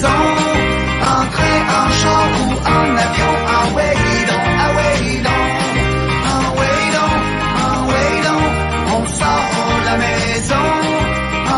maison. 0.00 0.20
Entrer 1.02 1.58
en 1.78 1.88
char 2.00 2.28
ou 2.40 2.52
en 2.74 2.96
avion, 3.04 3.34
en 3.56 3.66
way 3.74 3.94
ah 4.62 4.70
way 4.76 5.20
donc, 5.26 5.48
en 6.32 6.44
way 6.58 6.78
donc, 6.96 7.20
en 7.64 7.78
way 7.90 8.10
donc, 8.26 8.52
on 8.94 9.02
sort 9.18 9.50
de 9.68 9.84
la 9.88 9.96
maison. 10.04 10.66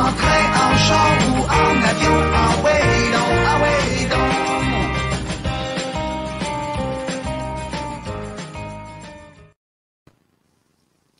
Entrer 0.00 0.44
en 0.64 0.72
char 0.86 1.14
ou 1.28 1.38
en 1.60 1.74
avion, 1.90 2.18
en 2.42 2.52
way 2.64 2.84
donc, 3.14 3.32
ah 3.50 3.58
way 3.62 3.80
donc. 4.10 4.32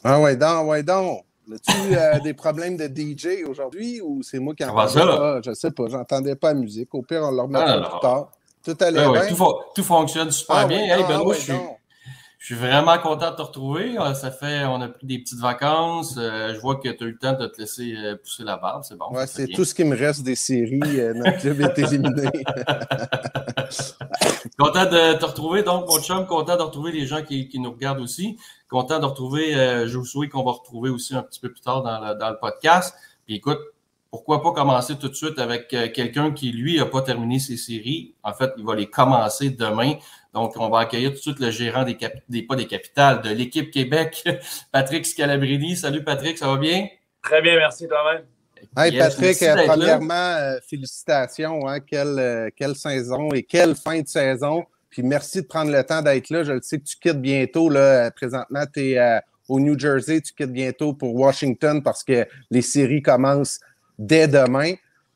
Ah 0.04 0.64
ouais, 0.64 0.82
donc. 0.82 1.31
As-tu 1.52 1.96
euh, 1.96 2.20
des 2.20 2.34
problèmes 2.34 2.76
de 2.76 2.86
DJ 2.86 3.44
aujourd'hui 3.48 4.00
ou 4.00 4.22
c'est 4.22 4.38
moi 4.38 4.54
qui 4.54 4.62
ça, 4.64 5.04
là? 5.04 5.16
pas? 5.16 5.40
Je 5.44 5.52
sais 5.54 5.70
pas, 5.70 5.84
j'entendais 5.88 6.36
pas 6.36 6.52
la 6.54 6.60
musique. 6.60 6.94
Au 6.94 7.02
pire, 7.02 7.22
on 7.24 7.30
le 7.30 7.40
remettra 7.42 7.64
Ah, 7.66 7.90
plus 7.90 8.00
tard. 8.00 8.30
Tout 8.64 8.76
allait 8.80 9.00
Ouais, 9.00 9.06
ouais, 9.08 9.20
bien? 9.20 9.28
tout, 9.28 9.36
fon- 9.36 9.58
tout 9.74 9.82
fonctionne 9.82 10.30
super 10.30 10.56
Ah 10.56 10.66
bien. 10.68 10.78
ouais, 10.78 10.90
Hey, 10.90 11.04
ah 11.08 11.22
ouais, 11.24 11.34
je, 11.34 11.40
suis, 11.40 11.52
donc. 11.52 11.78
je 12.38 12.46
suis 12.46 12.54
vraiment 12.54 12.96
content 12.98 13.30
de 13.32 13.36
te 13.36 13.42
retrouver. 13.42 13.98
Euh, 13.98 14.14
Ça 14.14 14.30
fait, 14.30 14.64
on 14.64 14.80
a 14.80 14.88
pris 14.88 15.06
des 15.06 15.18
petites 15.18 15.40
vacances. 15.40 16.14
Euh, 16.16 16.54
je 16.54 16.60
vois 16.60 16.76
que 16.76 16.88
tu 16.88 17.02
as 17.04 17.06
eu 17.06 17.10
le 17.10 17.18
temps 17.18 17.32
de 17.32 17.46
te 17.48 17.60
laisser 17.60 17.94
euh, 17.96 18.16
pousser 18.16 18.44
la 18.44 18.56
barbe. 18.56 18.84
C'est 18.84 18.96
bon. 18.96 19.10
Ouais, 19.10 19.26
c'est 19.26 19.48
tout 19.48 19.64
ce 19.64 19.74
qui 19.74 19.84
me 19.84 19.96
reste 19.96 20.22
des 20.22 20.36
séries. 20.36 21.00
euh, 21.00 21.12
notre 21.12 21.36
club 21.40 21.60
est 21.60 21.78
éliminé. 21.78 22.30
Content 24.58 24.84
de 24.84 25.14
te 25.18 25.24
retrouver, 25.24 25.62
donc, 25.62 25.88
mon 25.88 26.00
chum. 26.00 26.26
Content 26.26 26.56
de 26.56 26.62
retrouver 26.62 26.92
les 26.92 27.06
gens 27.06 27.22
qui, 27.22 27.48
qui 27.48 27.58
nous 27.58 27.70
regardent 27.72 28.00
aussi. 28.00 28.38
Content 28.68 28.98
de 28.98 29.06
retrouver 29.06 29.54
euh, 29.56 29.86
Josué, 29.86 30.28
qu'on 30.28 30.44
va 30.44 30.52
retrouver 30.52 30.90
aussi 30.90 31.14
un 31.14 31.22
petit 31.22 31.40
peu 31.40 31.50
plus 31.50 31.62
tard 31.62 31.82
dans 31.82 32.00
le, 32.00 32.14
dans 32.14 32.30
le 32.30 32.36
podcast. 32.38 32.94
Puis 33.24 33.36
écoute, 33.36 33.58
pourquoi 34.10 34.42
pas 34.42 34.52
commencer 34.52 34.98
tout 34.98 35.08
de 35.08 35.14
suite 35.14 35.38
avec 35.38 35.72
euh, 35.72 35.88
quelqu'un 35.88 36.32
qui, 36.32 36.52
lui, 36.52 36.76
n'a 36.76 36.84
pas 36.84 37.00
terminé 37.00 37.38
ses 37.38 37.56
séries. 37.56 38.14
En 38.22 38.34
fait, 38.34 38.52
il 38.58 38.64
va 38.64 38.74
les 38.74 38.90
commencer 38.90 39.48
demain. 39.50 39.94
Donc, 40.34 40.52
on 40.58 40.68
va 40.68 40.80
accueillir 40.80 41.10
tout 41.10 41.16
de 41.16 41.20
suite 41.22 41.40
le 41.40 41.50
gérant 41.50 41.84
des, 41.84 41.94
capi- 41.94 42.22
des 42.28 42.42
pas 42.42 42.56
des 42.56 42.66
capitales 42.66 43.22
de 43.22 43.30
l'équipe 43.30 43.70
Québec, 43.70 44.22
Patrick 44.72 45.06
Scalabrini. 45.06 45.76
Salut 45.76 46.04
Patrick, 46.04 46.36
ça 46.36 46.48
va 46.48 46.58
bien? 46.58 46.88
Très 47.22 47.40
bien, 47.40 47.56
merci 47.56 47.88
toi-même. 47.88 48.24
Hey, 48.76 48.92
Yes, 48.94 49.16
Patrick, 49.16 49.38
premièrement, 49.66 50.14
euh, 50.14 50.58
félicitations. 50.68 51.68
Hein, 51.68 51.80
quelle, 51.80 52.18
euh, 52.18 52.48
quelle 52.56 52.74
saison 52.74 53.28
et 53.32 53.42
quelle 53.42 53.74
fin 53.74 54.00
de 54.00 54.08
saison. 54.08 54.64
Puis 54.88 55.02
merci 55.02 55.42
de 55.42 55.46
prendre 55.46 55.70
le 55.70 55.82
temps 55.84 56.00
d'être 56.02 56.30
là. 56.30 56.42
Je 56.44 56.52
le 56.52 56.60
sais 56.62 56.78
que 56.78 56.84
tu 56.84 56.96
quittes 56.96 57.20
bientôt. 57.20 57.68
Là, 57.68 58.06
Euh, 58.06 58.10
présentement, 58.10 58.64
tu 58.72 58.92
es 58.92 59.20
au 59.48 59.60
New 59.60 59.78
Jersey. 59.78 60.20
Tu 60.22 60.32
quittes 60.32 60.52
bientôt 60.52 60.94
pour 60.94 61.14
Washington 61.14 61.82
parce 61.82 62.02
que 62.02 62.26
les 62.50 62.62
séries 62.62 63.02
commencent 63.02 63.60
dès 63.98 64.26
demain. 64.26 64.74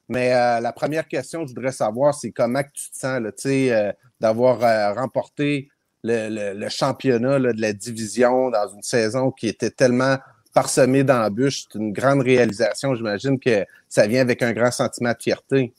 Mais 0.09 0.31
la 0.61 0.73
première 0.73 1.09
question 1.09 1.43
que 1.43 1.49
je 1.51 1.55
voudrais 1.55 1.73
savoir, 1.73 2.15
c'est 2.15 2.31
comment 2.31 2.63
tu 2.63 2.91
te 2.91 2.97
sens 2.97 3.21
là, 3.21 3.93
d'avoir 4.21 4.95
remporté 4.95 5.69
le, 6.05 6.29
le- 6.29 6.59
le 6.59 6.69
championnat 6.69 7.39
là, 7.41 7.53
de 7.53 7.61
la 7.61 7.73
division 7.73 8.51
dans 8.51 8.69
une 8.69 8.83
saison 8.83 9.31
qui 9.33 9.49
était 9.49 9.71
tellement 9.71 10.19
parsemée 10.57 11.05
d'embûches. 11.05 11.65
C'est 11.71 11.79
une 11.79 11.93
grande 11.93 12.23
réalisation. 12.23 12.95
J'imagine 12.95 13.39
que 13.39 13.67
ça 13.91 14.07
vient 14.07 14.23
avec 14.23 14.43
un 14.43 14.53
grand 14.53 14.71
sentiment 14.71 15.13
de 15.13 15.23
fierté. 15.23 15.75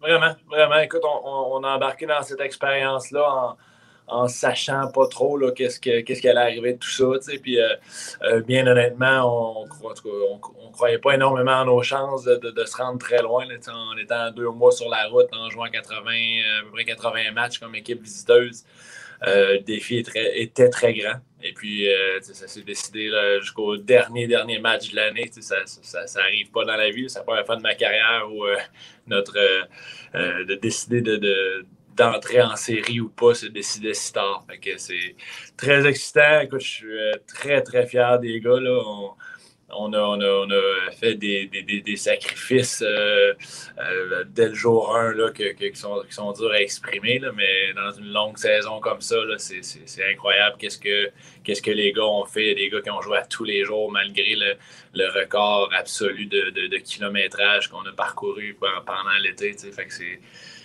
Vraiment, 0.00 0.34
vraiment. 0.48 0.78
Écoute, 0.78 1.02
on, 1.04 1.62
a 1.62 1.68
embarqué 1.68 2.06
dans 2.06 2.22
cette 2.22 2.40
expérience-là 2.40 3.22
en, 3.22 3.56
en 4.06 4.28
sachant 4.28 4.90
pas 4.92 5.06
trop 5.08 5.38
qu'est-ce, 5.52 5.78
que, 5.78 6.00
qu'est-ce 6.00 6.22
qui 6.22 6.28
allait 6.28 6.40
arriver 6.40 6.72
de 6.72 6.78
tout 6.78 6.90
ça. 6.90 7.04
Puis, 7.42 7.60
euh, 7.60 7.68
euh, 8.22 8.40
bien 8.40 8.66
honnêtement, 8.66 9.24
on 9.24 9.64
en 9.64 10.38
on 10.62 10.70
croyait 10.70 10.98
pas 10.98 11.14
énormément 11.14 11.60
à 11.60 11.64
nos 11.64 11.82
chances 11.82 12.24
de, 12.24 12.64
se 12.64 12.76
rendre 12.78 12.98
très 12.98 13.22
loin. 13.22 13.44
en 13.44 13.96
étant 13.98 14.30
deux 14.30 14.48
mois 14.48 14.72
sur 14.72 14.88
la 14.88 15.06
route, 15.08 15.28
en 15.32 15.50
jouant 15.50 15.68
80, 15.70 16.00
euh, 16.00 16.60
à 16.60 16.64
peu 16.64 16.70
près 16.70 16.84
80 16.84 17.32
matchs 17.32 17.58
comme 17.58 17.74
équipe 17.74 18.02
visiteuse. 18.02 18.64
Euh, 19.22 19.54
le 19.54 19.60
défi 19.60 20.04
était 20.16 20.68
très 20.68 20.92
grand. 20.94 21.14
Et 21.42 21.52
puis, 21.52 21.88
euh, 21.88 22.20
ça 22.22 22.48
s'est 22.48 22.62
décidé 22.62 23.10
jusqu'au 23.40 23.76
dernier, 23.76 24.26
dernier 24.26 24.58
match 24.58 24.90
de 24.90 24.96
l'année. 24.96 25.30
Ça, 25.40 25.56
ça, 25.66 26.06
ça 26.06 26.20
arrive 26.22 26.50
pas 26.50 26.64
dans 26.64 26.76
la 26.76 26.90
vie. 26.90 27.08
C'est 27.08 27.18
la 27.20 27.24
première 27.24 27.46
fois 27.46 27.56
de 27.56 27.62
ma 27.62 27.74
carrière 27.74 28.26
où 28.30 28.44
euh, 28.44 28.56
notre, 29.06 29.38
de 30.14 30.54
décider 30.54 31.00
de, 31.02 31.16
de- 31.16 31.66
d'entrer 31.96 32.42
en 32.42 32.56
série 32.56 32.98
ou 33.00 33.08
pas, 33.08 33.34
c'est 33.34 33.50
décider 33.50 33.94
si 33.94 34.12
tard. 34.12 34.44
C'est 34.78 35.14
très 35.56 35.86
excitant. 35.86 36.42
Je 36.52 36.58
suis 36.58 36.98
très, 37.26 37.62
très 37.62 37.86
fier 37.86 38.18
des 38.18 38.40
gars. 38.40 38.58
Là. 38.58 38.80
On 39.78 39.92
a, 39.92 39.98
on, 40.00 40.20
a, 40.20 40.26
on 40.26 40.50
a 40.50 40.90
fait 40.92 41.14
des, 41.14 41.46
des, 41.46 41.80
des, 41.80 41.96
sacrifices 41.96 42.82
euh, 42.82 43.32
euh, 43.78 44.24
dès 44.28 44.48
le 44.48 44.54
jour 44.54 44.94
1 44.96 45.12
là, 45.14 45.30
que, 45.30 45.52
qui, 45.52 45.74
sont, 45.78 46.02
qui 46.08 46.14
sont 46.14 46.32
durs 46.32 46.50
à 46.52 46.60
exprimer. 46.60 47.18
Là, 47.18 47.32
mais 47.34 47.72
dans 47.74 47.90
une 47.92 48.12
longue 48.12 48.38
saison 48.38 48.80
comme 48.80 49.00
ça, 49.00 49.16
c'est, 49.38 49.62
incroyable 50.10 50.56
qu'est-ce 50.58 50.78
que, 50.78 51.10
qu'est-ce 51.42 51.62
que 51.62 51.70
les 51.70 51.92
gars 51.92 52.04
ont 52.04 52.24
fait. 52.24 52.54
Des 52.54 52.68
gars 52.68 52.80
qui 52.80 52.90
ont 52.90 53.00
joué 53.00 53.18
à 53.18 53.26
tous 53.26 53.44
les 53.44 53.64
jours 53.64 53.90
malgré 53.90 54.34
le, 54.34 54.54
le 54.94 55.08
record 55.08 55.70
absolu 55.76 56.26
de, 56.26 56.50
de, 56.50 56.76
kilométrage 56.78 57.68
qu'on 57.68 57.82
a 57.86 57.92
parcouru 57.92 58.56
pe- 58.60 58.66
pendant 58.84 59.18
l'été. 59.22 59.52
Fait 59.52 59.86
que 59.86 59.92
c'est, 59.92 60.20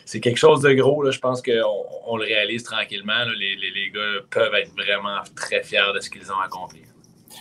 c'est 0.06 0.20
quelque 0.20 0.38
chose 0.38 0.62
de 0.62 0.74
gros. 0.74 1.04
Là. 1.04 1.12
Je 1.12 1.20
pense 1.20 1.42
qu'on 1.42 1.86
on 2.06 2.18
le 2.18 2.26
réalise 2.26 2.64
tranquillement. 2.64 3.26
Les, 3.38 3.56
les, 3.56 3.72
les 3.72 3.90
gars 3.92 4.22
peuvent 4.30 4.56
être 4.56 4.72
vraiment 4.74 5.22
très 5.36 5.64
fiers 5.64 5.94
de 5.94 6.00
ce 6.00 6.10
qu'ils 6.10 6.32
ont 6.32 6.40
accompli. 6.40 6.82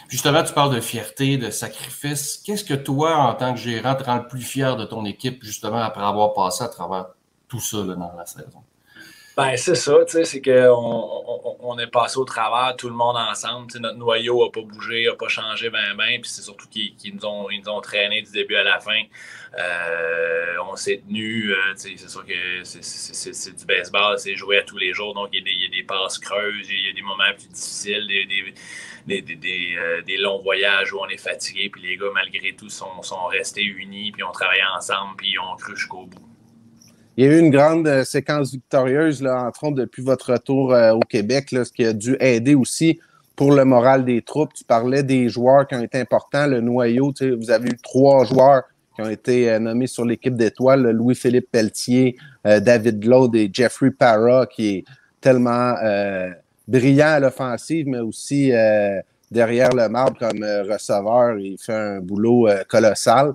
Justement, 0.09 0.43
tu 0.43 0.53
parles 0.53 0.75
de 0.75 0.81
fierté, 0.81 1.37
de 1.37 1.51
sacrifice. 1.51 2.43
Qu'est-ce 2.45 2.65
que 2.65 2.75
toi, 2.75 3.17
en 3.17 3.35
tant 3.35 3.55
que 3.55 3.61
gérant, 3.61 3.95
te 3.95 4.05
rend 4.05 4.17
le 4.17 4.27
plus 4.27 4.43
fier 4.43 4.77
de 4.77 4.85
ton 4.85 5.05
équipe, 5.05 5.43
justement, 5.43 5.79
après 5.79 6.05
avoir 6.05 6.35
passé 6.35 6.65
à 6.65 6.69
travers 6.69 7.07
tout 7.49 7.61
ça 7.61 7.79
dans 7.79 8.13
la 8.17 8.27
saison? 8.27 8.63
Ben, 9.39 9.57
c'est 9.57 9.77
ça, 9.77 9.95
tu 10.05 10.15
sais, 10.15 10.25
c'est 10.25 10.43
qu'on 10.43 11.57
on, 11.61 11.79
est 11.79 11.87
passé 11.87 12.19
au 12.19 12.25
travers, 12.25 12.75
tout 12.75 12.89
le 12.89 12.95
monde 12.97 13.17
ensemble. 13.17 13.69
Tu 13.69 13.75
sais, 13.75 13.79
notre 13.79 13.97
noyau 13.97 14.45
n'a 14.45 14.51
pas 14.51 14.63
bougé, 14.63 15.07
n'a 15.07 15.15
pas 15.15 15.29
changé 15.29 15.71
ben 15.71 15.95
ben, 15.97 16.21
puis 16.21 16.29
c'est 16.29 16.43
surtout 16.43 16.67
qu'ils 16.69 17.15
nous, 17.15 17.25
ont, 17.25 17.49
ils 17.49 17.61
nous 17.61 17.69
ont 17.69 17.81
traîné 17.81 18.21
du 18.21 18.33
début 18.33 18.57
à 18.57 18.65
la 18.65 18.81
fin. 18.81 19.01
Euh, 19.57 20.57
on 20.69 20.75
s'est 20.75 21.03
tenu, 21.07 21.55
c'est 21.77 21.97
sûr 21.97 22.27
que 22.27 22.65
c'est- 22.65 23.57
du 23.57 23.65
baseball, 23.65 24.19
c'est 24.19 24.35
joué 24.35 24.59
à 24.59 24.65
tous 24.65 24.77
les 24.77 24.93
jours, 24.93 25.15
donc 25.15 25.29
il 25.33 25.39
y 25.39 25.41
a 25.41 25.45
des 25.45 25.58
passes 25.89 26.19
creuses, 26.19 26.69
il 26.69 26.87
y 26.87 26.91
a 26.91 26.93
des 26.93 27.03
moments 27.03 27.33
plus 27.37 27.49
difficiles, 27.49 28.07
des, 28.07 28.27
des, 28.27 29.23
des, 29.23 29.37
des, 29.37 29.77
euh, 29.77 30.03
des 30.03 30.19
longs 30.19 30.43
voyages 30.43 30.93
où 30.93 30.99
on 30.99 31.09
est 31.09 31.21
fatigué, 31.21 31.71
puis 31.73 31.83
les 31.83 31.97
gars, 31.97 32.07
malgré 32.15 32.55
tout, 32.55 32.69
sont, 32.69 33.03
sont 33.03 33.27
restés 33.27 33.65
unis, 33.65 34.13
puis 34.13 34.23
ont 34.23 34.33
travaillé 34.33 34.63
ensemble, 34.77 35.17
puis 35.17 35.31
ils 35.33 35.39
ont 35.39 35.57
cru 35.57 35.77
jusqu'au 35.77 36.05
bout. 36.07 36.21
Il 37.17 37.25
y 37.25 37.29
a 37.29 37.33
eu 37.33 37.41
une 37.41 37.51
grande 37.51 37.89
euh, 37.89 38.05
séquence 38.05 38.53
victorieuse, 38.53 39.23
là, 39.23 39.43
entre 39.43 39.65
autres, 39.65 39.77
depuis 39.77 40.03
votre 40.03 40.33
retour 40.35 40.73
euh, 40.73 40.93
au 40.93 41.01
Québec, 41.01 41.51
là, 41.51 41.65
ce 41.65 41.73
qui 41.73 41.85
a 41.85 41.93
dû 41.93 42.17
aider 42.21 42.55
aussi 42.55 43.01
pour 43.35 43.53
le 43.53 43.65
moral 43.65 44.05
des 44.05 44.23
troupes. 44.23 44.53
Tu 44.55 44.65
parlais 44.65 45.03
des 45.03 45.29
joueurs 45.29 45.67
qui 45.67 45.75
ont 45.75 45.83
été 45.83 45.99
importants, 45.99 46.47
le 46.47 46.61
noyau. 46.61 47.13
tu 47.13 47.25
sais, 47.25 47.31
Vous 47.35 47.51
avez 47.51 47.71
eu 47.71 47.77
trois 47.83 48.25
joueurs 48.25 48.65
qui 48.95 49.03
ont 49.03 49.09
été 49.09 49.59
nommés 49.61 49.87
sur 49.87 50.05
l'équipe 50.05 50.35
d'étoiles, 50.35 50.83
le 50.83 50.91
Louis-Philippe 50.91 51.49
Pelletier, 51.53 52.17
David 52.45 52.99
Glaude 52.99 53.37
et 53.37 53.49
Jeffrey 53.53 53.93
Parra, 53.93 54.47
qui 54.47 54.69
est 54.79 54.85
tellement 55.21 55.75
euh, 55.83 56.31
brillant 56.67 57.09
à 57.09 57.21
l'offensive, 57.21 57.87
mais 57.89 58.01
aussi 58.01 58.53
euh, 58.53 59.01
derrière 59.31 59.71
le 59.71 59.89
marbre 59.89 60.19
comme 60.19 60.43
euh, 60.43 60.63
receveur. 60.63 61.39
Il 61.39 61.59
fait 61.59 61.73
un 61.73 62.01
boulot 62.01 62.49
colossal. 62.69 63.33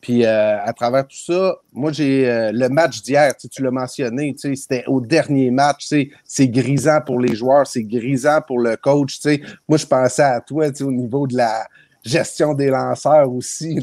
Puis 0.00 0.24
à 0.24 0.72
travers 0.74 1.06
tout 1.06 1.16
ça, 1.16 1.56
moi 1.72 1.92
j'ai 1.92 2.50
le 2.52 2.68
match 2.68 3.02
d'hier, 3.02 3.34
tu, 3.36 3.62
l'as 3.62 3.70
mentionné, 3.70 4.34
c'était 4.38 4.84
au 4.86 5.00
dernier 5.00 5.50
match, 5.50 5.92
c'est 6.24 6.48
grisant 6.48 7.00
pour 7.04 7.20
les 7.20 7.34
joueurs, 7.34 7.66
c'est 7.66 7.82
grisant 7.82 8.40
pour 8.40 8.58
le 8.60 8.76
coach. 8.76 9.20
Moi, 9.68 9.76
je 9.76 9.84
pensais 9.84 10.22
à 10.22 10.40
toi 10.40 10.68
au 10.80 10.92
niveau 10.92 11.26
de 11.26 11.36
la 11.36 11.66
gestion 12.02 12.54
des 12.54 12.68
lanceurs 12.68 13.30
aussi. 13.30 13.78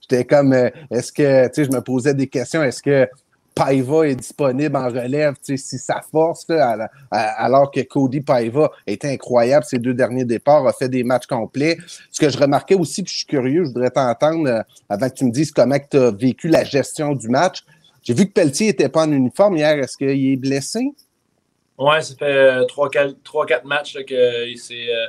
J'étais 0.00 0.24
comme 0.24 0.54
est-ce 0.54 1.12
que 1.12 1.50
je 1.54 1.70
me 1.70 1.80
posais 1.80 2.14
des 2.14 2.28
questions, 2.28 2.62
est-ce 2.62 2.82
que 2.82 3.06
Paiva 3.54 4.08
est 4.08 4.14
disponible 4.14 4.76
en 4.76 4.88
relève, 4.88 5.34
si 5.42 5.58
ça 5.58 6.00
force, 6.10 6.46
là, 6.48 6.88
alors 7.10 7.70
que 7.70 7.80
Cody 7.80 8.20
Paiva 8.20 8.70
est 8.86 9.04
incroyable 9.04 9.64
ces 9.64 9.78
deux 9.78 9.94
derniers 9.94 10.24
départs, 10.24 10.66
a 10.66 10.72
fait 10.72 10.88
des 10.88 11.04
matchs 11.04 11.26
complets. 11.26 11.76
Ce 12.10 12.20
que 12.20 12.30
je 12.30 12.38
remarquais 12.38 12.74
aussi, 12.74 13.02
puis 13.02 13.12
je 13.12 13.18
suis 13.18 13.26
curieux, 13.26 13.64
je 13.64 13.68
voudrais 13.68 13.90
t'entendre 13.90 14.48
euh, 14.48 14.62
avant 14.88 15.08
que 15.08 15.14
tu 15.14 15.24
me 15.24 15.30
dises 15.30 15.50
comment 15.50 15.78
tu 15.78 15.96
as 15.98 16.10
vécu 16.10 16.48
la 16.48 16.64
gestion 16.64 17.14
du 17.14 17.28
match. 17.28 17.64
J'ai 18.02 18.14
vu 18.14 18.26
que 18.26 18.32
Pelletier 18.32 18.68
n'était 18.68 18.88
pas 18.88 19.06
en 19.06 19.12
uniforme 19.12 19.56
hier. 19.56 19.78
Est-ce 19.78 19.96
qu'il 19.96 20.32
est 20.32 20.36
blessé? 20.36 20.80
Ouais, 21.78 22.00
ça 22.00 22.14
fait 22.16 22.60
3-4 22.66 23.64
matchs 23.64 23.94
là, 23.94 24.02
qu'il 24.02 24.58
s'est 24.58 24.88
euh, 24.88 25.08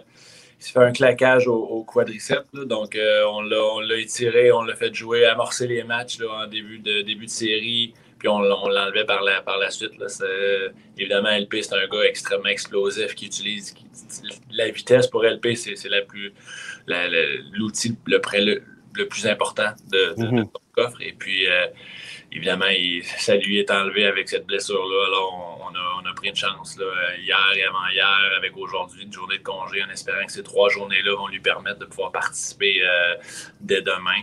s'est 0.63 0.71
fait 0.73 0.79
un 0.79 0.91
claquage 0.91 1.47
au, 1.47 1.83
quadriceps. 1.83 2.49
donc, 2.53 2.95
euh, 2.95 3.23
on 3.27 3.41
l'a 3.41 3.97
étiré, 3.97 4.51
on 4.51 4.63
l'a 4.63 4.75
fait 4.75 4.93
jouer, 4.93 5.25
amorcer 5.25 5.67
les 5.67 5.83
matchs 5.83 6.19
en 6.21 6.47
début 6.47 6.79
de, 6.79 7.01
début 7.01 7.25
de 7.25 7.31
série. 7.31 7.93
Puis 8.23 8.29
on, 8.29 8.37
on 8.37 8.69
l'enlevait 8.69 9.03
par 9.03 9.21
la, 9.21 9.41
par 9.41 9.57
la 9.57 9.69
suite. 9.69 9.97
Là. 9.99 10.07
C'est- 10.07 10.71
Évidemment, 10.97 11.27
LP, 11.29 11.61
c'est 11.61 11.75
un 11.75 11.87
gars 11.89 12.05
extrêmement 12.05 12.45
explosif 12.45 13.15
qui 13.15 13.25
utilise 13.25 13.73
qui- 13.73 13.85
la 14.51 14.69
vitesse 14.69 15.07
pour 15.07 15.25
LP, 15.25 15.55
c'est 15.55 15.75
la 15.89 15.99
l'outil 17.51 17.97
le, 18.05 18.21
le, 18.45 18.63
le 18.95 19.07
plus 19.09 19.27
important 19.27 19.73
de, 19.91 20.13
de, 20.21 20.25
Mhm. 20.27 20.49
ton 20.51 20.59
coffre. 20.71 21.01
Et 21.01 21.11
puis, 21.11 21.47
euh, 21.47 21.65
évidemment, 22.31 22.67
il- 22.67 23.03
ça 23.03 23.35
lui 23.35 23.59
est 23.59 23.69
enlevé 23.71 24.05
avec 24.05 24.29
cette 24.29 24.45
blessure-là. 24.45 25.07
Alors, 25.07 25.59
on, 25.59 25.65
on 25.65 25.75
a, 25.75 26.01
on 26.01 26.09
a 26.09 26.13
pris 26.13 26.29
une 26.29 26.35
chance 26.37 26.77
là, 26.79 26.85
hier 27.17 27.51
et 27.57 27.63
avant-hier, 27.63 28.31
avec 28.37 28.55
aujourd'hui, 28.55 29.03
une 29.03 29.11
journée 29.11 29.39
de 29.39 29.43
congé, 29.43 29.83
en 29.83 29.89
espérant 29.89 30.25
que 30.25 30.31
ces 30.31 30.43
trois 30.43 30.69
journées-là 30.69 31.13
vont 31.17 31.27
lui 31.27 31.41
permettre 31.41 31.79
de 31.79 31.85
pouvoir 31.85 32.13
participer 32.13 32.81
euh, 32.87 33.15
dès 33.59 33.81
demain. 33.81 34.21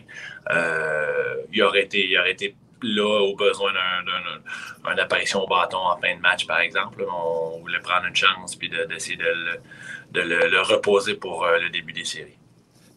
Euh, 0.53 1.35
il, 1.53 1.63
aurait 1.63 1.83
été, 1.83 2.07
il 2.09 2.17
aurait 2.19 2.33
été 2.33 2.55
là 2.83 3.21
au 3.23 3.35
besoin 3.37 3.71
d'un- 3.73 4.05
d'un- 4.05 4.91
d'une 4.91 5.01
apparition 5.01 5.41
au 5.43 5.47
bâton 5.47 5.79
en 5.79 5.97
fin 5.99 6.15
de 6.17 6.21
match, 6.21 6.47
par 6.47 6.61
exemple. 6.61 7.05
On 7.11 7.61
voulait 7.61 7.81
prendre 7.81 8.07
une 8.07 8.17
chance 8.17 8.57
puis 8.57 8.69
de- 8.69 8.85
d'essayer 8.89 9.17
de, 9.17 9.23
le, 9.25 9.61
de 10.13 10.21
le- 10.29 10.49
le 10.51 10.61
reposer 10.63 11.15
pour 11.15 11.45
euh, 11.45 11.59
le 11.59 11.71
début 11.71 11.93
des 11.93 12.05
séries. 12.05 12.37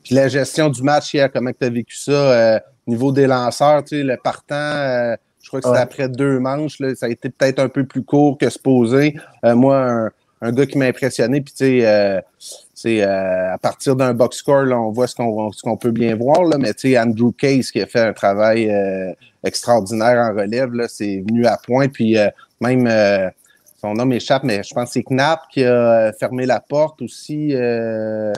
Puis 0.03 0.15
la 0.15 0.27
gestion 0.27 0.69
du 0.69 0.81
match 0.83 1.13
hier, 1.13 1.31
comment 1.31 1.51
tu 1.57 1.65
as 1.65 1.69
vécu 1.69 1.95
ça? 1.95 2.11
euh, 2.11 2.59
niveau 2.87 3.11
des 3.13 3.27
lanceurs, 3.27 3.83
tu 3.83 3.97
sais, 3.97 4.03
le 4.03 4.17
partant, 4.17 4.55
euh, 4.55 5.15
je 5.41 5.47
crois 5.47 5.61
que 5.61 5.65
c'était 5.67 5.77
Ouais. 5.77 5.83
après 5.83 6.09
deux 6.09 6.39
manches, 6.39 6.79
là, 6.79 6.93
ça 6.95 7.05
a 7.05 7.09
été 7.09 7.29
peut-être 7.29 7.59
un 7.59 7.69
peu 7.69 7.85
plus 7.85 8.03
court 8.03 8.37
que 8.37 8.49
supposé. 8.49 9.15
Euh, 9.45 9.55
moi, 9.55 9.77
un, 9.77 10.11
un 10.41 10.51
gars 10.51 10.65
qui 10.65 10.77
m'a 10.77 10.85
impressionné, 10.85 11.39
puis 11.39 11.53
tu 11.53 11.65
sais, 11.65 11.87
euh, 11.87 12.19
c'est 12.73 13.01
euh, 13.01 13.53
à 13.53 13.57
partir 13.57 13.95
d'un 13.95 14.13
box 14.13 14.37
score, 14.37 14.63
là, 14.63 14.77
on 14.77 14.91
voit 14.91 15.07
ce 15.07 15.15
qu'on 15.15 15.51
ce 15.53 15.61
qu'on 15.61 15.77
peut 15.77 15.91
bien 15.91 16.15
voir, 16.17 16.43
là, 16.43 16.57
mais 16.57 16.73
tu 16.73 16.91
sais, 16.91 16.99
Andrew 16.99 17.31
Case 17.31 17.71
qui 17.71 17.81
a 17.81 17.85
fait 17.87 18.01
un 18.01 18.11
travail 18.11 18.69
euh, 18.69 19.13
extraordinaire 19.43 20.17
en 20.17 20.33
relève, 20.35 20.73
là, 20.73 20.87
c'est 20.87 21.23
venu 21.27 21.45
à 21.45 21.57
point, 21.57 21.87
puis 21.87 22.17
euh, 22.17 22.29
même 22.61 22.87
euh, 22.87 23.29
son 23.79 23.93
nom 23.93 24.05
m'échappe, 24.05 24.43
mais 24.43 24.63
je 24.63 24.73
pense 24.73 24.89
que 24.89 24.93
c'est 24.93 25.03
Knapp 25.03 25.41
qui 25.51 25.63
a 25.63 26.13
fermé 26.13 26.45
la 26.45 26.61
porte 26.61 27.01
aussi. 27.01 27.53
Euh, 27.53 28.31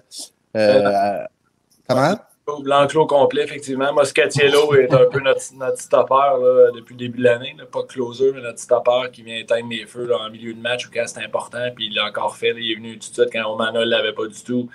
euh, 0.55 1.23
comment? 1.87 2.15
L'enclos 2.63 3.07
complet, 3.07 3.43
effectivement. 3.43 3.91
Moscatiello 3.91 4.75
est 4.75 4.93
un 4.93 5.05
peu 5.11 5.19
notre, 5.19 5.41
notre 5.55 5.79
stopper 5.79 6.13
là, 6.13 6.71
depuis 6.75 6.93
le 6.93 6.99
début 6.99 7.17
de 7.17 7.23
l'année. 7.23 7.55
là. 7.57 7.65
Pas 7.65 7.83
closer, 7.83 8.31
mais 8.33 8.41
notre 8.41 8.59
stopper 8.59 9.09
qui 9.11 9.23
vient 9.23 9.37
éteindre 9.37 9.67
les 9.69 9.87
feux 9.87 10.05
là, 10.05 10.17
en 10.19 10.29
milieu 10.29 10.53
de 10.53 10.61
match 10.61 10.87
ou 10.87 10.91
quand 10.93 11.03
c'est 11.07 11.23
important. 11.23 11.71
Puis 11.75 11.87
il 11.87 11.95
l'a 11.95 12.05
encore 12.05 12.37
fait. 12.37 12.53
Il 12.55 12.71
est 12.71 12.75
venu 12.75 12.99
tout 12.99 13.09
de 13.09 13.13
suite 13.15 13.29
quand 13.33 13.51
Omana 13.51 13.79
ne 13.79 13.85
l'avait 13.85 14.13
pas 14.13 14.27
du 14.27 14.43
tout. 14.43 14.69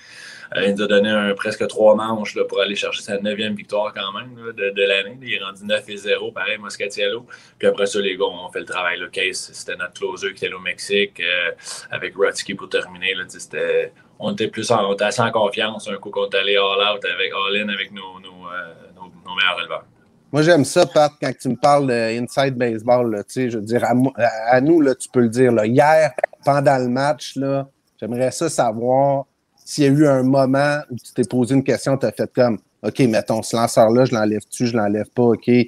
Euh, 0.57 0.67
il 0.67 0.75
nous 0.75 0.83
a 0.83 0.87
donné 0.87 1.09
un, 1.09 1.35
presque 1.35 1.67
trois 1.69 1.95
manches 1.95 2.35
là, 2.35 2.45
pour 2.45 2.61
aller 2.61 2.75
chercher 2.75 3.03
sa 3.03 3.19
neuvième 3.19 3.55
victoire 3.55 3.95
quand 3.95 4.13
même 4.13 4.35
de, 4.53 4.83
l'année. 4.83 5.19
Il 5.23 5.35
est 5.35 5.43
rendu 5.43 5.65
9 5.65 5.89
et 5.89 5.97
0, 5.97 6.33
pareil, 6.33 6.59
Moscatiello. 6.59 7.25
Puis 7.59 7.69
après 7.69 7.87
ça, 7.87 8.01
les 8.01 8.17
gars, 8.17 8.25
on 8.25 8.51
fait 8.51 8.61
le 8.61 8.65
travail. 8.67 8.99
Case, 9.13 9.51
c'était 9.53 9.77
notre 9.77 9.95
closer 9.95 10.35
qui 10.35 10.45
était 10.45 10.55
au 10.55 10.61
Mexique 10.61 11.21
euh, 11.21 11.53
avec 11.91 12.17
Rotsky 12.17 12.55
pour 12.55 12.69
terminer. 12.69 13.15
Là, 13.15 13.25
c'était 13.29 13.93
on 14.19 14.33
était 14.33 14.49
plus 14.49 14.71
en, 14.71 14.91
on 14.91 14.95
était 14.95 15.05
assez 15.05 15.23
en 15.23 15.31
confiance 15.31 15.89
un 15.89 15.97
coup 15.97 16.11
qu'on 16.11 16.29
est 16.29 16.37
allé 16.37 16.57
all 16.57 16.95
out 16.95 17.05
avec 17.05 17.33
all 17.33 17.57
in 17.57 17.69
avec 17.69 17.91
euh, 17.91 17.95
nos, 17.95 19.35
meilleurs 19.35 19.57
releveurs. 19.57 19.85
Moi, 20.33 20.43
j'aime 20.43 20.65
ça, 20.65 20.87
Pat, 20.87 21.13
quand 21.21 21.33
tu 21.41 21.49
me 21.49 21.57
parles 21.57 21.89
de 21.89 22.21
inside 22.21 22.55
baseball. 22.55 23.11
Là, 23.11 23.23
je 23.35 23.57
veux 23.57 23.65
dire, 23.65 23.83
à, 23.85 24.61
nous, 24.61 24.81
là, 24.81 24.95
tu 24.95 25.09
peux 25.09 25.21
le 25.21 25.29
dire. 25.29 25.53
Hier, 25.65 26.13
pendant 26.45 26.79
le 26.79 26.89
match, 26.89 27.35
là, 27.37 27.69
j'aimerais 27.99 28.31
ça 28.31 28.49
savoir 28.49 29.25
s'il 29.71 29.85
y 29.85 29.87
a 29.87 29.91
eu 29.91 30.09
un 30.09 30.25
moment 30.25 30.79
où 30.91 30.97
tu 30.97 31.13
t'es 31.15 31.23
posé 31.23 31.55
une 31.55 31.63
question, 31.63 31.97
tu 31.97 32.05
as 32.05 32.11
fait 32.11 32.29
comme 32.35 32.59
OK, 32.83 32.99
mettons, 33.01 33.41
ce 33.41 33.55
lanceur-là, 33.55 34.05
je 34.05 34.13
l'enlève-tu, 34.13 34.67
je 34.67 34.77
l'enlève 34.77 35.09
pas, 35.15 35.23
OK? 35.23 35.49
Euh, 35.49 35.63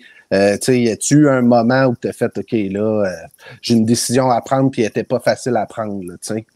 tu 0.54 0.58
sais, 0.60 0.80
y 0.80 0.88
a-tu 0.88 1.18
eu 1.18 1.28
un 1.28 1.42
moment 1.42 1.84
où 1.84 1.94
tu 1.94 2.08
as 2.08 2.12
fait 2.12 2.36
OK, 2.36 2.50
là, 2.50 3.04
euh, 3.04 3.26
j'ai 3.60 3.74
une 3.74 3.84
décision 3.84 4.28
à 4.28 4.40
prendre, 4.40 4.72
puis 4.72 4.82
elle 4.82 4.88
était 4.88 5.04
pas 5.04 5.20
facile 5.20 5.56
à 5.56 5.66
prendre, 5.66 6.00
tu 6.00 6.18
sais? 6.20 6.46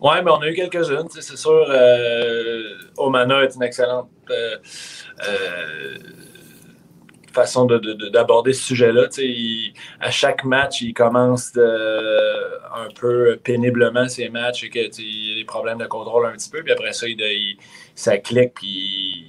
Oui, 0.00 0.14
mais 0.24 0.30
on 0.32 0.40
a 0.40 0.48
eu 0.48 0.54
quelques-unes. 0.54 1.06
C'est 1.10 1.36
sûr, 1.36 1.66
euh, 1.68 2.62
Omana 2.96 3.44
est 3.44 3.54
une 3.54 3.62
excellente 3.62 4.08
façon 7.36 7.64
de- 7.66 7.78
de- 7.78 7.92
de- 7.92 8.08
d'aborder 8.08 8.52
ce 8.52 8.62
sujet-là. 8.64 9.08
à 10.00 10.10
chaque 10.10 10.44
match, 10.44 10.80
il 10.82 10.92
commence 10.94 11.52
un 12.74 12.88
peu 12.98 13.38
péniblement 13.42 14.08
ses 14.08 14.28
matchs 14.28 14.64
et 14.64 14.70
que 14.70 14.86
tu 14.86 14.92
sais, 14.92 15.02
il 15.02 15.28
y 15.30 15.32
a 15.34 15.36
des 15.36 15.44
problèmes 15.44 15.78
de 15.78 15.86
contrôle 15.86 16.26
un 16.26 16.32
petit 16.32 16.50
peu. 16.50 16.62
Puis 16.62 16.72
après 16.72 16.92
ça, 16.92 17.06
il, 17.08 17.20
il- 17.20 17.56
ça 17.94 18.18
clique 18.18 18.54
puis 18.54 19.26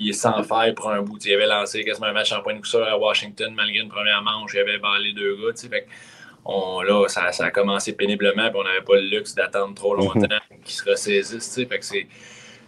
il 0.00 0.10
est 0.10 0.12
sans 0.12 0.42
faille 0.44 0.74
pour 0.74 0.90
un 0.90 1.02
bout. 1.02 1.18
Il 1.24 1.32
avait 1.34 1.46
lancé 1.46 1.82
quasiment 1.84 2.06
un 2.06 2.12
match 2.12 2.30
en 2.32 2.40
point 2.42 2.54
de 2.54 2.64
sûr 2.64 2.84
à 2.86 2.96
Washington 2.96 3.52
malgré 3.56 3.80
une 3.80 3.88
première 3.88 4.22
manche. 4.22 4.52
Il 4.54 4.60
avait 4.60 4.78
ballé 4.78 5.12
deux 5.12 5.34
gars. 5.36 5.52
fait 5.68 5.86
on, 6.44 6.80
là, 6.82 7.06
ça, 7.08 7.30
ça 7.32 7.46
a 7.46 7.50
commencé 7.50 7.92
péniblement, 7.94 8.48
puis 8.48 8.58
on 8.58 8.64
n'avait 8.64 8.80
pas 8.80 8.94
le 8.94 9.08
luxe 9.08 9.34
d'attendre 9.34 9.74
trop 9.74 9.94
longtemps 9.94 10.26
qu'ils 10.64 10.74
se 10.74 10.82
sais. 11.40 11.66
Fait 11.66 11.78
que 11.78 11.84
c'est, 11.84 12.06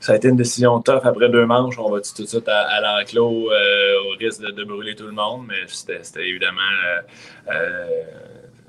ça 0.00 0.12
a 0.12 0.16
été 0.16 0.28
une 0.28 0.36
décision 0.36 0.80
tough 0.80 1.02
après 1.04 1.28
deux 1.28 1.44
manches. 1.44 1.78
On 1.78 1.90
va 1.90 2.00
tout 2.00 2.22
de 2.22 2.26
suite 2.26 2.48
à, 2.48 2.80
l'enclos 2.80 3.52
euh, 3.52 3.94
au 4.06 4.16
risque 4.18 4.40
de, 4.42 4.64
brûler 4.64 4.94
tout 4.94 5.06
le 5.06 5.12
monde, 5.12 5.46
mais 5.46 5.66
c'était, 5.68 6.26
évidemment 6.26 6.60
euh, 6.86 7.52
euh, 7.52 8.02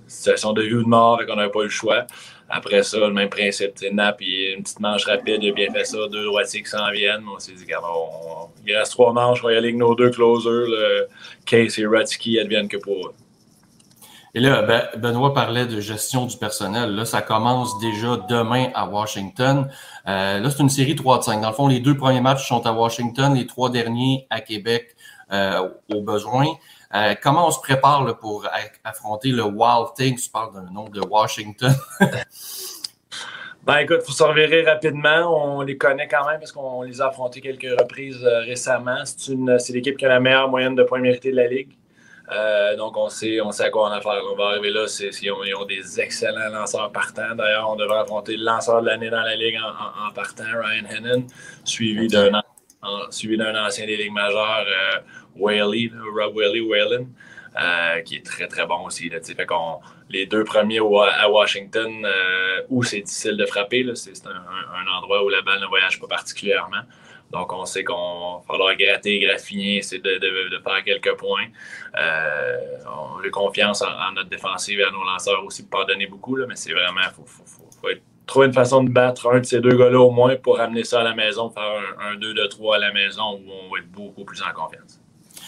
situation 0.07 0.51
de 0.51 0.61
vie 0.61 0.73
ou 0.73 0.83
de 0.83 0.89
mort, 0.89 1.19
fait 1.19 1.25
qu'on 1.25 1.37
n'avait 1.37 1.51
pas 1.51 1.61
eu 1.61 1.63
le 1.63 1.69
choix. 1.69 2.05
Après 2.49 2.83
ça, 2.83 2.99
le 2.99 3.13
même 3.13 3.29
principe. 3.29 3.71
sais, 3.77 3.91
Nap, 3.91 4.17
il, 4.19 4.55
une 4.57 4.63
petite 4.63 4.81
manche 4.81 5.05
rapide, 5.05 5.41
il 5.41 5.51
a 5.51 5.53
bien 5.53 5.71
fait 5.71 5.85
ça. 5.85 5.97
Deux 6.09 6.25
droitiers 6.25 6.61
qui 6.63 6.69
s'en 6.69 6.91
viennent. 6.91 7.23
On 7.33 7.39
s'est 7.39 7.53
dit, 7.53 7.63
regarde, 7.63 7.85
on- 7.87 8.43
on- 8.43 8.49
il 8.67 8.75
reste 8.75 8.91
trois 8.91 9.13
manches, 9.13 9.39
on 9.41 9.47
va 9.47 9.53
y 9.53 9.55
aller 9.55 9.69
avec 9.69 9.77
nos 9.77 9.95
deux 9.95 10.09
closers. 10.09 10.67
Le 10.67 11.07
Case 11.45 11.79
et 11.79 11.87
Ratsky 11.87 12.39
adviennent 12.39 12.67
que 12.67 12.77
pour 12.77 13.07
eux. 13.07 13.13
Et 14.33 14.39
là, 14.39 14.61
ben, 14.61 14.83
Benoît 14.97 15.33
parlait 15.33 15.65
de 15.65 15.81
gestion 15.81 16.25
du 16.25 16.37
personnel. 16.37 16.95
Là, 16.95 17.03
ça 17.03 17.21
commence 17.21 17.79
déjà 17.79 18.15
demain 18.29 18.69
à 18.73 18.87
Washington. 18.87 19.69
Euh, 20.07 20.39
là, 20.39 20.49
c'est 20.49 20.59
une 20.59 20.69
série 20.69 20.95
3 20.95 21.19
de 21.19 21.23
5. 21.23 21.41
Dans 21.41 21.49
le 21.49 21.53
fond, 21.53 21.67
les 21.67 21.81
deux 21.81 21.97
premiers 21.97 22.21
matchs 22.21 22.47
sont 22.47 22.65
à 22.65 22.71
Washington, 22.71 23.33
les 23.33 23.45
trois 23.45 23.69
derniers 23.69 24.27
à 24.29 24.39
Québec 24.39 24.95
euh, 25.33 25.69
au 25.93 26.01
besoin. 26.01 26.47
Euh, 26.95 27.13
comment 27.21 27.47
on 27.47 27.51
se 27.51 27.59
prépare 27.59 28.17
pour 28.19 28.47
affronter 28.85 29.29
le 29.29 29.43
Wild 29.43 29.93
Thing? 29.95 30.17
Tu 30.17 30.29
parles 30.29 30.53
d'un 30.53 30.71
nom 30.71 30.87
de 30.89 31.01
Washington. 31.01 31.73
Ben 33.63 33.77
écoute, 33.77 33.97
il 34.01 34.05
faut 34.07 34.11
se 34.11 34.23
revirer 34.23 34.63
rapidement. 34.63 35.57
On 35.59 35.61
les 35.61 35.77
connaît 35.77 36.07
quand 36.07 36.25
même 36.25 36.39
parce 36.39 36.51
qu'on 36.51 36.81
les 36.81 36.99
a 36.99 37.09
affrontés 37.09 37.41
quelques 37.41 37.79
reprises 37.79 38.23
récemment. 38.23 39.03
C'est 39.05 39.69
l'équipe 39.71 39.97
qui 39.97 40.05
a 40.05 40.09
la 40.09 40.19
meilleure 40.19 40.49
moyenne 40.49 40.73
de 40.73 40.81
points 40.81 40.99
mérités 40.99 41.29
de 41.29 41.35
la 41.35 41.45
Ligue. 41.45 41.69
Euh, 42.31 42.77
donc 42.77 42.95
on 42.95 43.09
sait, 43.09 43.41
on 43.41 43.51
sait 43.51 43.65
à 43.65 43.69
quoi 43.69 43.89
on 43.89 43.91
a 43.91 43.97
affaire. 43.97 44.21
On 44.31 44.35
va 44.35 44.45
arriver 44.51 44.69
là, 44.69 44.87
c'est, 44.87 45.11
c'est- 45.11 45.25
ils, 45.25 45.31
ont, 45.31 45.43
ils 45.43 45.53
ont 45.55 45.65
des 45.65 45.99
excellents 45.99 46.49
lanceurs 46.49 46.91
partants. 46.91 47.35
D'ailleurs, 47.35 47.69
on 47.69 47.75
devrait 47.75 47.99
affronter 47.99 48.37
le 48.37 48.45
lanceur 48.45 48.81
de 48.81 48.87
l'année 48.87 49.09
dans 49.09 49.21
la 49.21 49.35
Ligue 49.35 49.57
en, 49.57 49.67
en- 49.67 50.07
en 50.07 50.11
partant, 50.13 50.43
Ryan 50.45 50.85
Hennon, 50.89 51.27
suivi 51.65 52.07
d'un, 52.07 52.41
suivi 53.09 53.35
ancien 53.55 53.85
des 53.85 53.97
Ligues 53.97 54.13
majeures, 54.13 54.65
euh, 54.65 54.99
Whaley, 55.35 55.91
Rob 56.17 56.35
Whaley, 56.35 56.61
Whalen, 56.61 57.07
euh, 57.61 58.01
qui 58.01 58.15
est 58.15 58.25
très 58.25 58.47
très 58.47 58.65
bon 58.65 58.85
aussi. 58.85 59.09
Là, 59.09 59.19
fait 59.35 59.45
les 60.09 60.25
deux 60.25 60.45
premiers 60.45 60.79
au- 60.79 61.01
à 61.01 61.29
Washington, 61.29 61.91
euh, 62.05 62.61
où 62.69 62.81
c'est 62.83 63.01
difficile 63.01 63.35
de 63.35 63.45
frapper, 63.45 63.85
c'est, 63.95 64.15
un- 64.25 64.29
un 64.31 64.97
endroit 64.97 65.23
où 65.25 65.29
la 65.29 65.41
balle 65.41 65.59
ne 65.59 65.65
voyage 65.67 65.99
pas 65.99 66.07
particulièrement. 66.07 66.83
Donc, 67.31 67.53
on 67.53 67.65
sait 67.65 67.83
qu'on 67.83 68.37
va 68.37 68.43
falloir 68.47 68.75
gratter, 68.75 69.19
graffiner, 69.19 69.77
essayer 69.77 70.01
de, 70.01 70.13
de- 70.17 70.49
de 70.57 70.61
faire 70.63 70.83
quelques 70.83 71.15
points. 71.17 71.45
Euh, 71.97 72.57
on 72.85 73.25
a 73.25 73.29
confiance 73.29 73.81
en, 73.81 73.87
en 73.87 74.11
notre 74.15 74.29
défensive 74.29 74.79
et 74.79 74.83
à 74.83 74.91
nos 74.91 75.03
lanceurs 75.03 75.43
aussi 75.45 75.65
pour 75.67 75.79
pas 75.81 75.85
donner 75.85 76.07
beaucoup, 76.07 76.35
là, 76.35 76.45
mais 76.47 76.55
c'est 76.55 76.71
vraiment, 76.73 77.01
il 77.03 77.13
faut, 77.15 77.23
faut- 77.25 77.43
faut- 77.45 77.69
faut 77.81 77.89
être- 77.89 78.01
trouver 78.27 78.47
une 78.47 78.53
façon 78.53 78.83
de 78.83 78.89
battre 78.89 79.27
un 79.29 79.39
de 79.39 79.45
ces 79.45 79.59
deux 79.61 79.75
gars-là 79.75 79.99
au 79.99 80.11
moins 80.11 80.35
pour 80.35 80.59
amener 80.59 80.83
ça 80.83 81.01
à 81.01 81.03
la 81.03 81.13
maison, 81.15 81.49
faire 81.49 81.63
un, 81.99 82.15
2 82.15 82.33
de 82.33 82.45
3 82.47 82.75
à 82.77 82.79
la 82.79 82.93
maison 82.93 83.33
où 83.33 83.41
on 83.49 83.73
va 83.73 83.79
être 83.79 83.91
beaucoup 83.91 84.23
plus 84.23 84.41
en 84.41 84.53
confiance. 84.53 84.99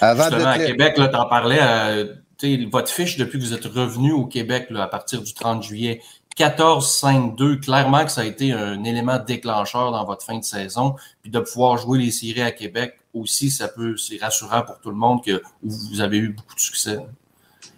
Avant 0.02 0.24
Justement, 0.24 0.50
à 0.50 0.58
de 0.58 0.66
Québec, 0.66 0.96
parlais, 1.30 1.60
euh, 1.62 2.06
tu 2.40 2.58
sais, 2.64 2.68
votre 2.70 2.90
fiche 2.90 3.18
depuis 3.18 3.38
que 3.40 3.44
vous 3.44 3.54
êtes 3.54 3.66
revenu 3.66 4.12
au 4.12 4.26
Québec 4.26 4.68
là, 4.70 4.84
à 4.84 4.88
partir 4.88 5.22
du 5.22 5.34
30 5.34 5.64
juillet, 5.64 6.02
14-5-2, 6.38 7.60
clairement 7.60 8.04
que 8.06 8.12
ça 8.12 8.22
a 8.22 8.26
été 8.26 8.52
un 8.52 8.84
élément 8.84 9.20
déclencheur 9.20 9.92
dans 9.92 10.06
votre 10.06 10.26
fin 10.26 10.38
de 10.38 10.44
saison. 10.44 10.96
Puis 11.22 11.32
de 11.32 11.40
pouvoir 11.40 11.78
jouer 11.78 12.00
les 12.00 12.12
séries 12.12 12.42
à 12.42 12.52
Québec 12.52 12.96
aussi, 13.14 13.52
ça 13.52 13.68
peut, 13.68 13.96
c'est 13.98 14.18
rassurant 14.22 14.62
pour 14.64 14.80
tout 14.80 14.90
le 14.90 14.96
monde 14.96 15.24
que 15.24 15.42
vous 15.62 16.02
avez 16.02 16.18
eu 16.18 16.30
beaucoup 16.30 16.56
de 16.56 16.60
succès. 16.60 16.98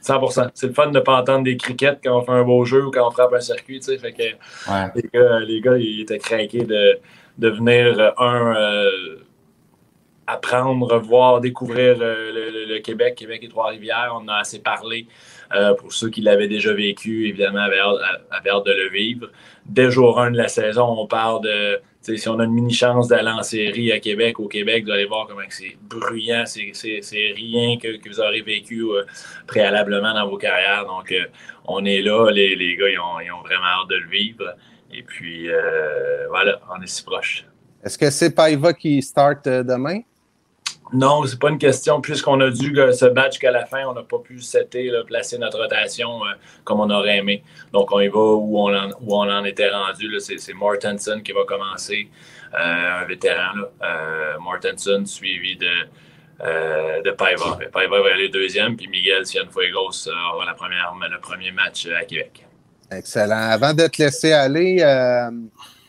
100% 0.03 0.49
C'est 0.53 0.67
le 0.67 0.73
fun 0.73 0.87
de 0.87 0.91
ne 0.91 0.99
pas 0.99 1.19
entendre 1.19 1.43
des 1.43 1.57
crickets 1.57 1.99
quand 2.03 2.17
on 2.19 2.21
fait 2.23 2.31
un 2.31 2.43
beau 2.43 2.63
jeu 2.63 2.85
ou 2.85 2.91
quand 2.91 3.07
on 3.07 3.11
frappe 3.11 3.33
un 3.33 3.39
circuit. 3.39 3.79
tu 3.79 3.87
sais. 3.87 3.97
Fait 3.97 4.13
que 4.13 4.21
Ouais. 4.71 4.91
les, 4.95 5.09
gars, 5.13 5.39
les 5.39 5.61
gars, 5.61 5.77
ils 5.77 6.01
étaient 6.01 6.19
craqués 6.19 6.63
de, 6.63 6.99
de 7.39 7.49
venir, 7.49 8.13
un, 8.19 8.55
euh, 8.55 9.17
apprendre, 10.27 10.97
voir, 10.99 11.39
découvrir 11.41 11.97
euh, 12.01 12.31
le, 12.31 12.49
le- 12.51 12.64
Québec, 12.79 13.15
Québec 13.15 13.41
et 13.43 13.49
Trois-Rivières. 13.49 14.17
On 14.19 14.27
a 14.27 14.35
assez 14.35 14.59
parlé. 14.59 15.07
Euh, 15.53 15.73
pour 15.75 15.93
ceux 15.93 16.09
qui 16.09 16.21
l'avaient 16.21 16.47
déjà 16.47 16.73
vécu, 16.73 17.27
évidemment, 17.29 17.59
avaient 17.59 17.79
hâte, 17.79 18.65
de 18.65 18.71
le 18.71 18.89
vivre. 18.89 19.29
Dès 19.65 19.91
jour 19.91 20.19
1 20.19 20.31
de 20.31 20.37
la 20.37 20.47
saison, 20.47 20.87
on 20.97 21.07
parle 21.07 21.43
de 21.43 21.79
si 22.01 22.29
on 22.29 22.39
a 22.39 22.43
une 22.43 22.53
mini 22.53 22.73
chance 22.73 23.07
d'aller 23.07 23.31
en 23.31 23.41
série 23.41 23.91
à 23.91 23.99
Québec, 23.99 24.39
au 24.39 24.47
Québec, 24.47 24.85
vous 24.85 24.91
allez 24.91 25.05
voir 25.05 25.25
comment 25.27 25.41
c'est 25.49 25.75
bruyant, 25.81 26.43
c'est, 26.45 26.71
rien 27.35 27.77
que, 27.79 27.87
vous 28.07 28.19
aurez 28.19 28.41
vécu 28.41 28.83
euh, 28.83 29.03
préalablement 29.47 30.13
dans 30.13 30.27
vos 30.29 30.37
carrières. 30.37 30.85
Donc, 30.85 31.11
euh, 31.11 31.25
on 31.65 31.83
est 31.83 32.01
là, 32.01 32.29
les, 32.29 32.55
les 32.55 32.75
gars, 32.75 32.89
ils 32.89 32.99
ont, 32.99 33.41
vraiment 33.41 33.65
hâte 33.65 33.89
de 33.89 33.95
le 33.95 34.09
vivre. 34.09 34.55
Et 34.93 35.01
puis, 35.01 35.47
voilà, 36.29 36.59
on 36.75 36.81
est 36.81 36.87
si 36.87 37.03
proche. 37.03 37.45
Est-ce 37.83 37.97
que 37.97 38.09
c'est 38.09 38.33
Paiva 38.33 38.73
qui 38.73 39.01
start 39.01 39.45
demain? 39.47 40.01
Non, 40.95 41.25
c'est 41.25 41.39
pas 41.39 41.49
une 41.49 41.57
question. 41.57 41.99
Puisqu'on 41.99 42.39
a 42.39 42.49
dû 42.49 42.73
se 42.93 43.05
battre 43.05 43.33
jusqu'à 43.33 43.51
la 43.51 43.65
fin, 43.65 43.85
on 43.85 43.93
n'a 43.93 44.03
pas 44.03 44.19
pu 44.19 44.39
setter, 44.39 44.91
placer 45.05 45.37
notre 45.37 45.61
rotation 45.61 46.25
euh, 46.25 46.29
comme 46.63 46.79
on 46.79 46.89
aurait 46.89 47.17
aimé. 47.17 47.43
Donc, 47.73 47.91
on 47.91 47.99
y 47.99 48.07
va 48.07 48.19
où 48.19 48.59
on 48.59 48.73
en, 48.73 48.89
où 49.01 49.15
on 49.15 49.29
en 49.29 49.43
était 49.43 49.69
rendu. 49.69 50.09
C'est 50.19 50.53
Mortensen 50.53 51.21
qui 51.21 51.33
va 51.33 51.43
commencer, 51.45 52.07
euh, 52.53 53.01
un 53.01 53.05
vétéran. 53.05 53.55
Euh, 53.83 54.39
Mortensen, 54.39 55.05
suivi 55.05 55.57
de, 55.57 57.01
de 57.03 57.11
Paiva. 57.11 57.57
Paiva 57.73 58.01
va 58.01 58.13
aller 58.13 58.29
deuxième, 58.29 58.77
puis 58.77 58.87
Miguel 58.87 59.25
Cienfuegos 59.25 60.07
aura 60.33 60.45
la 60.45 60.53
première, 60.53 60.93
le 61.11 61.19
premier 61.19 61.51
match 61.51 61.87
à 61.87 62.05
Québec. 62.05 62.45
Excellent. 62.89 63.49
Avant 63.49 63.73
de 63.73 63.87
te 63.87 64.01
laisser 64.01 64.31
aller, 64.31 64.77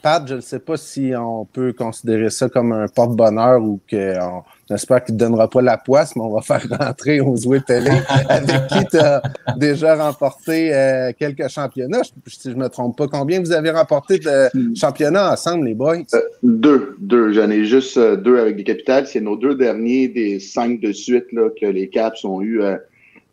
Pat, 0.02 0.26
je 0.26 0.34
ne 0.34 0.40
sais 0.40 0.60
pas 0.60 0.76
si 0.76 1.12
on 1.16 1.44
peut 1.44 1.72
considérer 1.72 2.30
ça 2.30 2.48
comme 2.48 2.72
un 2.72 2.86
porte-bonheur 2.88 3.60
ou 3.60 3.80
qu'on 3.90 4.44
J'espère 4.68 5.04
qu'il 5.04 5.14
ne 5.14 5.20
donnera 5.20 5.49
pas 5.49 5.62
la 5.62 5.78
poisse, 5.78 6.16
mais 6.16 6.23
on 6.23 6.35
va 6.35 6.40
faire 6.42 6.66
rentrer 6.70 7.20
aux 7.20 7.37
Zoué 7.37 7.61
Télé, 7.61 7.90
avec 8.28 8.66
qui 8.66 8.85
tu 8.90 8.99
as 8.99 9.23
déjà 9.56 9.94
remporté 9.94 10.75
euh, 10.75 11.12
quelques 11.16 11.49
championnats. 11.49 12.02
Si 12.26 12.50
je 12.50 12.56
ne 12.56 12.62
me 12.62 12.68
trompe 12.68 12.96
pas, 12.99 13.06
combien 13.06 13.40
vous 13.40 13.52
avez 13.52 13.70
remporté 13.70 14.18
de 14.18 14.49
championnats 14.75 15.32
ensemble, 15.32 15.66
les 15.66 15.75
boys? 15.75 15.99
Euh, 16.14 16.20
deux, 16.42 16.96
deux. 16.99 17.32
J'en 17.32 17.50
ai 17.50 17.64
juste 17.64 17.96
euh, 17.96 18.16
deux 18.16 18.38
avec 18.38 18.56
les 18.56 18.64
capitales. 18.64 19.06
C'est 19.06 19.20
nos 19.20 19.37
deux 19.37 19.54
derniers 19.54 20.08
des 20.08 20.40
cinq 20.40 20.80
de 20.80 20.92
suite 20.92 21.32
là, 21.32 21.49
que 21.61 21.66
les 21.66 21.88
Caps 21.88 22.25
ont 22.25 22.42
eu 22.42 22.61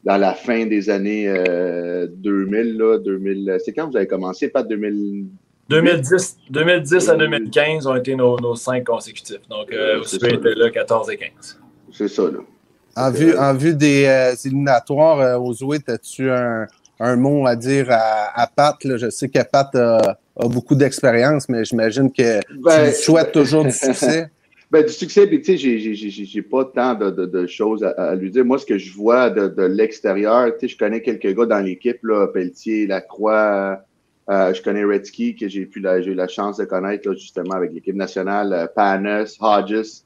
dans 0.04 0.18
la 0.18 0.34
fin 0.34 0.68
des 0.68 0.90
années 0.90 1.34
2000. 2.16 2.78
Là, 2.78 3.00
2000 3.00 3.58
C'est 3.64 3.74
quand 3.74 3.90
vous 3.90 3.98
avez 3.98 4.08
commencé, 4.08 4.50
pas 4.50 4.62
2000? 4.62 5.26
2010, 5.70 6.38
2010 6.50 7.10
à 7.10 7.16
2015 7.16 7.88
ont 7.88 7.96
été 7.96 8.16
nos, 8.16 8.38
nos 8.40 8.56
cinq 8.56 8.86
consécutifs. 8.86 9.48
Donc, 9.50 9.72
euh, 9.72 10.00
vous 10.00 10.16
était 10.16 10.56
là 10.56 10.70
14 10.70 11.10
et 11.10 11.18
15. 11.18 11.60
C'est 11.92 12.08
ça, 12.08 12.24
là. 12.24 12.40
En 12.96 13.10
vue, 13.10 13.36
en 13.36 13.56
vue 13.56 13.74
des 13.74 14.06
euh, 14.06 14.36
éliminatoires, 14.46 15.20
euh, 15.20 15.38
Ozoé, 15.38 15.80
as-tu 15.88 16.30
un, 16.30 16.68
un, 17.00 17.16
mot 17.16 17.48
à 17.48 17.56
dire 17.56 17.88
à, 17.90 18.40
à 18.40 18.46
Pat? 18.46 18.84
Là? 18.84 18.98
Je 18.98 19.10
sais 19.10 19.30
que 19.30 19.40
Pat 19.44 19.74
a, 19.74 20.18
a 20.38 20.48
beaucoup 20.48 20.76
d'expérience, 20.76 21.50
mais 21.50 21.66
j'imagine 21.66 22.12
que 22.12 22.40
ben, 22.62 22.92
tu 22.92 23.02
souhaites 23.02 23.32
toujours 23.32 23.64
du 23.64 23.72
succès. 23.72 24.28
Ben, 24.72 24.84
du 24.84 24.92
succès, 24.92 25.28
puis 25.28 25.40
tu 25.40 25.56
sais, 25.56 25.94
j'ai 25.94 26.42
pas 26.42 26.66
tant 26.66 26.96
de, 26.96 27.12
de, 27.12 27.28
de 27.28 27.46
choses 27.46 27.84
à, 27.84 27.90
à, 27.90 28.16
lui 28.16 28.32
dire. 28.32 28.44
Moi, 28.44 28.58
ce 28.58 28.66
que 28.66 28.80
je 28.80 28.92
vois 28.92 29.30
de, 29.30 29.48
de 29.48 29.62
l'extérieur, 29.62 30.48
tu 30.54 30.62
sais, 30.62 30.68
je 30.68 30.78
connais 30.80 31.00
quelques 31.04 31.32
gars 31.38 31.46
dans 31.46 31.60
l'équipe, 31.60 32.00
là, 32.02 32.26
Pelletier, 32.34 32.88
Lacroix, 32.88 33.86
euh, 34.30 34.54
je 34.54 34.62
connais 34.62 34.84
Redsky, 34.84 35.36
que 35.36 35.50
j'ai 35.50 35.70
eu 35.70 36.14
la 36.14 36.28
chance 36.28 36.58
de 36.58 36.66
connaître 36.66 37.10
là, 37.10 37.16
justement 37.16 37.56
avec 37.56 37.74
l'équipe 37.74 37.96
nationale, 37.96 38.54
euh, 38.54 38.68
Panis, 38.74 39.38
Hodges. 39.40 40.04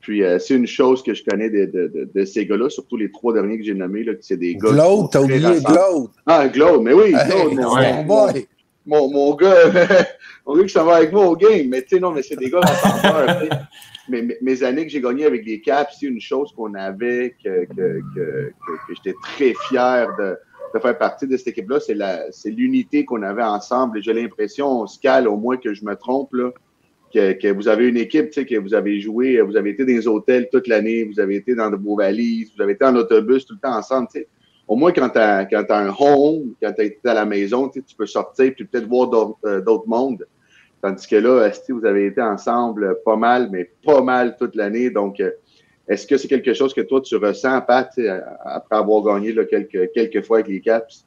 Puis 0.00 0.24
euh, 0.24 0.38
c'est 0.38 0.54
une 0.54 0.66
chose 0.66 1.02
que 1.02 1.12
je 1.12 1.22
connais 1.22 1.50
de, 1.50 1.66
de, 1.66 2.10
de, 2.14 2.24
ces 2.24 2.46
gars-là, 2.46 2.70
surtout 2.70 2.96
les 2.96 3.10
trois 3.10 3.34
derniers 3.34 3.58
que 3.58 3.64
j'ai 3.64 3.74
nommés, 3.74 4.02
là, 4.02 4.12
c'est 4.22 4.38
des 4.38 4.54
gars. 4.54 4.70
Glaude, 4.70 5.10
t'as 5.10 5.20
oublié 5.20 5.60
Glaude. 5.60 6.10
Ah, 6.24 6.48
Glaude, 6.48 6.82
mais 6.82 6.94
oui, 6.94 7.12
Glaude, 7.12 7.54
mon, 7.54 7.76
mon, 7.76 8.04
boy. 8.04 8.46
Mon, 8.86 9.10
mon, 9.10 9.34
gars, 9.34 9.70
mon 10.46 10.56
gars 10.56 10.62
qui 10.62 10.70
s'en 10.70 10.86
va 10.86 10.96
avec 10.96 11.12
moi 11.12 11.26
au 11.26 11.36
game. 11.36 11.68
Mais 11.68 11.82
tu 11.82 11.96
sais, 11.96 12.00
non, 12.00 12.12
mais 12.12 12.22
c'est 12.22 12.36
des 12.36 12.48
gars 12.48 12.60
mais, 14.08 14.38
mes 14.40 14.62
années 14.62 14.86
que 14.86 14.90
j'ai 14.90 15.02
gagnées 15.02 15.26
avec 15.26 15.44
les 15.44 15.60
Caps, 15.60 15.94
c'est 16.00 16.06
une 16.06 16.20
chose 16.20 16.50
qu'on 16.56 16.74
avait, 16.74 17.36
que, 17.44 17.66
que, 17.66 18.00
que, 18.14 18.52
que, 18.56 18.72
que 18.88 18.94
j'étais 18.96 19.14
très 19.22 19.54
fier 19.68 20.08
de 20.18 20.36
de 20.74 20.78
faire 20.78 20.96
partie 20.98 21.26
de 21.26 21.36
cette 21.36 21.48
équipe-là. 21.48 21.80
C'est 21.80 21.94
la, 21.94 22.30
c'est 22.32 22.50
l'unité 22.50 23.04
qu'on 23.04 23.22
avait 23.22 23.42
ensemble. 23.42 23.98
Et 23.98 24.02
j'ai 24.02 24.12
l'impression, 24.12 24.86
Scal, 24.86 25.28
au 25.28 25.36
moins 25.36 25.56
que 25.56 25.74
je 25.74 25.84
me 25.84 25.94
trompe, 25.94 26.32
là, 26.34 26.50
que, 27.12 27.32
que 27.32 27.48
vous 27.48 27.68
avez 27.68 27.88
une 27.88 27.96
équipe, 27.96 28.30
que 28.30 28.58
vous 28.58 28.74
avez 28.74 29.00
joué, 29.00 29.40
vous 29.40 29.56
avez 29.56 29.70
été 29.70 29.84
dans 29.84 29.92
des 29.92 30.06
hôtels 30.06 30.48
toute 30.50 30.68
l'année, 30.68 31.04
vous 31.04 31.18
avez 31.18 31.36
été 31.36 31.54
dans 31.54 31.70
vos 31.70 31.96
valises, 31.96 32.52
vous 32.56 32.62
avez 32.62 32.72
été 32.72 32.84
en 32.84 32.94
autobus 32.94 33.44
tout 33.44 33.54
le 33.54 33.60
temps 33.60 33.76
ensemble, 33.76 34.08
tu 34.12 34.20
sais. 34.20 34.28
Au 34.68 34.76
moins, 34.76 34.92
quand 34.92 35.08
tu 35.08 35.18
as, 35.18 35.46
quand 35.46 35.64
as 35.68 35.78
un 35.78 35.88
home, 35.98 36.54
quand 36.62 36.72
tu 36.72 36.84
été 36.84 37.08
à 37.08 37.14
la 37.14 37.24
maison, 37.24 37.68
tu 37.68 37.82
peux 37.98 38.06
sortir 38.06 38.52
puis 38.54 38.64
peut-être 38.64 38.86
voir 38.86 39.08
d'autres, 39.08 39.38
euh, 39.44 39.60
d'autres 39.60 39.88
mondes. 39.88 40.24
Tandis 40.80 41.08
que 41.08 41.16
là, 41.16 41.50
vous 41.68 41.84
avez 41.84 42.06
été 42.06 42.22
ensemble 42.22 42.98
pas 43.04 43.16
mal, 43.16 43.48
mais 43.50 43.68
pas 43.84 44.00
mal 44.00 44.36
toute 44.38 44.54
l'année. 44.54 44.88
Donc, 44.88 45.18
euh, 45.18 45.32
est-ce 45.90 46.06
que 46.06 46.16
c'est 46.16 46.28
quelque 46.28 46.54
chose 46.54 46.72
que 46.72 46.82
toi, 46.82 47.00
tu 47.00 47.16
ressens, 47.16 47.60
Pat, 47.62 47.90
après 48.44 48.76
avoir 48.76 49.02
gagné 49.02 49.34
quelques, 49.34 50.24
fois 50.24 50.38
avec 50.38 50.48
les 50.48 50.60
Caps? 50.60 51.04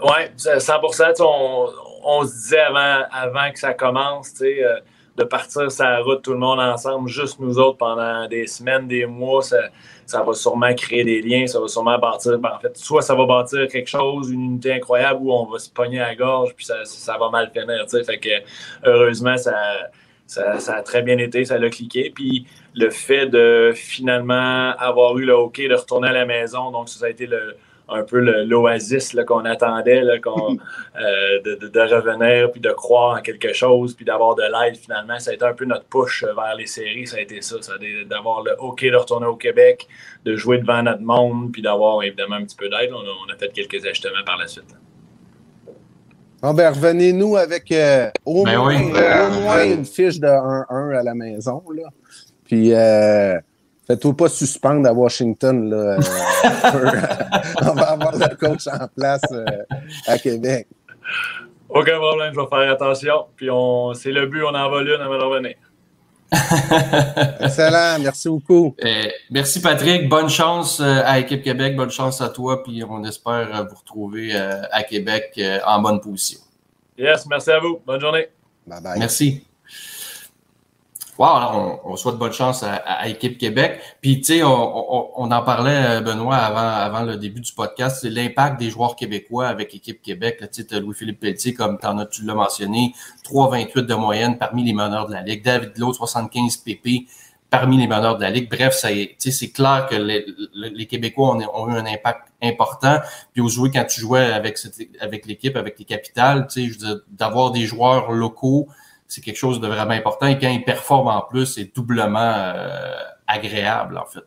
Oui, 0.00 0.30
100 0.36 0.72
on, 1.20 1.68
on, 2.04 2.24
se 2.24 2.32
disait 2.32 2.60
avant, 2.60 3.04
avant 3.10 3.50
que 3.52 3.58
ça 3.58 3.74
commence, 3.74 4.32
euh, 4.40 4.76
de 5.16 5.24
partir 5.24 5.72
sur 5.72 5.84
la 5.84 6.00
route, 6.02 6.22
tout 6.22 6.34
le 6.34 6.38
monde 6.38 6.60
ensemble, 6.60 7.08
juste 7.08 7.40
nous 7.40 7.58
autres 7.58 7.78
pendant 7.78 8.28
des 8.28 8.46
semaines, 8.46 8.86
des 8.86 9.06
mois, 9.06 9.42
ça, 9.42 9.58
ça 10.06 10.22
va 10.22 10.34
sûrement 10.34 10.72
créer 10.72 11.02
des 11.02 11.20
liens, 11.20 11.48
ça 11.48 11.58
va 11.58 11.66
sûrement 11.66 11.98
bâtir, 11.98 12.38
ben, 12.38 12.52
en 12.54 12.60
fait, 12.60 12.76
soit 12.76 13.02
ça 13.02 13.16
va 13.16 13.26
bâtir 13.26 13.66
quelque 13.66 13.88
chose, 13.90 14.30
une 14.30 14.44
unité 14.44 14.74
incroyable, 14.74 15.18
ou 15.20 15.32
on 15.32 15.46
va 15.46 15.58
se 15.58 15.68
pogner 15.68 16.00
à 16.00 16.08
la 16.10 16.14
gorge, 16.14 16.54
puis 16.54 16.64
ça, 16.64 17.18
va 17.18 17.28
mal 17.28 17.50
finir, 17.52 17.86
que 17.86 18.28
heureusement, 18.84 19.36
ça, 19.36 19.52
ça, 20.32 20.58
ça, 20.60 20.76
a 20.76 20.82
très 20.82 21.02
bien 21.02 21.18
été, 21.18 21.44
ça 21.44 21.58
l'a 21.58 21.68
cliqué, 21.68 22.10
puis 22.14 22.46
le 22.74 22.88
fait 22.88 23.26
de 23.26 23.72
finalement 23.74 24.74
avoir 24.78 25.18
eu 25.18 25.24
le 25.24 25.34
hockey, 25.34 25.68
de 25.68 25.74
retourner 25.74 26.08
à 26.08 26.12
la 26.12 26.24
maison. 26.24 26.70
Donc, 26.70 26.88
ça 26.88 27.04
a 27.04 27.10
été 27.10 27.26
le, 27.26 27.54
un 27.88 28.02
peu 28.02 28.18
l'oasis 28.20 29.14
qu'on 29.26 29.44
attendait, 29.44 30.02
là, 30.02 30.14
euh, 30.26 31.40
de, 31.44 31.68
de, 31.68 31.80
revenir, 31.80 32.50
puis 32.50 32.62
de 32.62 32.70
croire 32.70 33.18
en 33.18 33.20
quelque 33.20 33.52
chose, 33.52 33.94
puis 33.94 34.06
d'avoir 34.06 34.34
de 34.34 34.42
l'aide 34.42 34.76
finalement. 34.76 35.18
Ça 35.18 35.32
a 35.32 35.34
été 35.34 35.44
un 35.44 35.52
peu 35.52 35.66
notre 35.66 35.84
push 35.84 36.24
vers 36.24 36.54
les 36.56 36.66
séries, 36.66 37.06
ça 37.06 37.18
a 37.18 37.20
été 37.20 37.42
ça, 37.42 37.56
ça 37.60 37.74
d'avoir 38.06 38.42
le 38.42 38.52
hockey, 38.58 38.90
de 38.90 38.96
retourner 38.96 39.26
au 39.26 39.36
Québec, 39.36 39.86
de 40.24 40.34
jouer 40.36 40.58
devant 40.58 40.82
notre 40.82 41.02
monde, 41.02 41.52
puis 41.52 41.60
d'avoir 41.60 42.02
évidemment 42.02 42.36
un 42.36 42.44
petit 42.44 42.56
peu 42.56 42.70
d'aide. 42.70 42.90
On, 42.92 43.30
a 43.30 43.36
fait 43.36 43.52
quelques 43.52 43.84
ajustements 43.84 44.24
par 44.24 44.38
la 44.38 44.46
suite. 44.46 44.74
Bon, 46.42 46.54
ben, 46.54 46.74
revenez-nous 46.74 47.36
avec 47.36 47.70
euh, 47.70 48.10
au, 48.26 48.42
ben 48.42 48.58
moins, 48.58 48.74
au, 48.76 49.40
moins, 49.42 49.64
une 49.64 49.84
fiche 49.84 50.18
de 50.18 50.26
1-1 50.26 50.98
à 50.98 51.02
la 51.04 51.14
maison. 51.14 51.62
Là. 51.72 51.88
Puis, 52.44 52.74
euh, 52.74 53.38
faites-vous 53.86 54.14
pas 54.14 54.28
suspendre 54.28 54.88
à 54.88 54.92
Washington. 54.92 55.70
Là, 55.70 55.76
euh, 55.76 56.00
on 57.62 57.74
va 57.74 57.92
avoir 57.92 58.16
le 58.16 58.34
coach 58.34 58.66
en 58.66 58.88
place 58.88 59.22
euh, 59.30 59.44
à 60.08 60.18
Québec. 60.18 60.66
Aucun 61.68 61.98
problème, 61.98 62.34
je 62.34 62.40
vais 62.40 62.46
faire 62.48 62.72
attention. 62.72 63.26
Puis, 63.36 63.48
on, 63.48 63.94
c'est 63.94 64.10
le 64.10 64.26
but, 64.26 64.42
on 64.42 64.52
en 64.52 64.68
va 64.68 64.82
l'une 64.82 65.00
avant 65.00 65.18
de 65.18 65.22
revenir. 65.22 65.54
Excellent, 67.40 67.98
merci 68.00 68.28
beaucoup. 68.28 68.74
Euh, 68.84 69.04
merci 69.30 69.60
Patrick, 69.60 70.08
bonne 70.08 70.28
chance 70.28 70.80
à 70.80 71.18
Équipe 71.18 71.42
Québec, 71.42 71.76
bonne 71.76 71.90
chance 71.90 72.20
à 72.20 72.28
toi, 72.30 72.62
puis 72.62 72.82
on 72.88 73.04
espère 73.04 73.66
vous 73.68 73.76
retrouver 73.76 74.34
à 74.34 74.82
Québec 74.82 75.38
en 75.66 75.80
bonne 75.80 76.00
position. 76.00 76.40
Yes, 76.96 77.26
merci 77.26 77.50
à 77.50 77.58
vous. 77.58 77.80
Bonne 77.84 78.00
journée. 78.00 78.28
Bye 78.66 78.80
bye. 78.80 78.98
Merci. 78.98 79.44
Wow, 81.18 81.26
alors 81.26 81.80
on, 81.84 81.96
souhaite 81.96 82.16
bonne 82.16 82.32
chance 82.32 82.62
à, 82.62 83.06
Équipe 83.06 83.36
Québec. 83.36 83.80
Puis, 84.00 84.20
tu 84.20 84.24
sais, 84.24 84.42
on, 84.42 85.20
on, 85.20 85.30
en 85.30 85.42
parlait, 85.42 85.98
euh, 85.98 86.00
Benoît, 86.00 86.36
avant, 86.36 86.58
avant 86.58 87.02
le 87.02 87.16
début 87.16 87.40
du 87.40 87.52
podcast, 87.52 87.98
c'est 88.00 88.08
l'impact 88.08 88.58
des 88.58 88.70
joueurs 88.70 88.96
québécois 88.96 89.48
avec 89.48 89.74
Équipe 89.74 90.00
Québec. 90.00 90.42
Tu 90.50 90.62
sais, 90.62 90.80
Louis-Philippe 90.80 91.20
Pelletier, 91.20 91.52
comme 91.52 91.78
en 91.82 92.06
tu 92.06 92.24
l'as 92.24 92.34
mentionné, 92.34 92.94
3,28 93.24 93.80
de 93.82 93.94
moyenne 93.94 94.38
parmi 94.38 94.64
les 94.64 94.72
meneurs 94.72 95.06
de 95.06 95.12
la 95.12 95.22
Ligue. 95.22 95.44
David 95.44 95.76
Lowe, 95.76 95.92
75 95.92 96.56
PP 96.56 97.06
parmi 97.50 97.76
les 97.76 97.86
meneurs 97.86 98.16
de 98.16 98.22
la 98.22 98.30
Ligue. 98.30 98.50
Bref, 98.50 98.74
c'est 98.74 99.52
clair 99.52 99.86
que 99.90 99.96
les, 99.96 100.24
les 100.54 100.86
Québécois 100.86 101.36
ont, 101.36 101.42
ont, 101.54 101.68
eu 101.68 101.76
un 101.76 101.84
impact 101.84 102.28
important. 102.42 103.00
Puis, 103.34 103.42
au 103.42 103.48
jouer, 103.48 103.70
quand 103.70 103.84
tu 103.84 104.00
jouais 104.00 104.32
avec, 104.32 104.58
avec 104.98 105.26
l'équipe, 105.26 105.56
avec 105.58 105.78
les 105.78 105.84
capitales, 105.84 106.46
tu 106.50 106.72
sais, 106.72 106.78
d'avoir 107.10 107.50
des 107.50 107.66
joueurs 107.66 108.12
locaux, 108.12 108.66
c'est 109.12 109.20
quelque 109.20 109.36
chose 109.36 109.60
de 109.60 109.66
vraiment 109.66 109.92
important. 109.92 110.26
Et 110.26 110.38
quand 110.38 110.48
il 110.48 110.64
performe 110.64 111.08
en 111.08 111.20
plus, 111.20 111.44
c'est 111.44 111.74
doublement 111.74 112.18
euh, 112.18 112.94
agréable, 113.26 113.98
en 113.98 114.06
fait. 114.06 114.24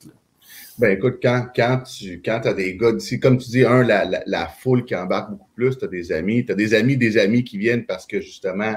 Ben 0.78 0.92
écoute, 0.92 1.16
quand, 1.24 1.48
quand 1.56 1.82
tu 1.84 2.22
quand 2.24 2.46
as 2.46 2.54
des 2.54 2.76
gars 2.76 2.92
d'ici, 2.92 3.20
comme 3.20 3.38
tu 3.38 3.50
dis, 3.50 3.66
un, 3.66 3.82
la, 3.84 4.06
la, 4.26 4.48
foule 4.48 4.86
qui 4.86 4.96
embarque 4.96 5.32
beaucoup 5.32 5.50
plus, 5.56 5.78
tu 5.78 5.86
as 5.86 5.88
des 5.88 6.12
amis, 6.12 6.46
tu 6.46 6.52
as 6.52 6.56
des 6.56 6.74
amis 6.76 6.98
des 6.98 7.18
amis 7.18 7.44
qui 7.44 7.58
viennent 7.58 7.86
parce 7.86 8.06
que 8.06 8.20
justement, 8.22 8.76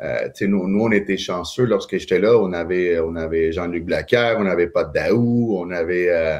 euh, 0.00 0.28
nous, 0.42 0.68
nous, 0.68 0.84
on 0.84 0.92
était 0.92 1.16
chanceux 1.16 1.64
lorsque 1.64 1.96
j'étais 1.96 2.18
là. 2.18 2.36
On 2.38 2.52
avait, 2.52 3.00
on 3.00 3.16
avait 3.16 3.50
Jean-Luc 3.52 3.84
Blacker, 3.84 4.36
on 4.38 4.46
avait 4.46 4.66
de 4.66 4.92
Daou, 4.94 5.56
on 5.58 5.70
avait 5.70 6.10
euh, 6.10 6.38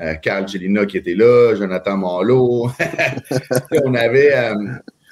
euh, 0.00 0.14
Carl 0.14 0.48
Gelina 0.48 0.84
qui 0.84 0.96
était 0.96 1.14
là, 1.14 1.54
Jonathan 1.54 1.96
Marlowe. 1.96 2.72
on 3.84 3.94
avait, 3.94 4.34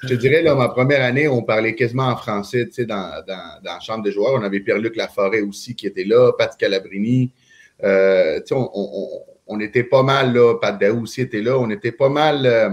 je 0.03 0.07
te 0.09 0.13
dirais, 0.13 0.41
là, 0.41 0.55
ma 0.55 0.69
première 0.69 1.03
année, 1.03 1.27
on 1.27 1.41
parlait 1.43 1.75
quasiment 1.75 2.07
en 2.07 2.15
français, 2.15 2.67
tu 2.67 2.73
sais, 2.73 2.85
dans, 2.85 3.23
dans, 3.25 3.59
la 3.63 3.79
chambre 3.79 4.03
des 4.03 4.11
joueurs. 4.11 4.33
On 4.33 4.43
avait 4.43 4.59
Pierre-Luc 4.59 4.95
Laforêt 4.95 5.41
aussi 5.41 5.75
qui 5.75 5.87
était 5.87 6.03
là, 6.03 6.31
Pat 6.37 6.55
Calabrini. 6.55 7.31
Euh, 7.83 8.39
tu 8.39 8.47
sais, 8.47 8.55
on, 8.55 8.69
on, 8.73 9.21
on, 9.47 9.59
était 9.59 9.83
pas 9.83 10.03
mal, 10.03 10.33
là, 10.33 10.55
Pat 10.55 10.79
Daou 10.79 11.03
aussi 11.03 11.21
était 11.21 11.41
là. 11.41 11.57
On 11.57 11.69
était 11.69 11.91
pas 11.91 12.09
mal, 12.09 12.45
euh, 12.45 12.69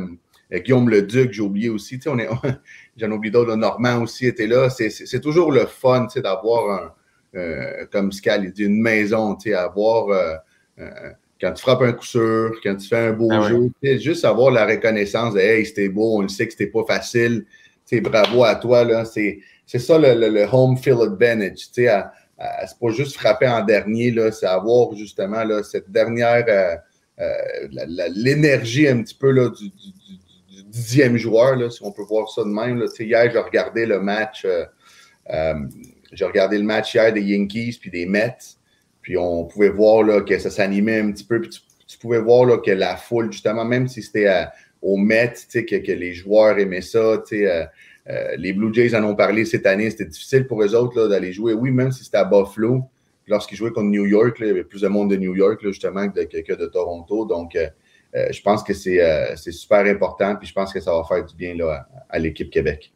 Guillaume 0.52 0.90
Leduc, 0.90 1.32
j'ai 1.32 1.42
oublié 1.42 1.70
aussi, 1.70 1.98
tu 1.98 2.04
sais, 2.04 2.10
on 2.10 2.18
est, 2.18 2.28
j'en 2.96 3.10
oublie 3.10 3.30
d'autres, 3.30 3.56
Normand 3.56 4.02
aussi 4.02 4.26
était 4.26 4.46
là. 4.46 4.68
C'est 4.70 5.20
toujours 5.20 5.50
le 5.50 5.66
fun, 5.66 6.06
tu 6.06 6.14
sais, 6.14 6.22
d'avoir 6.22 6.70
un, 6.70 6.94
euh, 7.36 7.86
comme 7.90 8.12
Scal, 8.12 8.44
il 8.44 8.52
dit, 8.52 8.64
une 8.64 8.80
maison, 8.80 9.34
tu 9.34 9.50
sais, 9.50 9.54
avoir... 9.54 10.08
Euh, 10.08 11.10
quand 11.40 11.52
tu 11.52 11.62
frappes 11.62 11.82
un 11.82 11.92
coup 11.92 12.04
sûr, 12.04 12.52
quand 12.62 12.76
tu 12.76 12.88
fais 12.88 13.08
un 13.08 13.12
beau 13.12 13.28
ah 13.30 13.48
jeu, 13.48 13.70
juste 13.98 14.24
avoir 14.24 14.50
la 14.50 14.66
reconnaissance 14.66 15.34
de 15.34 15.40
Hey, 15.40 15.66
c'était 15.66 15.88
beau, 15.88 16.18
on 16.18 16.22
le 16.22 16.28
sait 16.28 16.46
que 16.46 16.52
c'était 16.52 16.68
pas 16.68 16.84
facile. 16.86 17.44
bravo 18.02 18.44
à 18.44 18.54
toi. 18.54 18.84
Là. 18.84 19.04
C'est, 19.04 19.40
ça 19.66 19.98
le, 19.98 20.46
home 20.50 20.76
field 20.76 21.00
advantage. 21.00 21.68
c'est 21.74 21.86
pas 21.86 22.90
juste 22.90 23.16
frapper 23.16 23.48
en 23.48 23.64
dernier, 23.64 24.10
là, 24.10 24.30
c'est 24.32 24.46
avoir 24.46 24.94
justement 24.94 25.44
là, 25.44 25.62
cette 25.62 25.90
dernière 25.90 26.44
euh, 26.48 26.76
euh, 27.20 27.68
l'énergie 28.14 28.88
un 28.88 29.02
petit 29.02 29.14
peu 29.14 29.30
là, 29.30 29.48
du, 29.48 29.70
dixième 30.66 31.16
joueur, 31.16 31.56
là, 31.56 31.70
si 31.70 31.82
on 31.82 31.92
peut 31.92 32.02
voir 32.02 32.28
ça 32.28 32.42
de 32.42 32.48
même. 32.48 32.78
Là. 32.78 32.86
Hier, 32.98 33.30
j'ai 33.30 33.38
regardé 33.38 33.86
le 33.86 34.00
match. 34.00 34.44
Euh, 34.44 35.54
j'ai 36.12 36.24
regardé 36.24 36.58
le 36.58 36.64
match 36.64 36.94
hier 36.94 37.12
des 37.12 37.22
Yankees 37.22 37.78
puis 37.80 37.90
des 37.90 38.06
Mets. 38.06 38.53
Puis 39.04 39.18
on 39.18 39.44
pouvait 39.44 39.68
voir 39.68 40.02
là, 40.02 40.22
que 40.22 40.36
ça 40.38 40.50
s'animait 40.50 40.98
un 40.98 41.12
petit 41.12 41.24
peu. 41.24 41.40
Puis 41.40 41.50
tu, 41.86 41.98
pouvais 41.98 42.18
voir 42.18 42.46
là, 42.46 42.56
que 42.56 42.70
la 42.70 42.96
foule, 42.96 43.30
justement, 43.30 43.64
même 43.64 43.86
si 43.86 44.02
c'était 44.02 44.26
euh, 44.26 44.44
au 44.80 44.96
Met, 44.96 45.34
que, 45.52 45.76
que 45.76 45.92
les 45.92 46.14
joueurs 46.14 46.58
aimaient 46.58 46.80
ça. 46.80 47.22
Euh, 47.32 47.66
euh, 48.08 48.36
les 48.36 48.52
Blue 48.54 48.72
Jays 48.72 48.96
en 48.96 49.04
ont 49.04 49.14
parlé 49.14 49.44
cette 49.44 49.66
année. 49.66 49.90
C'était 49.90 50.06
difficile 50.06 50.46
pour 50.46 50.62
eux 50.62 50.74
autres 50.74 51.06
d'aller 51.06 51.32
jouer. 51.32 51.52
Oui, 51.52 51.70
même 51.70 51.92
si 51.92 52.02
c'était 52.02 52.16
à 52.16 52.24
Buffalo. 52.24 52.82
Lorsqu'ils 53.26 53.56
jouaient 53.56 53.72
contre 53.72 53.90
New 53.90 54.06
York, 54.06 54.38
il 54.40 54.46
y 54.46 54.50
avait 54.50 54.64
plus 54.64 54.80
de 54.80 54.88
monde 54.88 55.10
de 55.10 55.16
New 55.16 55.34
York, 55.34 55.60
justement, 55.62 56.08
que 56.08 56.54
de, 56.54 56.66
Toronto. 56.66 57.24
Donc, 57.24 57.56
je 58.14 58.42
pense 58.42 58.62
que 58.62 58.74
c'est 58.74 59.36
super 59.50 59.86
important. 59.86 60.36
Puis 60.36 60.48
je 60.48 60.52
pense 60.52 60.74
que 60.74 60.80
ça 60.80 60.92
va 60.92 61.04
faire 61.04 61.24
du 61.24 61.34
bien 61.34 61.54
là, 61.54 61.86
à 62.10 62.18
l'équipe 62.18 62.50
Québec 62.50 62.92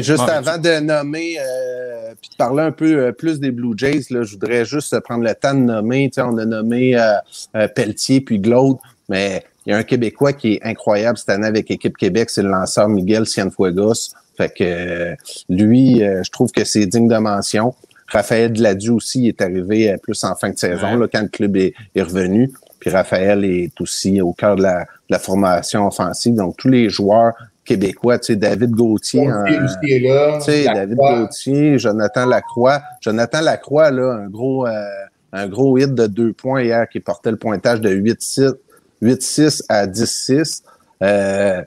juste 0.00 0.28
avant 0.28 0.58
de 0.58 0.80
nommer, 0.80 1.36
euh, 1.38 2.14
puis 2.20 2.30
de 2.30 2.36
parler 2.36 2.62
un 2.62 2.72
peu 2.72 2.98
euh, 2.98 3.12
plus 3.12 3.40
des 3.40 3.50
Blue 3.50 3.74
Jays, 3.76 4.06
là, 4.10 4.22
je 4.22 4.32
voudrais 4.32 4.64
juste 4.64 4.98
prendre 5.00 5.24
le 5.24 5.34
temps 5.34 5.54
de 5.54 5.60
nommer. 5.60 6.10
On 6.18 6.36
a 6.38 6.44
nommé 6.44 6.96
euh, 6.96 7.12
euh, 7.54 7.68
Pelletier 7.68 8.20
puis 8.20 8.38
Glaude, 8.38 8.78
mais 9.08 9.44
il 9.64 9.70
y 9.70 9.72
a 9.72 9.78
un 9.78 9.82
Québécois 9.82 10.32
qui 10.32 10.54
est 10.54 10.64
incroyable 10.64 11.18
cette 11.18 11.30
année 11.30 11.46
avec 11.46 11.68
l'équipe 11.68 11.96
Québec, 11.96 12.30
c'est 12.30 12.42
le 12.42 12.50
lanceur 12.50 12.88
Miguel 12.88 13.26
Cienfuegos. 13.26 14.12
Fait 14.36 14.52
que 14.54 15.16
lui, 15.48 16.00
je 16.00 16.30
trouve 16.30 16.52
que 16.52 16.64
c'est 16.64 16.84
digne 16.84 17.08
de 17.08 17.16
mention. 17.16 17.74
Raphaël 18.08 18.52
Gladu 18.52 18.90
aussi 18.90 19.28
est 19.28 19.40
arrivé 19.40 19.96
plus 20.02 20.22
en 20.24 20.36
fin 20.36 20.50
de 20.50 20.58
saison, 20.58 20.96
là, 20.96 21.08
quand 21.10 21.22
le 21.22 21.28
club 21.28 21.56
est, 21.56 21.74
revenu. 21.96 22.52
Puis 22.78 22.90
Raphaël 22.90 23.44
est 23.44 23.80
aussi 23.80 24.20
au 24.20 24.34
cœur 24.34 24.56
de 24.56 24.62
la, 24.62 24.80
de 24.80 24.86
la 25.08 25.18
formation 25.18 25.86
offensive. 25.86 26.34
Donc, 26.34 26.56
tous 26.58 26.68
les 26.68 26.90
joueurs 26.90 27.32
québécois, 27.66 28.18
tu 28.18 28.32
sais, 28.32 28.36
David 28.36 28.70
Gauthier. 28.70 29.28
tu 29.46 30.08
sais, 30.40 30.64
David 30.64 30.96
Gauthier, 30.96 31.78
Jonathan 31.78 32.24
Lacroix. 32.24 32.80
Jonathan 33.02 33.40
Lacroix, 33.42 33.90
là, 33.90 34.12
un 34.12 34.28
gros, 34.28 34.66
euh, 34.66 34.72
un 35.32 35.48
gros 35.48 35.76
hit 35.76 35.94
de 35.94 36.06
deux 36.06 36.32
points 36.32 36.62
hier 36.62 36.88
qui 36.88 37.00
portait 37.00 37.30
le 37.30 37.36
pointage 37.36 37.80
de 37.80 37.90
8-6 37.90 39.62
à 39.68 39.86
10-6. 39.86 40.62
Euh, 41.02 41.62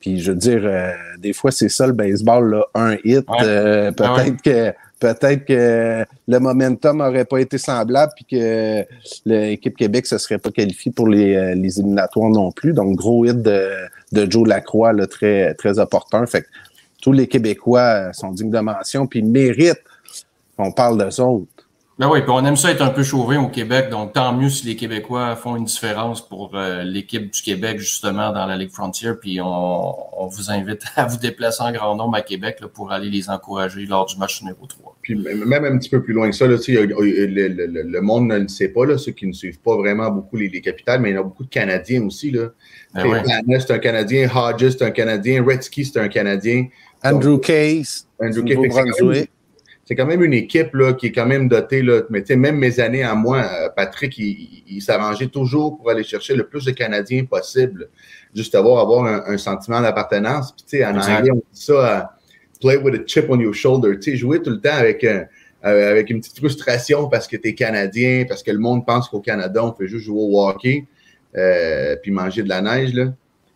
puis 0.00 0.20
je 0.20 0.32
veux 0.32 0.36
dire, 0.36 0.60
euh, 0.64 0.90
des 1.18 1.32
fois, 1.32 1.50
c'est 1.50 1.70
ça 1.70 1.86
le 1.86 1.94
baseball, 1.94 2.50
là, 2.50 2.64
un 2.74 2.96
hit. 3.04 3.24
Peut-être 3.26 4.42
que 4.42 4.72
peut-être 5.00 5.44
que 5.44 6.04
le 6.28 6.38
momentum 6.38 6.98
n'aurait 6.98 7.26
pas 7.26 7.38
été 7.38 7.58
semblable 7.58 8.12
puis 8.16 8.24
que 8.24 8.84
l'équipe 9.26 9.76
Québec 9.76 10.04
ne 10.04 10.08
se 10.08 10.18
serait 10.18 10.38
pas 10.38 10.50
qualifiée 10.50 10.92
pour 10.92 11.08
les, 11.08 11.54
les, 11.54 11.78
éliminatoires 11.78 12.30
non 12.30 12.52
plus. 12.52 12.72
Donc, 12.72 12.96
gros 12.96 13.26
hit 13.26 13.42
de, 13.42 13.70
de 14.14 14.30
Joe 14.30 14.48
Lacroix, 14.48 14.92
là, 14.92 15.06
très, 15.06 15.54
très 15.54 15.78
opportun. 15.78 16.24
Fait 16.26 16.42
que 16.42 16.46
tous 17.02 17.12
les 17.12 17.28
Québécois 17.28 18.12
sont 18.14 18.30
dignes 18.30 18.50
de 18.50 18.58
mention 18.60 19.06
puis 19.06 19.22
méritent 19.22 19.84
qu'on 20.56 20.72
parle 20.72 20.98
d'eux 20.98 21.20
autres. 21.20 21.46
Ben 21.96 22.10
oui, 22.10 22.22
puis 22.22 22.30
on 22.30 22.44
aime 22.44 22.56
ça 22.56 22.72
être 22.72 22.82
un 22.82 22.90
peu 22.90 23.04
chauvin 23.04 23.40
au 23.40 23.48
Québec, 23.48 23.88
donc 23.88 24.14
tant 24.14 24.32
mieux 24.36 24.48
si 24.48 24.66
les 24.66 24.74
Québécois 24.74 25.36
font 25.36 25.54
une 25.54 25.66
différence 25.66 26.26
pour 26.26 26.50
euh, 26.56 26.82
l'équipe 26.82 27.30
du 27.30 27.40
Québec, 27.40 27.78
justement, 27.78 28.32
dans 28.32 28.46
la 28.46 28.56
Ligue 28.56 28.72
Frontier. 28.72 29.12
Puis 29.14 29.40
on, 29.40 30.26
vous 30.26 30.50
invite 30.50 30.82
à 30.96 31.06
vous 31.06 31.18
déplacer 31.18 31.62
en 31.62 31.70
grand 31.70 31.94
nombre 31.94 32.16
à 32.16 32.22
Québec 32.22 32.58
pour 32.74 32.90
aller 32.90 33.10
les 33.10 33.30
encourager 33.30 33.86
lors 33.86 34.06
du 34.06 34.18
match 34.18 34.42
numéro 34.42 34.66
3. 34.66 34.96
Puis 35.02 35.14
même 35.14 35.64
un 35.64 35.78
petit 35.78 35.88
peu 35.88 36.02
plus 36.02 36.14
loin 36.14 36.28
que 36.28 36.34
ça, 36.34 36.48
là, 36.48 36.56
le, 36.56 38.00
monde 38.00 38.26
ne 38.26 38.38
le 38.38 38.48
sait 38.48 38.70
pas, 38.70 38.86
là, 38.86 38.98
ceux 38.98 39.12
qui 39.12 39.28
ne 39.28 39.32
suivent 39.32 39.60
pas 39.60 39.76
vraiment 39.76 40.10
beaucoup 40.10 40.36
les, 40.36 40.50
capitales, 40.60 41.00
mais 41.00 41.10
il 41.10 41.14
y 41.14 41.18
a 41.18 41.22
beaucoup 41.22 41.44
de 41.44 41.50
Canadiens 41.50 42.02
aussi. 42.06 42.32
Là. 42.32 42.48
Ben 42.94 43.22
c'est 43.60 43.70
un 43.70 43.78
Canadien, 43.78 44.28
Hodges, 44.34 44.70
c'est 44.70 44.82
un 44.82 44.90
Canadien, 44.90 45.44
Redsky, 45.44 45.84
c'est 45.84 46.00
un 46.00 46.08
Canadien. 46.08 46.66
Andrew 47.04 47.38
Case, 47.38 48.08
Andrew 48.20 48.42
Case, 48.42 49.28
c'est 49.84 49.94
quand 49.94 50.06
même 50.06 50.22
une 50.22 50.32
équipe 50.32 50.74
là, 50.74 50.94
qui 50.94 51.06
est 51.06 51.12
quand 51.12 51.26
même 51.26 51.48
dotée. 51.48 51.82
Là, 51.82 52.02
mais 52.08 52.24
même 52.36 52.56
mes 52.56 52.80
années 52.80 53.02
à 53.02 53.14
moi, 53.14 53.38
euh, 53.38 53.68
Patrick, 53.74 54.16
il, 54.16 54.80
s'arrangeait 54.80 55.26
toujours 55.26 55.76
pour 55.76 55.90
aller 55.90 56.02
chercher 56.04 56.34
le 56.34 56.46
plus 56.46 56.64
de 56.64 56.70
Canadiens 56.70 57.24
possible, 57.24 57.88
juste 58.34 58.54
avoir, 58.54 58.80
avoir 58.80 59.04
un, 59.04 59.38
sentiment 59.38 59.80
d'appartenance. 59.80 60.52
Puis, 60.52 60.84
en 60.84 60.98
anglais, 60.98 61.30
on 61.30 61.36
dit 61.36 61.42
ça, 61.52 61.72
euh, 61.72 62.02
play 62.60 62.76
with 62.76 62.94
a 62.94 63.04
chip 63.06 63.26
on 63.28 63.38
your 63.38 63.54
shoulder. 63.54 63.98
Tu 63.98 64.16
jouer 64.16 64.40
tout 64.40 64.50
le 64.50 64.60
temps 64.60 64.74
avec, 64.74 65.04
euh, 65.04 65.24
avec 65.62 66.08
une 66.08 66.20
petite 66.20 66.38
frustration 66.38 67.08
parce 67.08 67.28
que 67.28 67.36
tu 67.36 67.48
es 67.48 67.54
Canadien, 67.54 68.24
parce 68.26 68.42
que 68.42 68.50
le 68.50 68.58
monde 68.58 68.86
pense 68.86 69.08
qu'au 69.08 69.20
Canada, 69.20 69.64
on 69.64 69.74
fait 69.74 69.86
juste 69.86 70.06
jouer 70.06 70.20
au 70.20 70.48
hockey, 70.48 70.86
puis 72.02 72.10
manger 72.10 72.42
de 72.42 72.48
la 72.48 72.62
neige. 72.62 72.94
Là. 72.94 73.12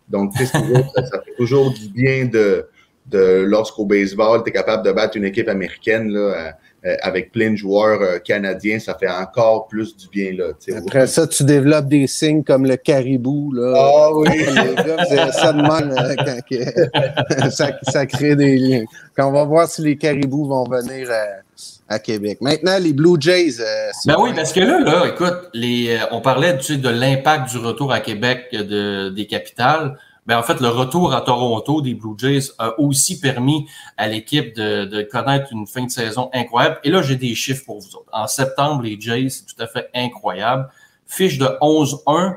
Donc, 0.07 0.33
ça, 0.33 0.45
ça 0.45 1.21
fait 1.25 1.35
toujours 1.37 1.73
du 1.73 1.89
bien 1.89 2.25
de 2.25 2.67
de 3.09 3.43
lorsqu'au 3.43 3.85
baseball, 3.85 4.43
tu 4.43 4.49
es 4.49 4.53
capable 4.53 4.85
de 4.85 4.91
battre 4.91 5.17
une 5.17 5.25
équipe 5.25 5.49
américaine 5.49 6.11
là, 6.11 6.19
euh, 6.19 6.51
euh, 6.85 6.95
avec 7.01 7.31
plein 7.31 7.51
de 7.51 7.55
joueurs 7.57 8.01
euh, 8.01 8.19
canadiens, 8.19 8.79
ça 8.79 8.95
fait 8.95 9.09
encore 9.09 9.67
plus 9.67 9.97
du 9.97 10.07
bien. 10.07 10.31
Là, 10.31 10.53
Après 10.77 11.07
ça, 11.07 11.27
tu 11.27 11.43
développes 11.43 11.87
des 11.87 12.07
signes 12.07 12.43
comme 12.43 12.65
le 12.65 12.77
caribou. 12.77 13.51
Là. 13.53 13.73
Ah 13.75 14.09
oui! 14.13 14.29
Les 14.29 14.75
gars 14.75 15.03
ça 15.31 15.53
quand 15.53 17.49
ça, 17.51 17.71
ça, 17.83 18.05
crée 18.05 18.35
des 18.35 18.57
liens. 18.57 18.85
Quand 19.15 19.27
on 19.27 19.33
va 19.33 19.43
voir 19.43 19.67
si 19.67 19.81
les 19.81 19.97
caribous 19.97 20.45
vont 20.45 20.63
venir 20.63 21.09
à, 21.89 21.99
Québec. 21.99 22.37
Maintenant, 22.39 22.77
les 22.79 22.93
Blue 22.93 23.19
Jays. 23.19 23.55
ben 24.05 24.15
oui, 24.19 24.29
parce 24.35 24.53
que 24.53 24.59
là, 24.61 24.79
là 24.79 25.07
écoute, 25.07 25.49
les, 25.53 25.97
on 26.11 26.21
parlait 26.21 26.57
tu 26.59 26.75
sais, 26.75 26.77
de 26.77 26.89
l'impact 26.89 27.49
du 27.49 27.57
retour 27.57 27.91
à 27.91 27.99
Québec 27.99 28.47
de, 28.53 29.09
des 29.09 29.25
capitales. 29.25 29.97
Ben, 30.29 30.37
en 30.37 30.43
fait, 30.43 30.61
le 30.61 30.67
retour 30.69 31.15
à 31.15 31.21
Toronto 31.21 31.81
des 31.81 31.95
Blue 31.95 32.13
Jays 32.15 32.51
a 32.59 32.79
aussi 32.79 33.19
permis 33.19 33.67
à 33.97 34.07
l'équipe 34.07 34.53
de, 34.55 35.01
connaître 35.11 35.51
une 35.51 35.65
fin 35.65 35.85
de 35.85 35.89
saison 35.89 36.29
incroyable. 36.35 36.77
Et 36.83 36.91
là, 36.91 37.01
j'ai 37.01 37.15
des 37.15 37.33
chiffres 37.33 37.65
pour 37.65 37.79
vous 37.79 37.95
autres. 37.95 38.11
En 38.13 38.27
septembre, 38.27 38.83
les 38.83 39.01
Jays, 39.01 39.29
c'est 39.29 39.47
tout 39.47 39.59
à 39.59 39.65
fait 39.65 39.89
incroyable. 39.95 40.69
Fiche 41.07 41.39
de 41.39 41.47
11-1. 41.61 42.35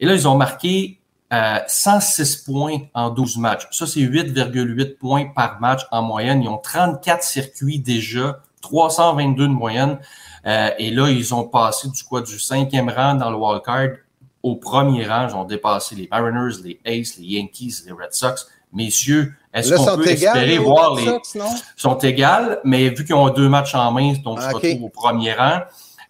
Et 0.00 0.04
là, 0.04 0.12
ils 0.12 0.28
ont 0.28 0.36
marqué 0.36 1.00
106 1.30 2.44
euh, 2.50 2.52
points 2.52 2.78
en 2.92 3.08
12 3.08 3.38
matchs. 3.38 3.66
Ça, 3.70 3.86
c'est 3.86 4.00
8,8 4.00 4.98
points 4.98 5.32
par 5.34 5.58
match 5.58 5.86
en 5.90 6.02
moyenne. 6.02 6.42
Ils 6.42 6.50
ont 6.50 6.58
34 6.58 7.22
circuits 7.22 7.78
déjà, 7.78 8.40
322 8.60 9.48
de 9.48 9.52
moyenne. 9.54 9.98
Euh, 10.44 10.68
et 10.78 10.90
là, 10.90 11.08
ils 11.08 11.34
ont 11.34 11.44
passé 11.44 11.88
du 11.88 12.04
quoi? 12.04 12.20
Du 12.20 12.38
cinquième 12.38 12.90
rang 12.90 13.14
dans 13.14 13.30
le 13.30 13.38
wildcard 13.38 14.01
au 14.42 14.56
premier 14.56 15.06
rang, 15.06 15.28
ils 15.28 15.34
ont 15.34 15.44
dépassé 15.44 15.94
les 15.94 16.08
Mariners, 16.10 16.56
les 16.64 16.80
Aces, 16.84 17.18
les 17.18 17.26
Yankees, 17.26 17.82
les 17.86 17.92
Red 17.92 18.12
Sox. 18.12 18.46
Messieurs, 18.72 19.34
est-ce 19.52 19.74
qu'on 19.74 19.96
peut 19.96 20.08
espérer 20.08 20.58
voir 20.58 20.94
les. 20.96 21.04
Sox, 21.04 21.34
non? 21.34 21.50
sont 21.76 21.98
égales, 21.98 22.60
mais 22.64 22.88
vu 22.88 23.04
qu'ils 23.04 23.14
ont 23.14 23.28
deux 23.28 23.48
matchs 23.48 23.74
en 23.74 23.92
main, 23.92 24.14
donc 24.24 24.38
ils 24.40 24.48
se 24.48 24.54
retrouvent 24.54 24.84
au 24.84 24.88
premier 24.88 25.34
rang. 25.34 25.60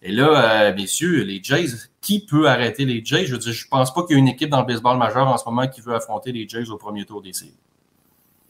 Et 0.01 0.11
là, 0.11 0.27
euh, 0.63 0.75
messieurs, 0.75 1.23
les 1.23 1.41
Jays, 1.41 1.69
qui 2.01 2.25
peut 2.25 2.49
arrêter 2.49 2.83
les 2.85 3.03
Jays? 3.03 3.25
Je 3.25 3.33
veux 3.33 3.37
dire, 3.37 3.53
je 3.53 3.67
pense 3.67 3.93
pas 3.93 4.03
qu'il 4.03 4.15
y 4.15 4.19
ait 4.19 4.21
une 4.21 4.27
équipe 4.27 4.49
dans 4.49 4.59
le 4.59 4.65
baseball 4.65 4.97
majeur 4.97 5.27
en 5.27 5.37
ce 5.37 5.45
moment 5.45 5.67
qui 5.67 5.81
veut 5.81 5.95
affronter 5.95 6.31
les 6.31 6.47
Jays 6.47 6.69
au 6.69 6.77
premier 6.77 7.05
tour 7.05 7.21
des 7.21 7.31
séries. 7.31 7.53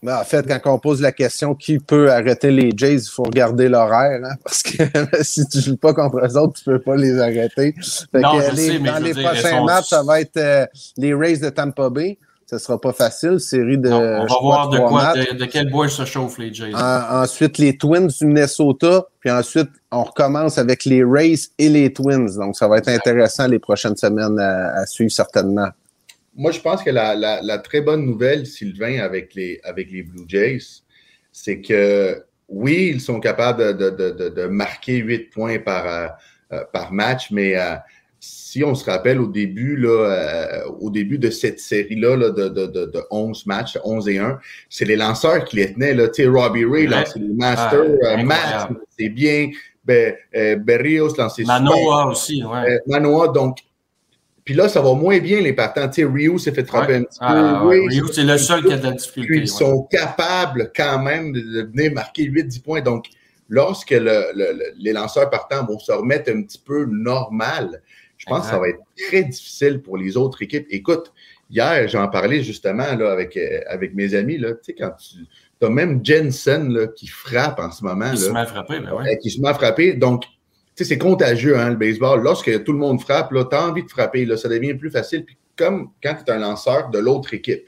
Ben, 0.03 0.19
en 0.19 0.23
fait, 0.25 0.45
quand 0.45 0.73
on 0.73 0.79
pose 0.79 1.01
la 1.01 1.13
question 1.13 1.55
qui 1.55 1.79
peut 1.79 2.11
arrêter 2.11 2.51
les 2.51 2.71
Jays, 2.75 2.95
il 2.95 3.09
faut 3.09 3.23
regarder 3.23 3.69
l'horaire, 3.69 4.19
hein, 4.21 4.35
parce 4.43 4.61
que 4.61 4.83
si 5.21 5.47
tu 5.47 5.59
ne 5.59 5.63
joues 5.63 5.77
pas 5.77 5.93
contre 5.93 6.17
eux 6.17 6.37
autres, 6.37 6.61
tu 6.61 6.69
ne 6.69 6.75
peux 6.75 6.81
pas 6.81 6.97
les 6.97 7.17
arrêter. 7.19 7.73
non, 8.13 8.41
je 8.41 8.55
sais, 8.55 8.79
mais 8.79 8.91
dans 8.91 8.99
les 8.99 9.13
prochains 9.13 9.63
matchs, 9.63 9.87
ça 9.87 10.03
va 10.03 10.19
être 10.19 10.35
euh, 10.35 10.65
les 10.97 11.13
Rays 11.13 11.37
de 11.37 11.49
Tampa 11.49 11.89
Bay. 11.89 12.17
Ce 12.45 12.55
ne 12.55 12.59
sera 12.59 12.79
pas 12.79 12.91
facile, 12.91 13.39
série 13.39 13.77
de. 13.77 13.89
on 13.89 14.25
va 14.25 14.39
voir 14.41 14.69
de, 14.69 14.77
quoi, 14.77 15.13
de, 15.13 15.45
quel 15.45 15.71
bois 15.71 15.87
se 15.87 16.03
chauffent 16.03 16.37
les 16.37 16.53
Jays. 16.53 16.73
ensuite, 16.75 17.57
les 17.57 17.77
Twins 17.77 18.07
du 18.07 18.25
Minnesota, 18.25 19.05
puis 19.21 19.31
ensuite, 19.31 19.69
on 19.89 20.03
recommence 20.03 20.57
avec 20.57 20.83
les 20.83 21.03
Rays 21.03 21.47
et 21.57 21.69
les 21.69 21.93
Twins. 21.93 22.35
Donc, 22.35 22.57
ça 22.57 22.67
va 22.67 22.79
être 22.79 22.89
intéressant 22.89 23.47
les 23.47 23.59
prochaines 23.59 23.95
semaines 23.95 24.37
à 24.37 24.85
suivre 24.85 25.11
certainement 25.11 25.69
moi, 26.35 26.51
je 26.51 26.59
pense 26.59 26.83
que 26.83 26.89
la, 26.89 27.57
très 27.59 27.81
bonne 27.81 28.05
nouvelle, 28.05 28.45
Sylvain, 28.45 28.99
avec 28.99 29.33
les, 29.35 29.59
avec 29.63 29.91
les 29.91 30.03
Blue 30.03 30.25
Jays, 30.27 30.81
c'est 31.31 31.61
que 31.61 32.23
oui, 32.47 32.91
ils 32.93 33.01
sont 33.01 33.19
capables 33.19 33.77
de, 33.77 34.45
marquer 34.47 34.97
8 34.97 35.29
points 35.31 35.59
par, 35.59 35.87
euh, 35.87 36.07
euh, 36.53 36.63
par 36.71 36.91
match, 36.91 37.31
mais 37.31 37.57
euh, 37.57 37.75
si 38.19 38.63
on 38.63 38.75
se 38.75 38.85
rappelle 38.85 39.19
au 39.19 39.27
début, 39.27 39.75
là, 39.75 40.63
au 40.79 40.89
début 40.89 41.17
de 41.17 41.29
cette 41.29 41.59
série-là 41.59 42.29
de, 42.29 42.47
de, 42.47 43.03
11 43.11 43.45
matchs, 43.47 43.77
11 43.83 44.07
et 44.09 44.19
1, 44.19 44.39
c'est 44.69 44.85
les 44.85 44.95
lanceurs 44.95 45.43
qui 45.43 45.57
les 45.57 45.73
tenaient. 45.73 45.93
Là. 45.93 46.07
Tu 46.07 46.23
sais, 46.23 46.27
Robbie 46.29 46.63
Ray, 46.63 46.87
c'est 47.05 47.19
le 47.19 47.33
master. 47.33 47.81
Ah, 48.31 48.69
c'est 48.97 49.09
bien. 49.09 49.49
Ben, 49.83 50.15
Berrios, 50.59 51.13
Manoa 51.45 52.07
aussi, 52.07 52.41
ouais. 52.45 52.79
Manoa, 52.87 53.27
donc 53.27 53.57
Puis 54.45 54.53
là, 54.53 54.67
ça 54.67 54.81
va 54.81 54.93
moins 54.93 55.19
bien, 55.19 55.39
les 55.39 55.53
partants. 55.53 55.87
Tu 55.87 56.01
sais, 56.01 56.05
Ryu 56.05 56.37
s'est 56.37 56.51
fait 56.51 56.65
frapper 56.65 56.95
un 56.95 57.03
petit 57.03 57.17
ah, 57.21 57.59
peu. 57.61 57.69
Ryu, 57.69 58.03
c'est 58.11 58.23
le 58.23 58.37
seul 58.37 58.63
qui 58.63 58.73
a 58.73 58.77
de 58.77 58.83
la 58.83 58.91
difficulté. 58.91 59.27
Puis 59.27 59.39
ils 59.39 59.47
sont 59.47 59.83
capables 59.83 60.71
quand 60.75 61.01
même 61.01 61.31
de 61.31 61.61
venir 61.63 61.93
marquer 61.93 62.25
8-10 62.25 62.61
points. 62.61 62.81
Donc, 62.81 63.05
lorsque 63.47 63.91
les 63.91 64.93
lanceurs 64.93 65.29
partants 65.29 65.65
vont 65.65 65.79
se 65.79 65.91
remettre 65.91 66.31
un 66.31 66.41
petit 66.43 66.59
peu 66.59 66.85
normal, 66.85 67.81
je 68.17 68.25
pense 68.25 68.45
que 68.45 68.51
ça 68.51 68.59
va 68.59 68.69
être 68.69 68.79
très 69.07 69.23
difficile 69.23 69.81
pour 69.81 69.97
les 69.97 70.17
autres 70.17 70.41
équipes. 70.41 70.65
Écoute, 70.69 71.13
hier, 71.49 71.87
j'en 71.87 72.07
parlais 72.07 72.41
justement 72.41 72.95
là, 72.95 73.11
avec, 73.11 73.37
euh, 73.37 73.59
avec 73.67 73.93
mes 73.93 74.13
amis. 74.15 74.37
Là, 74.37 74.53
tu 74.53 74.59
sais, 74.63 74.73
quand 74.73 74.91
tu 74.97 75.65
as 75.65 75.69
même 75.69 76.03
Jensen 76.03 76.73
là, 76.73 76.87
qui 76.87 77.07
frappe 77.07 77.59
en 77.59 77.71
ce 77.71 77.83
moment. 77.83 78.11
Qui 78.11 78.17
se 78.17 78.29
met 78.29 78.39
à 78.39 78.45
frapper, 78.45 78.79
ben 78.79 78.93
ouais. 78.93 79.13
Euh, 79.13 79.15
qui 79.21 79.29
se 79.29 79.41
met 79.41 79.49
à 79.49 79.53
frapper. 79.53 79.93
Donc, 79.93 80.23
c'est 80.75 80.97
contagieux, 80.97 81.57
hein, 81.57 81.71
le 81.71 81.75
baseball. 81.75 82.21
Lorsque 82.21 82.63
tout 82.63 82.73
le 82.73 82.79
monde 82.79 83.01
frappe, 83.01 83.29
tu 83.31 83.55
as 83.55 83.67
envie 83.67 83.83
de 83.83 83.89
frapper, 83.89 84.25
là, 84.25 84.37
ça 84.37 84.49
devient 84.49 84.73
plus 84.73 84.89
facile. 84.89 85.25
Puis 85.25 85.37
comme 85.55 85.91
quand 86.01 86.15
tu 86.25 86.31
es 86.31 86.35
un 86.35 86.39
lanceur 86.39 86.89
de 86.89 86.99
l'autre 86.99 87.33
équipe. 87.33 87.67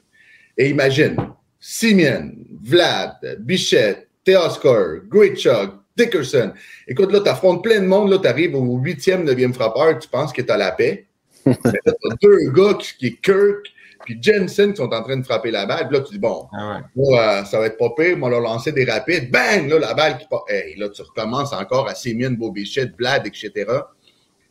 Et 0.56 0.70
imagine, 0.70 1.16
Simeon, 1.60 2.32
Vlad, 2.62 3.16
Bichette, 3.40 4.08
Teoscar, 4.24 5.02
Grichuk, 5.08 5.72
Dickerson. 5.96 6.52
Écoute, 6.88 7.12
là, 7.12 7.20
tu 7.20 7.28
affrontes 7.28 7.62
plein 7.62 7.80
de 7.80 7.86
monde, 7.86 8.10
là, 8.10 8.18
tu 8.18 8.26
arrives 8.26 8.54
au 8.54 8.76
huitième, 8.78 9.24
neuvième 9.24 9.54
frappeur, 9.54 9.98
tu 9.98 10.08
penses 10.08 10.32
que 10.32 10.42
tu 10.42 10.50
as 10.50 10.56
la 10.56 10.72
paix. 10.72 11.06
Mais 11.46 11.54
là, 11.86 11.92
as 12.10 12.14
deux 12.20 12.50
gars 12.50 12.74
qui, 12.74 12.96
qui 12.98 13.06
est 13.06 13.20
Kirk, 13.22 13.72
puis 14.06 14.16
Jensen 14.22 14.70
qui 14.70 14.76
sont 14.76 14.94
en 14.94 15.02
train 15.02 15.16
de 15.16 15.24
frapper 15.24 15.50
la 15.50 15.66
balle. 15.66 15.88
Puis 15.88 15.98
là, 15.98 16.04
tu 16.04 16.12
dis, 16.12 16.18
bon, 16.20 16.46
ah 16.52 16.80
euh, 16.96 17.44
ça 17.44 17.58
va 17.58 17.66
être 17.66 17.76
pas 17.76 17.90
pire. 17.90 18.16
Moi, 18.16 18.30
leur 18.30 18.40
lancer 18.40 18.70
des 18.70 18.84
rapides. 18.84 19.32
Bang! 19.32 19.68
Là, 19.68 19.80
la 19.80 19.94
balle 19.94 20.16
qui 20.16 20.26
part. 20.28 20.44
Hey, 20.48 20.76
là, 20.76 20.88
tu 20.88 21.02
recommences 21.02 21.52
encore 21.52 21.88
à 21.88 21.94
Simeon, 21.96 22.30
Bobichet, 22.30 22.92
Vlad, 22.96 23.26
etc. 23.26 23.66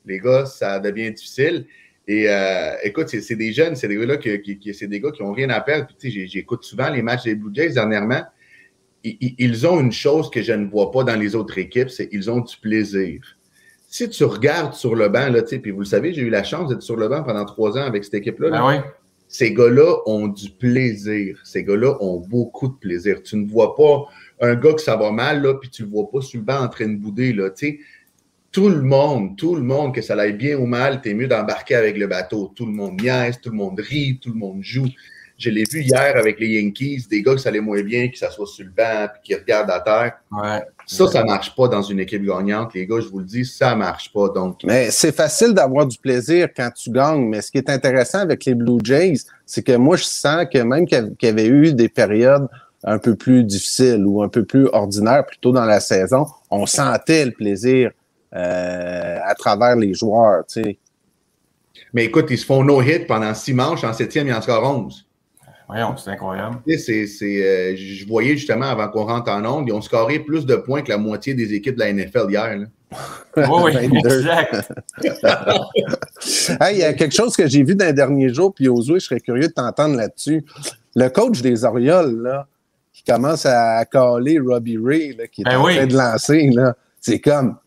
Les 0.05 0.19
gars, 0.19 0.45
ça 0.45 0.79
devient 0.79 1.09
difficile. 1.09 1.65
Et 2.05 2.29
euh, 2.29 2.75
écoute, 2.83 3.07
c'est 3.07 3.35
des 3.35 3.53
jeunes, 3.53 3.77
c'est 3.77 3.87
des 3.87 3.95
gars-là 3.95 4.17
qui, 4.17 4.59
qui 4.59 4.73
c'est 4.73 4.87
des 4.87 4.99
gars 4.99 5.11
qui 5.11 5.23
ont 5.23 5.31
rien 5.31 5.49
à 5.49 5.61
perdre. 5.61 5.87
Puis, 5.97 6.27
j'écoute 6.27 6.65
souvent 6.65 6.89
les 6.89 7.01
matchs 7.01 7.23
des 7.23 7.35
Blue 7.35 7.51
Jays 7.53 7.69
dernièrement. 7.69 8.23
Ils, 9.03 9.67
ont 9.67 9.79
une 9.79 9.91
chose 9.91 10.29
que 10.29 10.41
je 10.41 10.51
ne 10.51 10.67
vois 10.67 10.91
pas 10.91 11.03
dans 11.03 11.15
les 11.15 11.35
autres 11.35 11.57
équipes, 11.57 11.89
c'est 11.89 12.09
qu'ils 12.09 12.29
ont 12.29 12.41
du 12.41 12.57
plaisir. 12.57 13.21
Si 13.87 14.09
tu 14.09 14.23
regardes 14.25 14.73
sur 14.73 14.95
le 14.95 15.07
banc, 15.09 15.29
là, 15.29 15.43
puis 15.43 15.71
vous 15.71 15.79
le 15.79 15.85
savez, 15.85 16.11
j'ai 16.11 16.23
eu 16.23 16.29
la 16.29 16.43
chance 16.43 16.69
d'être 16.69 16.81
sur 16.81 16.97
le 16.97 17.07
banc 17.07 17.23
pendant 17.23 17.45
trois 17.45 17.77
ans 17.77 17.85
avec 17.85 18.03
cette 18.03 18.15
équipe-là. 18.15 18.49
Ben 18.49 18.67
oui 18.67 18.75
ces 19.27 19.53
gars-là 19.53 19.97
ont 20.05 20.27
du 20.27 20.49
plaisir. 20.49 21.39
Ces 21.43 21.63
gars-là 21.63 21.97
ont 22.01 22.19
beaucoup 22.19 22.67
de 22.67 22.75
plaisir. 22.75 23.21
Tu 23.23 23.35
ne 23.37 23.47
vois 23.47 23.75
pas 23.75 24.05
un 24.41 24.55
gars 24.55 24.73
que 24.73 24.81
ça 24.81 24.95
va 24.95 25.11
mal, 25.11 25.41
là, 25.41 25.55
puis 25.55 25.69
tu 25.69 25.83
ne 25.83 25.87
le 25.87 25.93
vois 25.93 26.09
pas 26.09 26.21
sur 26.21 26.39
le 26.39 26.45
banc 26.45 26.61
en 26.61 26.69
train 26.69 26.87
de 26.87 26.95
bouder. 26.95 27.33
Là, 27.33 27.49
tout 28.51 28.69
le 28.69 28.81
monde, 28.81 29.35
tout 29.37 29.55
le 29.55 29.63
monde, 29.63 29.93
que 29.93 30.01
ça 30.01 30.13
aille 30.15 30.33
bien 30.33 30.57
ou 30.57 30.65
mal, 30.65 31.01
tu 31.01 31.09
es 31.09 31.13
mieux 31.13 31.27
d'embarquer 31.27 31.75
avec 31.75 31.97
le 31.97 32.07
bateau. 32.07 32.53
Tout 32.55 32.65
le 32.65 32.71
monde 32.71 33.01
niaise, 33.01 33.39
tout 33.41 33.49
le 33.49 33.57
monde 33.57 33.79
rit, 33.79 34.19
tout 34.21 34.29
le 34.29 34.37
monde 34.37 34.61
joue. 34.61 34.87
Je 35.37 35.49
l'ai 35.49 35.65
vu 35.69 35.81
hier 35.81 36.15
avec 36.15 36.39
les 36.39 36.47
Yankees, 36.47 37.07
des 37.09 37.21
gars 37.21 37.33
que 37.33 37.41
ça 37.41 37.49
allait 37.49 37.59
moins 37.59 37.81
bien, 37.81 38.07
qui 38.07 38.17
s'assoient 38.17 38.45
sur 38.45 38.63
le 38.63 38.71
banc 38.71 39.07
puis 39.13 39.21
qui 39.23 39.35
regardent 39.35 39.71
à 39.71 39.81
terre. 39.81 40.13
Ouais. 40.31 40.63
Ça, 40.85 41.07
ça 41.07 41.23
marche 41.25 41.53
pas 41.55 41.67
dans 41.67 41.81
une 41.81 41.99
équipe 41.99 42.23
gagnante, 42.23 42.73
les 42.73 42.85
gars, 42.87 43.01
je 43.01 43.07
vous 43.07 43.19
le 43.19 43.25
dis, 43.25 43.43
ça 43.43 43.75
marche 43.75 44.13
pas. 44.13 44.29
Donc... 44.29 44.61
Mais 44.63 44.91
c'est 44.91 45.11
facile 45.11 45.53
d'avoir 45.53 45.85
du 45.87 45.97
plaisir 45.97 46.47
quand 46.55 46.69
tu 46.71 46.89
gagnes, 46.89 47.27
mais 47.27 47.41
ce 47.41 47.51
qui 47.51 47.57
est 47.57 47.69
intéressant 47.69 48.19
avec 48.19 48.45
les 48.45 48.55
Blue 48.55 48.79
Jays, 48.83 49.17
c'est 49.45 49.63
que 49.63 49.75
moi, 49.75 49.97
je 49.97 50.03
sens 50.03 50.45
que 50.51 50.59
même 50.59 50.85
qu'il 50.85 51.15
y 51.21 51.27
avait 51.27 51.47
eu 51.47 51.73
des 51.73 51.89
périodes 51.89 52.47
un 52.85 52.99
peu 52.99 53.15
plus 53.15 53.43
difficiles 53.43 54.05
ou 54.05 54.21
un 54.21 54.29
peu 54.29 54.45
plus 54.45 54.67
ordinaires 54.71 55.25
plutôt 55.25 55.51
dans 55.51 55.65
la 55.65 55.79
saison, 55.79 56.27
on 56.51 56.65
sentait 56.65 57.25
le 57.25 57.31
plaisir 57.31 57.91
euh, 58.33 59.17
à 59.25 59.33
travers 59.33 59.75
les 59.75 59.93
joueurs, 59.93 60.45
tu 60.45 60.61
sais. 60.61 60.77
Mais 61.93 62.05
écoute, 62.05 62.27
ils 62.29 62.37
se 62.37 62.45
font 62.45 62.63
no-hit 62.63 63.07
pendant 63.07 63.33
six 63.33 63.53
manches, 63.53 63.83
en 63.83 63.93
septième, 63.93 64.27
il 64.27 64.29
y 64.29 64.33
en 64.33 64.37
a 64.37 64.39
encore 64.39 64.77
onze. 64.77 65.04
Voyons, 65.67 65.97
c'est 65.97 66.11
incroyable. 66.11 66.57
C'est, 66.77 67.07
euh, 67.23 67.75
je 67.75 68.07
voyais 68.07 68.37
justement 68.37 68.65
avant 68.65 68.87
qu'on 68.87 69.05
rentre 69.05 69.31
en 69.31 69.43
onde, 69.45 69.67
ils 69.67 69.73
ont 69.73 69.81
scoré 69.81 70.19
plus 70.19 70.45
de 70.45 70.55
points 70.55 70.83
que 70.83 70.89
la 70.89 70.97
moitié 70.97 71.33
des 71.33 71.53
équipes 71.53 71.75
de 71.75 71.79
la 71.79 71.91
NFL 71.91 72.29
hier. 72.29 72.67
oui, 73.37 73.75
exact. 73.75 74.71
il 76.71 76.77
y 76.77 76.83
a 76.83 76.93
quelque 76.93 77.15
chose 77.15 77.35
que 77.35 77.47
j'ai 77.47 77.63
vu 77.63 77.75
dans 77.75 77.85
les 77.85 77.93
derniers 77.93 78.29
jours, 78.29 78.53
puis 78.53 78.65
Josué, 78.65 78.99
je 78.99 79.05
serais 79.05 79.19
curieux 79.19 79.47
de 79.47 79.53
t'entendre 79.53 79.95
là-dessus. 79.95 80.45
Le 80.95 81.09
coach 81.09 81.41
des 81.41 81.65
Orioles, 81.65 82.21
là, 82.21 82.47
qui 82.93 83.03
commence 83.03 83.45
à 83.45 83.83
caler 83.85 84.39
Robbie 84.39 84.77
Ray, 84.77 85.15
là, 85.15 85.27
qui 85.27 85.41
est 85.41 85.45
ben 85.45 85.57
en 85.57 85.63
train 85.63 85.87
de 85.87 85.97
lancer, 85.97 86.49
là, 86.51 86.75
c'est 87.01 87.19
comme, 87.19 87.57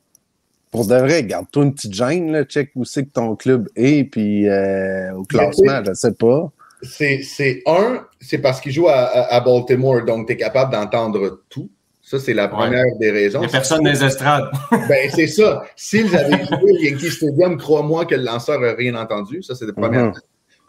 pour 0.71 0.87
de 0.87 0.95
vrai, 0.95 1.25
garde-toi 1.25 1.65
une 1.65 1.75
petite 1.75 1.95
gêne, 1.95 2.31
là, 2.31 2.45
check 2.45 2.71
où 2.77 2.85
c'est 2.85 3.05
que 3.05 3.11
ton 3.11 3.35
club 3.35 3.69
est, 3.75 4.05
puis 4.05 4.49
euh, 4.49 5.15
au 5.15 5.25
classement, 5.25 5.83
je 5.85 5.91
ne 5.91 5.95
sais 5.95 6.13
pas 6.13 6.51
c'est 6.83 7.63
un, 7.67 8.07
c'est 8.21 8.39
parce 8.39 8.61
qu'il 8.61 8.73
joue 8.73 8.89
à, 8.89 9.41
Baltimore, 9.41 10.05
donc 10.05 10.27
tu 10.27 10.35
es 10.35 10.37
capable 10.37 10.73
d'entendre 10.73 11.43
tout. 11.49 11.71
Ça, 12.01 12.19
c'est 12.19 12.33
la 12.33 12.49
première 12.49 12.97
des 12.99 13.11
raisons. 13.11 13.41
Il 13.41 13.43
n'y 13.43 13.49
a 13.49 13.53
personne 13.53 13.83
dans 13.83 13.91
les 13.91 14.03
estrades. 14.03 14.51
ben, 14.71 15.11
c'est 15.15 15.27
ça. 15.27 15.63
S'ils 15.77 16.17
avaient 16.17 16.43
joué 16.47 16.73
Yankee 16.81 17.11
Stadium, 17.11 17.59
crois-moi 17.59 18.07
que 18.07 18.15
le 18.15 18.23
lanceur 18.23 18.61
n'a 18.61 18.73
rien 18.73 18.95
entendu. 18.95 19.43
Ça, 19.43 19.55
c'est 19.55 19.67
la 19.67 19.75
première. 19.75 20.13
Mm-hmm. 20.13 20.21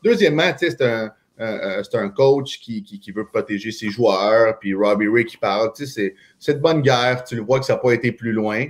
Deuxièmement, 0.04 0.52
c'est 0.58 0.82
un, 0.82 1.12
un, 1.38 2.10
coach 2.10 2.60
qui, 2.60 2.84
qui, 2.84 3.12
veut 3.12 3.26
protéger 3.26 3.72
ses 3.72 3.90
joueurs, 3.90 4.60
puis 4.60 4.74
Robbie 4.74 5.08
Ray 5.08 5.24
qui 5.24 5.38
parle. 5.38 5.72
C'est 5.76 6.14
de 6.48 6.60
bonne 6.60 6.82
guerre. 6.82 7.24
Tu 7.24 7.36
le 7.36 7.42
vois 7.42 7.60
que 7.60 7.66
ça 7.66 7.74
n'a 7.76 7.80
pas 7.80 7.94
été 7.94 8.12
plus 8.12 8.34
loin. 8.34 8.66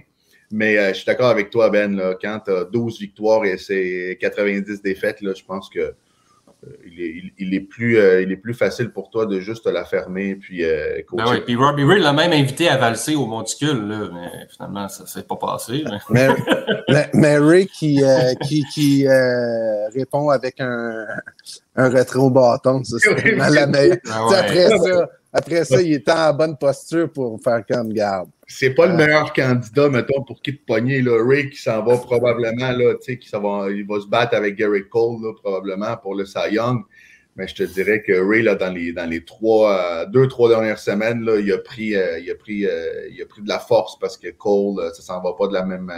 Mais 0.51 0.77
euh, 0.77 0.89
je 0.89 0.95
suis 0.95 1.05
d'accord 1.05 1.29
avec 1.29 1.49
toi, 1.49 1.69
Ben. 1.69 1.95
Là, 1.95 2.15
quand 2.19 2.39
tu 2.45 2.51
as 2.51 2.65
12 2.65 2.99
victoires 2.99 3.45
et 3.45 3.57
c'est 3.57 4.17
90 4.19 4.81
défaites, 4.81 5.21
là, 5.21 5.33
je 5.35 5.43
pense 5.43 5.69
que 5.69 5.93
euh, 6.67 6.71
il 7.37 7.53
est, 7.53 7.61
plus, 7.61 7.97
euh, 7.97 8.21
il 8.21 8.31
est 8.33 8.37
plus 8.37 8.53
facile 8.53 8.91
pour 8.91 9.09
toi 9.09 9.25
de 9.25 9.39
juste 9.39 9.65
la 9.65 9.85
fermer. 9.85 10.35
Puis, 10.35 10.65
euh, 10.65 11.01
ben 11.13 11.25
oui, 11.29 11.41
puis 11.45 11.55
Robbie 11.55 11.85
Ray 11.85 12.01
l'a 12.01 12.11
même 12.11 12.33
invité 12.33 12.67
à 12.67 12.75
valser 12.75 13.15
au 13.15 13.25
monticule, 13.25 13.87
là, 13.87 14.09
mais 14.13 14.47
finalement, 14.49 14.89
ça 14.89 15.03
ne 15.03 15.07
s'est 15.07 15.23
pas 15.23 15.37
passé. 15.37 15.85
Mais, 16.09 17.07
mais, 17.13 17.37
Ray 17.37 17.67
qui, 17.67 18.01
qui, 18.41 18.65
qui 18.73 19.07
répond 19.93 20.29
avec 20.29 20.59
un, 20.59 21.05
un 21.75 21.89
rétro-bâton, 21.89 22.83
ça, 22.83 22.97
c'est 22.99 23.31
la 23.35 23.67
meilleure. 23.67 23.97
Ah 24.09 24.27
après 24.39 24.69
ça, 24.77 25.09
après 25.31 25.63
ça, 25.63 25.81
il 25.81 25.93
est 25.93 26.09
en 26.09 26.33
bonne 26.33 26.57
posture 26.57 27.11
pour 27.11 27.39
faire 27.41 27.63
comme 27.69 27.93
garde. 27.93 28.29
C'est 28.47 28.71
pas 28.71 28.87
le 28.87 28.95
meilleur 28.95 29.31
candidat, 29.31 29.89
mettons, 29.89 30.23
pour 30.23 30.41
qui 30.41 30.57
te 30.57 30.65
pogner. 30.65 31.01
Là. 31.01 31.23
Ray 31.23 31.51
qui 31.51 31.61
s'en 31.61 31.83
va 31.83 31.97
probablement, 31.97 32.71
là, 32.71 32.95
qui 32.95 33.29
va, 33.31 33.67
il 33.69 33.85
va 33.85 33.99
se 33.99 34.07
battre 34.07 34.35
avec 34.35 34.55
Gary 34.55 34.89
Cole, 34.89 35.21
là, 35.21 35.33
probablement, 35.39 35.95
pour 35.97 36.15
le 36.15 36.25
Cy 36.25 36.53
Young. 36.53 36.81
Mais 37.35 37.47
je 37.47 37.55
te 37.55 37.63
dirais 37.63 38.01
que 38.01 38.11
Ray, 38.11 38.41
là, 38.41 38.55
dans 38.55 38.73
les, 38.73 38.91
dans 38.91 39.07
les 39.07 39.23
trois, 39.23 39.71
euh, 39.71 40.05
deux, 40.07 40.27
trois 40.27 40.49
dernières 40.49 40.79
semaines, 40.79 41.21
là, 41.21 41.39
il, 41.39 41.51
a 41.53 41.59
pris, 41.59 41.95
euh, 41.95 42.19
il, 42.19 42.29
a 42.31 42.35
pris, 42.35 42.65
euh, 42.65 43.07
il 43.11 43.21
a 43.21 43.25
pris 43.25 43.43
de 43.43 43.47
la 43.47 43.59
force 43.59 43.99
parce 43.99 44.17
que 44.17 44.29
Cole, 44.29 44.91
ça 44.93 45.03
s'en 45.03 45.21
va 45.21 45.33
pas 45.37 45.47
de 45.47 45.53
la 45.53 45.63
même, 45.63 45.91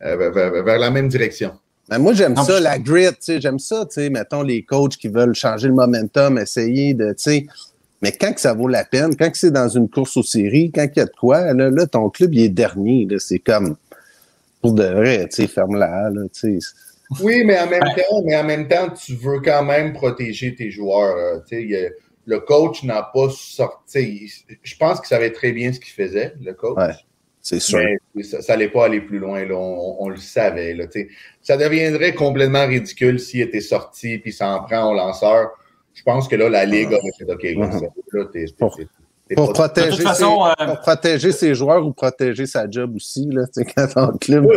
vers, 0.00 0.30
vers, 0.30 0.78
la 0.78 0.90
même 0.90 1.08
direction. 1.08 1.54
Mais 1.88 1.98
moi, 1.98 2.12
j'aime 2.12 2.36
ça, 2.36 2.60
la 2.60 2.78
grit, 2.78 3.08
j'aime 3.26 3.58
ça, 3.58 3.84
mettons, 4.10 4.42
les 4.42 4.62
coachs 4.62 4.96
qui 4.96 5.08
veulent 5.08 5.34
changer 5.34 5.66
le 5.66 5.74
momentum, 5.74 6.38
essayer 6.38 6.94
de, 6.94 7.08
tu 7.08 7.14
sais, 7.16 7.46
mais 8.02 8.12
quand 8.12 8.32
que 8.32 8.40
ça 8.40 8.54
vaut 8.54 8.68
la 8.68 8.84
peine, 8.84 9.14
quand 9.16 9.30
que 9.30 9.36
c'est 9.36 9.50
dans 9.50 9.68
une 9.68 9.88
course 9.88 10.16
aux 10.16 10.22
séries, 10.22 10.72
quand 10.74 10.86
il 10.94 10.98
y 10.98 11.02
a 11.02 11.06
de 11.06 11.10
quoi, 11.10 11.52
là, 11.52 11.70
là 11.70 11.86
ton 11.86 12.08
club, 12.08 12.34
il 12.34 12.44
est 12.44 12.48
dernier. 12.48 13.06
C'est 13.18 13.38
comme, 13.38 13.76
pour 14.62 14.72
de 14.72 14.84
vrai, 14.84 15.28
tu 15.28 15.42
sais, 15.42 15.46
ferme-la. 15.46 16.10
Oui, 17.20 17.44
mais 17.44 17.58
en 17.58 17.68
même 17.68 17.80
temps, 17.80 18.22
mais 18.24 18.36
en 18.36 18.44
même 18.44 18.68
temps, 18.68 18.88
tu 18.90 19.14
veux 19.14 19.40
quand 19.40 19.64
même 19.64 19.92
protéger 19.92 20.54
tes 20.54 20.70
joueurs. 20.70 21.16
Euh, 21.16 21.40
tu 21.46 21.68
sais, 21.68 21.92
le 22.24 22.40
coach 22.40 22.84
n'a 22.84 23.10
pas 23.12 23.28
sorti. 23.30 24.32
Je 24.62 24.76
pense 24.76 25.00
qu'il 25.00 25.08
savait 25.08 25.32
très 25.32 25.52
bien 25.52 25.72
ce 25.72 25.80
qu'il 25.80 25.92
faisait, 25.92 26.34
le 26.40 26.54
coach. 26.54 26.78
Ouais, 26.78 26.94
c'est 27.42 27.60
sûr. 27.60 27.80
Mais 28.14 28.22
ça 28.22 28.38
n'allait 28.48 28.68
pas 28.68 28.86
aller 28.86 29.00
plus 29.00 29.18
loin. 29.18 29.44
Là, 29.44 29.56
on, 29.56 30.08
le 30.08 30.16
savait. 30.16 30.74
Là, 30.74 30.84
ça 31.42 31.56
deviendrait 31.56 32.14
complètement 32.14 32.66
ridicule 32.66 33.18
s'il 33.18 33.40
était 33.40 33.60
sorti 33.60 34.18
puis 34.18 34.32
s'en 34.32 34.62
prend 34.62 34.90
au 34.90 34.94
lanceur 34.94 35.50
je 36.00 36.04
pense 36.04 36.28
que 36.28 36.36
là, 36.36 36.48
la 36.48 36.64
Ligue 36.64 36.94
a 36.94 36.98
fait 37.18 37.30
OK, 37.30 37.42
là, 37.42 37.80
là 38.12 38.24
t'es, 38.32 38.46
pour, 39.36 39.52
protéger 39.52 39.96
ses, 39.96 40.24
euh, 40.24 40.66
pour 40.66 40.80
protéger 40.80 41.32
ses 41.32 41.54
joueurs 41.54 41.86
ou 41.86 41.92
protéger 41.92 42.46
sa 42.46 42.68
job 42.68 42.96
aussi, 42.96 43.28
là, 43.30 43.42
quand 43.76 44.18
club. 44.18 44.48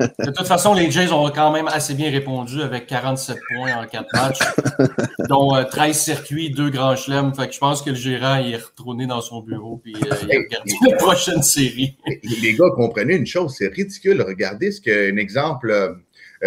De 0.00 0.30
toute 0.30 0.46
façon, 0.46 0.72
les 0.72 0.90
Jays 0.90 1.12
ont 1.12 1.28
quand 1.30 1.52
même 1.52 1.68
assez 1.68 1.94
bien 1.94 2.10
répondu 2.10 2.62
avec 2.62 2.86
47 2.86 3.36
points 3.54 3.74
en 3.74 3.86
4 3.86 4.06
matchs, 4.14 4.38
dont 5.28 5.62
13 5.62 5.90
euh, 5.90 5.92
circuits, 5.92 6.50
2 6.50 6.70
grands 6.70 6.96
chelems. 6.96 7.34
Fait 7.34 7.48
que 7.48 7.52
je 7.52 7.58
pense 7.58 7.82
que 7.82 7.90
le 7.90 7.96
gérant 7.96 8.36
est 8.36 8.56
retourné 8.56 9.06
dans 9.06 9.20
son 9.20 9.40
bureau 9.40 9.82
et 9.84 9.94
euh, 9.94 9.98
il 10.00 10.12
a 10.12 10.38
regardé 10.38 10.72
la 10.88 10.96
prochaine 10.96 11.42
série. 11.42 11.96
les 12.06 12.54
gars, 12.54 12.70
comprenez 12.74 13.16
une 13.16 13.26
chose, 13.26 13.56
c'est 13.58 13.68
ridicule. 13.68 14.22
Regardez 14.22 14.70
ce 14.70 14.80
qu'un 14.80 15.16
exemple 15.16 15.70
euh, 15.70 15.92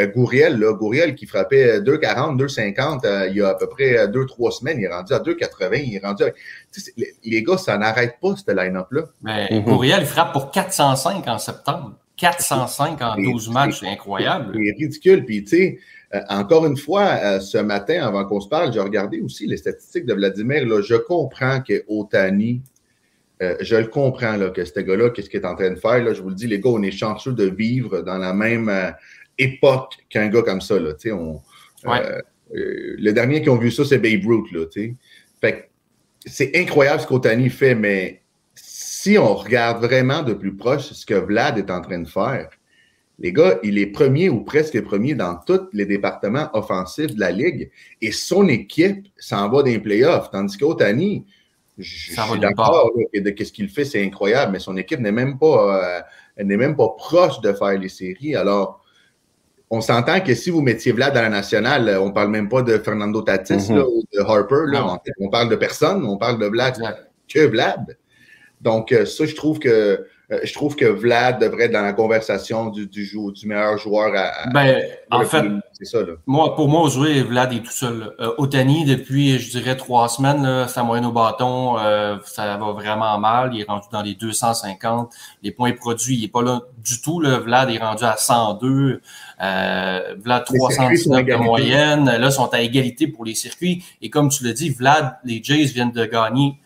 Gouriel, 0.06 0.60
là, 0.60 0.74
Gouriel 0.74 1.16
qui 1.16 1.26
frappait 1.26 1.80
2,40, 1.80 2.38
2,50 2.38 3.06
euh, 3.06 3.28
il 3.30 3.38
y 3.38 3.42
a 3.42 3.50
à 3.50 3.56
peu 3.56 3.68
près 3.68 4.08
2-3 4.08 4.48
euh, 4.48 4.52
semaines, 4.52 4.80
il 4.80 4.86
est 4.86 4.94
rendu 4.94 5.14
à 5.14 5.20
2,80, 5.20 5.84
il 5.84 5.96
est 5.96 6.06
rendu 6.06 6.24
à... 6.24 6.28
Les, 7.24 7.44
gars, 7.44 7.58
ça 7.58 7.78
n'arrête 7.78 8.18
pas, 8.22 8.36
ce 8.36 8.52
line-up-là. 8.52 9.04
Mais 9.24 9.48
mhm. 9.50 9.64
Gouriel 9.64 10.06
frappe 10.06 10.34
pour 10.34 10.52
405 10.52 11.28
en 11.28 11.38
septembre. 11.40 11.94
405 12.18 13.02
en 13.02 13.16
12 13.16 13.50
matchs, 13.50 13.80
c'est 13.80 13.88
incroyable. 13.88 14.52
C'est 14.54 14.84
ridicule. 14.84 15.26
Puis, 15.26 15.44
tu 15.44 15.50
sais, 15.50 15.80
encore 16.30 16.66
une 16.66 16.78
fois, 16.78 17.40
ce 17.40 17.60
matin, 17.60 18.08
avant 18.08 18.26
qu'on 18.26 18.42
se 18.42 18.50
parle, 18.50 18.74
j'ai 18.74 18.80
regardé 18.80 19.22
aussi 19.22 19.46
les 19.46 19.58
statistiques 19.58 20.06
de 20.06 20.16
Vladimir. 20.16 20.66
Là, 20.66 20.82
je 20.82 20.96
comprends 20.96 21.62
que 21.62 21.84
Otani, 21.88 22.64
je 23.40 23.76
le 23.76 23.86
comprends 23.86 24.36
là, 24.36 24.50
que 24.50 24.66
ce 24.66 24.80
gars-là, 24.80 25.12
qu'est-ce 25.12 25.30
qu'il 25.30 25.42
est 25.42 25.46
en 25.46 25.56
train 25.56 25.70
de 25.70 25.76
faire. 25.76 26.04
Là, 26.04 26.14
je 26.16 26.24
vous 26.24 26.30
le 26.30 26.36
dis, 26.36 26.48
les 26.48 26.60
gars, 26.60 26.72
on 26.72 26.82
est 26.82 26.90
chanceux 26.90 27.34
de 27.34 27.46
vivre 27.46 28.02
dans 28.02 28.18
la 28.18 28.34
même 28.34 28.96
époque 29.38 29.93
qu'un 30.10 30.28
gars 30.28 30.41
comme 30.41 30.62
ça. 30.62 30.80
Là, 30.80 30.93
on, 31.13 31.41
le 32.52 33.12
dernier 33.12 33.41
qui 33.41 33.50
ont 33.50 33.58
vu 33.58 33.71
ça, 33.71 33.86
c'est 33.86 34.00
Babe 34.00 34.26
Ruth. 34.26 34.52
Là, 34.52 34.65
fait 35.41 35.69
c'est 36.26 36.56
incroyable 36.56 37.02
ce 37.02 37.08
qu'Otani 37.08 37.50
fait, 37.50 37.76
mais 37.76 38.21
si 38.54 39.17
on 39.17 39.34
regarde 39.36 39.84
vraiment 39.84 40.23
de 40.23 40.34
plus 40.34 40.56
proche 40.56 40.91
ce 40.91 41.06
que 41.06 41.13
Vlad 41.13 41.58
est 41.58 41.71
en 41.71 41.82
train 41.82 42.00
de 42.00 42.08
faire, 42.08 42.50
les 43.19 43.34
gars, 43.34 43.60
il 43.63 43.80
est 43.80 43.88
premier 43.88 44.30
ou 44.30 44.41
presque 44.41 44.80
premier 44.84 45.15
dans 45.15 45.36
tous 45.36 45.69
les 45.73 45.86
départements 45.86 46.50
offensifs 46.54 47.15
de 47.15 47.19
la 47.19 47.32
Ligue 47.32 47.71
et 48.02 48.12
son 48.12 48.47
équipe 48.47 49.08
s'en 49.17 49.50
va 49.50 49.63
d'un 49.63 49.80
playoff. 49.80 50.30
Tandis 50.30 50.58
qu'Otani, 50.58 51.26
je 51.78 52.12
suis 52.12 52.39
d'accord 52.39 52.91
de 52.95 53.43
ce 53.43 53.52
qu'il 53.52 53.69
fait, 53.69 53.86
c'est 53.86 54.04
incroyable, 54.04 54.52
mais 54.52 54.60
son 54.60 54.78
équipe 54.78 55.00
n'est 55.00 55.12
même 55.12 55.39
pas, 55.39 56.04
euh, 56.38 56.43
n'est 56.43 56.58
même 56.58 56.76
pas 56.76 56.89
proche 56.89 57.41
de 57.41 57.54
faire 57.54 57.80
les 57.80 57.89
séries. 57.89 58.36
Alors, 58.36 58.84
on 59.69 59.82
s'entend 59.82 60.21
que 60.21 60.34
si 60.34 60.49
vous 60.49 60.62
mettiez 60.62 60.91
Vlad 60.91 61.13
dans 61.13 61.21
la 61.21 61.30
nationale, 61.30 61.97
on 62.01 62.12
parle 62.12 62.30
même 62.30 62.47
pas 62.47 62.62
de 62.62 62.77
Fernando 62.77 63.21
Tatis 63.21 63.71
mhm. 63.71 63.80
ou 63.80 64.03
de 64.13 64.19
Harper. 64.21 64.65
on, 65.19 65.30
parle 65.30 65.49
de 65.49 65.56
personne, 65.56 66.06
on 66.06 66.17
parle 66.17 66.39
de 66.39 66.45
Vlad 66.45 66.75
que 67.27 67.45
Vlad. 67.45 67.97
Donc, 68.62 68.91
euh, 68.91 69.06
ça, 69.06 69.25
je 69.25 69.36
trouve 69.36 69.60
que 69.60 70.08
euh, 70.32 70.40
je 70.44 70.54
trouve 70.54 70.76
que 70.76 70.86
Vlad 70.86 71.40
devrait 71.40 71.66
être 71.66 71.72
dans 71.72 71.82
la 71.82 71.94
conversation 71.94 72.68
du, 72.70 72.88
du, 72.88 73.10
du 73.34 73.48
meilleur 73.48 73.78
joueur 73.78 74.13
à. 74.16 74.50
ben, 74.52 74.84
en 75.10 75.24
fait, 75.24 75.46
ça, 75.84 76.00
Moi, 76.26 76.56
pour 76.56 76.68
moi, 76.68 76.90
jouer, 76.90 77.22
Vlad 77.22 77.54
est 77.54 77.60
tout 77.60 77.72
seul. 77.72 78.13
Euh, 78.20 78.34
Otani, 78.38 78.84
depuis, 78.84 79.40
je 79.40 79.52
dirais, 79.52 79.78
trois 79.78 80.10
semaines, 80.10 80.44
là, 80.44 80.68
sa 80.68 80.84
moyenne 80.84 81.06
au 81.06 81.12
bâton, 81.12 81.78
euh, 81.78 82.18
ça 82.26 82.58
va 82.58 82.72
vraiment 82.72 83.18
mal. 83.20 83.52
Il 83.54 83.62
est 83.62 83.66
rendu 83.66 83.88
dans 83.92 84.02
les 84.02 84.16
250. 84.16 85.13
Les 85.44 85.52
points 85.52 85.74
produits, 85.74 86.16
il 86.16 86.22
n'est 86.22 86.28
pas 86.28 86.42
là 86.42 86.62
du 86.84 87.02
tout. 87.02 87.22
Là. 87.22 87.40
Vlad 87.40 87.70
est 87.70 87.78
rendu 87.78 88.04
à 88.04 88.18
102. 88.18 89.02
Euh, 89.42 90.16
Vlad 90.20 90.46
319 90.46 91.26
de 91.26 91.36
moyenne. 91.36 92.06
Là, 92.06 92.28
ils 92.28 92.32
sont 92.32 92.54
à 92.54 92.62
égalité 92.62 93.08
pour 93.08 93.24
les 93.24 93.36
circuits. 93.36 93.84
Et 94.02 94.10
comme 94.10 94.30
tu 94.30 94.44
l'as 94.44 94.54
dit, 94.54 94.70
Vlad, 94.72 95.18
les 95.24 95.42
Jays 95.44 95.66
viennent 95.66 95.92
de 95.92 96.06
gagner 96.06 96.60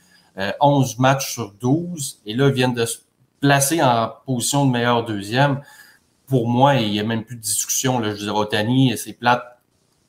11 0.61 0.97
matchs 0.99 1.33
sur 1.33 1.51
12. 1.59 2.21
Et 2.25 2.33
là, 2.33 2.47
ils 2.47 2.53
viennent 2.53 2.73
de 2.73 2.85
placé 3.41 3.81
en 3.81 4.13
position 4.25 4.65
de 4.65 4.71
meilleur 4.71 5.03
deuxième, 5.03 5.61
pour 6.27 6.47
moi, 6.47 6.75
il 6.75 6.91
n'y 6.91 6.99
a 6.99 7.03
même 7.03 7.25
plus 7.25 7.35
de 7.35 7.41
discussion. 7.41 7.99
Là. 7.99 8.15
Je 8.15 8.25
veux 8.25 8.31
Otani, 8.31 8.97
c'est 8.97 9.13
plate 9.13 9.43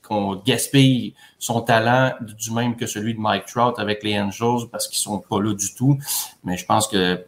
qu'on 0.03 0.37
gaspille 0.37 1.15
son 1.39 1.61
talent 1.63 2.13
du 2.21 2.53
même 2.53 2.77
que 2.77 2.87
celui 2.87 3.15
de 3.15 3.21
Mike 3.21 3.47
Trout 3.47 3.79
avec 3.79 4.05
les 4.05 4.19
Angels 4.21 4.69
parce 4.71 4.87
qu'ils 4.87 4.99
sont 4.99 5.19
pas 5.19 5.41
là 5.41 5.55
du 5.55 5.75
tout. 5.75 5.99
Mais 6.45 6.57
je 6.57 6.65
pense 6.65 6.87
que 6.87 7.25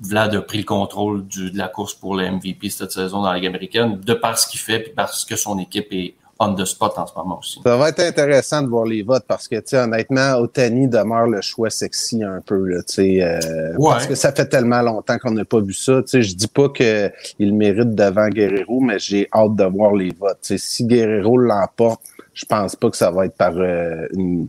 Vlad 0.00 0.34
a 0.34 0.42
pris 0.42 0.58
le 0.58 0.64
contrôle 0.64 1.26
de 1.28 1.56
la 1.56 1.68
course 1.68 1.94
pour 1.94 2.14
le 2.14 2.30
MVP 2.30 2.68
cette 2.68 2.92
saison 2.92 3.22
dans 3.22 3.30
la 3.30 3.36
Ligue 3.36 3.46
américaine 3.46 4.00
de 4.00 4.14
par 4.14 4.38
ce 4.38 4.46
qu'il 4.46 4.60
fait 4.60 4.88
et 4.88 4.90
parce 4.90 5.24
que 5.24 5.36
son 5.36 5.58
équipe 5.58 5.88
est 5.90 6.14
on 6.38 6.54
the 6.54 6.64
spot 6.64 6.92
en 6.96 7.06
ce 7.06 7.14
moment 7.16 7.38
aussi. 7.38 7.60
Ça 7.64 7.76
va 7.76 7.88
être 7.88 8.00
intéressant 8.00 8.62
de 8.62 8.68
voir 8.68 8.84
les 8.84 9.02
votes 9.02 9.24
parce 9.26 9.48
que, 9.48 9.56
tu 9.56 9.62
sais, 9.68 9.78
honnêtement, 9.78 10.36
Otani 10.36 10.86
demeure 10.86 11.26
le 11.26 11.40
choix 11.40 11.70
sexy 11.70 12.22
un 12.22 12.40
peu, 12.44 12.58
là, 12.66 12.82
tu 12.82 12.94
sais, 12.94 13.22
euh, 13.22 13.74
parce 13.82 14.06
que 14.06 14.14
ça 14.14 14.32
fait 14.32 14.46
tellement 14.46 14.82
longtemps 14.82 15.18
qu'on 15.18 15.30
n'a 15.30 15.44
pas 15.44 15.60
vu 15.60 15.72
ça. 15.72 16.02
Tu 16.02 16.08
sais, 16.08 16.22
je 16.22 16.34
dis 16.34 16.48
pas 16.48 16.68
qu'il 16.68 17.54
mérite 17.54 17.94
devant 17.94 18.28
Guerrero, 18.28 18.80
mais 18.80 18.98
j'ai 18.98 19.28
hâte 19.32 19.56
de 19.56 19.64
voir 19.64 19.94
les 19.94 20.12
votes. 20.12 20.38
Tu 20.42 20.58
sais, 20.58 20.58
si 20.58 20.84
Guerrero 20.84 21.38
l'emporte, 21.38 22.02
je 22.34 22.44
pense 22.44 22.76
pas 22.76 22.90
que 22.90 22.96
ça 22.96 23.10
va 23.10 23.26
être 23.26 23.36
par 23.36 23.56
euh, 23.56 24.06
une... 24.12 24.48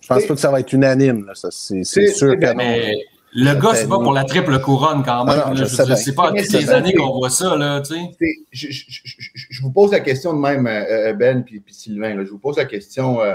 Je 0.00 0.08
pense 0.08 0.24
pas 0.26 0.34
que 0.34 0.40
ça 0.40 0.50
va 0.50 0.60
être 0.60 0.72
unanime, 0.74 1.24
là, 1.24 1.34
ça, 1.34 1.48
c'est 1.50 1.84
sûr 1.84 2.38
que 2.38 2.52
non. 2.52 2.98
Le 3.36 3.54
gars, 3.60 3.74
c'est 3.74 3.88
pas 3.88 3.98
pour 3.98 4.12
la 4.12 4.22
triple 4.22 4.60
couronne 4.60 5.02
quand 5.04 5.24
même. 5.24 5.42
Ah 5.44 5.52
je, 5.54 5.62
ne 5.62 5.96
sais 5.96 6.14
pas 6.14 6.32
toutes 6.32 6.52
les 6.52 6.70
années 6.70 6.94
qu'on 6.94 7.18
voit 7.18 7.30
ça. 7.30 7.56
Là, 7.56 7.80
tu 7.80 7.94
sais. 7.94 8.28
Je, 8.52 8.68
je, 8.70 9.60
vous 9.60 9.72
pose 9.72 9.90
la 9.90 9.98
question 9.98 10.32
de 10.34 10.38
même, 10.38 10.68
euh, 10.68 11.08
euh, 11.10 11.12
Ben 11.14 11.42
puis, 11.42 11.60
Sylvain. 11.66 12.14
Là, 12.14 12.24
je 12.24 12.30
vous 12.30 12.38
pose 12.38 12.56
la 12.56 12.64
question 12.64 13.20
euh, 13.20 13.34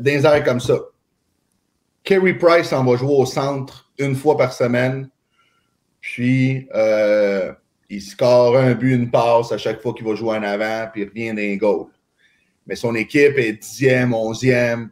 d'un 0.00 0.24
arrêts 0.24 0.42
comme 0.42 0.58
ça. 0.58 0.76
Kerry 2.02 2.34
Price 2.34 2.72
en 2.72 2.84
va 2.84 2.96
jouer 2.96 3.14
au 3.14 3.26
centre 3.26 3.88
une 3.98 4.16
fois 4.16 4.36
par 4.36 4.52
semaine. 4.52 5.08
Puis, 6.00 6.66
euh, 6.74 7.52
il 7.88 8.02
score 8.02 8.56
un 8.56 8.74
but, 8.74 8.94
une 8.94 9.10
passe 9.10 9.52
à 9.52 9.58
chaque 9.58 9.80
fois 9.80 9.94
qu'il 9.94 10.04
va 10.04 10.16
jouer 10.16 10.36
en 10.36 10.42
avant, 10.42 10.88
puis 10.92 11.02
il 11.02 11.08
revient 11.08 11.32
d'un 11.32 11.56
goal. 11.56 11.86
Mais 12.66 12.74
son 12.74 12.94
équipe 12.96 13.38
est 13.38 13.52
dixième, 13.52 14.14
onzième 14.14 14.90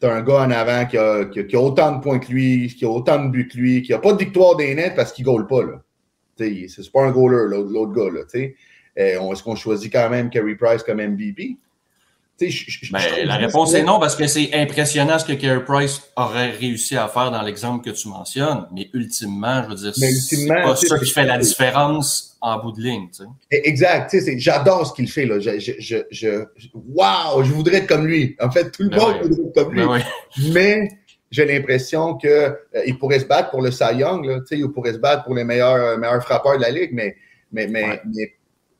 tu 0.00 0.06
as 0.06 0.12
un 0.12 0.22
gars 0.22 0.42
en 0.42 0.50
avant 0.50 0.86
qui 0.86 0.98
a, 0.98 1.24
qui, 1.24 1.56
a, 1.56 1.60
autant 1.60 1.96
de 1.96 2.02
points 2.02 2.18
que 2.18 2.30
lui, 2.30 2.68
qui 2.68 2.84
a 2.84 2.88
autant 2.88 3.24
de 3.24 3.30
buts 3.30 3.48
que 3.48 3.56
lui, 3.56 3.82
qui 3.82 3.92
n'a 3.92 3.98
pas 3.98 4.12
de 4.12 4.18
victoire 4.18 4.56
des 4.56 4.74
nets 4.74 4.94
parce 4.94 5.12
qu'il 5.12 5.24
ne 5.24 5.30
goal 5.30 5.46
pas. 5.46 5.62
C'est 6.38 6.92
pas 6.92 7.02
un 7.02 7.10
goaler, 7.10 7.46
l'autre 7.48 7.92
gars. 7.92 8.10
Là, 8.12 8.20
euh, 8.98 9.32
Est-ce 9.32 9.42
qu'on 9.42 9.56
choisit 9.56 9.92
quand 9.92 10.08
même 10.10 10.30
Kerry 10.30 10.54
Price 10.54 10.82
comme 10.82 10.98
MVP? 10.98 11.56
Ben, 12.38 13.00
la 13.24 13.36
réponse 13.36 13.72
est 13.72 13.82
non, 13.82 13.98
parce 13.98 14.14
que 14.14 14.26
c'est 14.26 14.50
impressionnant 14.52 15.18
ce 15.18 15.24
que 15.24 15.32
Kerry 15.32 15.64
Price 15.64 16.02
aurait 16.16 16.50
réussi 16.50 16.94
à 16.94 17.08
faire 17.08 17.30
dans 17.30 17.40
l'exemple 17.40 17.82
que 17.82 17.96
tu 17.96 18.08
mentionnes. 18.08 18.66
Mais 18.74 18.90
ultimement, 18.92 19.62
je 19.62 19.68
veux 19.70 19.74
dire, 19.74 19.94
c'est 19.94 20.46
pas 20.46 20.76
ça 20.76 20.98
qui 20.98 21.10
fait 21.10 21.24
la 21.24 21.38
différence 21.38 22.35
en 22.46 22.62
bout 22.62 22.70
de 22.70 22.80
ligne. 22.80 23.08
Tu 23.10 23.24
sais. 23.24 23.60
Exact. 23.64 24.14
J'adore 24.36 24.86
ce 24.86 24.92
qu'il 24.92 25.08
fait. 25.08 25.26
Là. 25.26 25.40
Je, 25.40 25.58
je, 25.58 25.96
je, 26.10 26.44
wow, 26.74 27.42
je 27.42 27.52
voudrais 27.52 27.78
être 27.78 27.88
comme 27.88 28.06
lui. 28.06 28.36
En 28.40 28.50
fait, 28.50 28.70
tout 28.70 28.84
le 28.84 28.90
ben 28.90 28.98
monde 28.98 29.22
voudrait 29.22 29.48
être 29.48 29.54
comme 29.54 29.74
lui. 29.74 29.82
Ben 29.84 30.02
mais 30.52 30.88
j'ai 31.32 31.44
l'impression 31.44 32.14
qu'il 32.14 32.30
euh, 32.30 32.52
il 32.86 32.98
pourrait 32.98 33.18
se 33.18 33.24
battre 33.24 33.50
pour 33.50 33.62
le 33.62 33.72
Cy 33.72 33.96
Young. 33.96 34.24
Là, 34.24 34.38
il 34.52 34.68
pourrait 34.68 34.92
se 34.92 34.98
battre 34.98 35.24
pour 35.24 35.34
les 35.34 35.42
meilleurs, 35.42 35.74
euh, 35.74 35.96
meilleurs 35.96 36.22
frappeurs 36.22 36.56
de 36.56 36.62
la 36.62 36.70
Ligue, 36.70 36.90
mais, 36.92 37.16
mais, 37.50 37.66
mais, 37.66 38.00
mais 38.14 38.32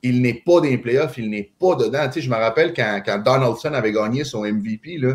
il 0.03 0.23
n'est 0.23 0.43
pas 0.47 0.61
dans 0.61 0.63
les 0.63 0.79
playoffs, 0.79 1.19
il 1.19 1.29
n'est 1.29 1.51
pas 1.59 1.75
dedans. 1.75 2.07
Tu 2.07 2.15
sais, 2.15 2.21
je 2.21 2.31
me 2.31 2.37
rappelle 2.37 2.73
quand, 2.73 3.03
quand, 3.05 3.19
Donaldson 3.19 3.73
avait 3.73 3.93
gagné 3.93 4.23
son 4.23 4.45
MVP, 4.45 4.99
là, 4.99 5.15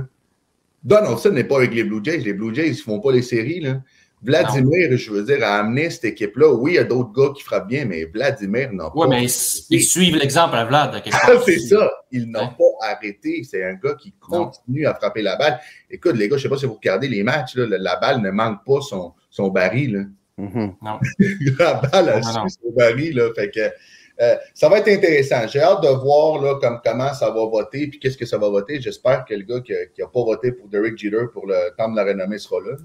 Donaldson 0.84 1.32
n'est 1.32 1.46
pas 1.46 1.58
avec 1.58 1.74
les 1.74 1.86
Blue 1.86 2.02
Jays. 2.04 2.18
Les 2.18 2.34
Blue 2.34 2.54
Jays 2.54 2.72
ne 2.72 2.76
font 2.76 3.00
pas 3.00 3.14
les 3.14 3.22
séries. 3.22 3.62
Là. 3.62 3.82
Vladimir, 4.24 4.96
je 4.98 5.12
veux 5.12 5.24
dire, 5.24 5.44
a 5.44 5.60
amené 5.60 5.90
cette 5.90 6.06
équipe-là. 6.06 6.54
Oui, 6.54 6.74
il 6.74 6.76
y 6.76 6.78
a 6.78 6.84
d'autres 6.84 7.12
gars 7.12 7.34
qui 7.36 7.44
frappent 7.44 7.68
bien, 7.68 7.86
mais 7.86 8.06
Vladimir 8.06 8.72
n'a 8.72 8.86
pas. 8.86 8.92
Oui, 8.96 9.08
mais 9.10 9.24
ils, 9.24 9.84
suivent 9.84 10.16
l'exemple 10.16 10.56
à 10.56 10.66
Vlad. 10.66 11.02
c'est 11.46 11.60
ça. 11.60 11.92
Ils 12.12 12.30
n'ont 12.30 12.50
pas 12.50 12.88
arrêté. 12.88 13.42
C'est 13.44 13.64
un 13.64 13.74
gars 13.74 13.96
qui 13.96 14.14
continue 14.20 14.86
à 14.86 14.94
frapper 14.94 15.24
la 15.24 15.38
balle. 15.38 15.60
Écoute, 15.90 16.16
les 16.16 16.30
gars, 16.30 16.38
je 16.38 16.42
ne 16.42 16.44
sais 16.44 16.50
pas 16.50 16.58
si 16.58 16.66
vous 16.66 16.76
regardez 16.76 17.08
les 17.08 17.24
matchs, 17.24 17.56
là, 17.56 17.66
la 17.80 17.96
balle 17.96 18.22
ne 18.22 18.30
manque 18.30 18.64
pas 18.64 18.82
son, 18.82 19.14
son 19.30 19.48
baril. 19.50 20.10
Mm-hmm. 20.38 20.76
Non. 20.82 21.00
la 21.60 21.74
balle 21.74 22.10
a 22.10 22.22
su 22.22 22.32
son 22.32 22.72
baril. 22.76 23.16
Là, 23.16 23.30
fait 23.36 23.50
que, 23.50 23.60
euh, 24.22 24.36
ça 24.54 24.70
va 24.70 24.78
être 24.78 24.88
intéressant. 24.90 25.48
J'ai 25.48 25.62
hâte 25.62 25.82
de 25.82 25.88
voir 25.88 26.40
là, 26.40 26.60
comme, 26.62 26.80
comment 26.86 27.12
ça 27.16 27.32
va 27.32 27.44
voter 27.46 27.88
puis 27.88 27.98
qu'est-ce 27.98 28.18
que 28.18 28.28
ça 28.28 28.38
va 28.38 28.50
voter. 28.50 28.80
J'espère 28.80 29.26
que 29.26 29.34
le 29.34 29.44
gars 29.44 29.62
qui 29.62 29.74
n'a 29.74 30.08
pas 30.08 30.24
voté 30.24 30.52
pour 30.52 30.68
Derek 30.68 30.96
Jeter 30.96 31.26
pour 31.34 31.48
le 31.48 31.76
temps 31.76 31.90
de 31.90 31.96
la 31.96 32.04
renommée 32.04 32.38
sera 32.38 32.60
là. 32.62 32.76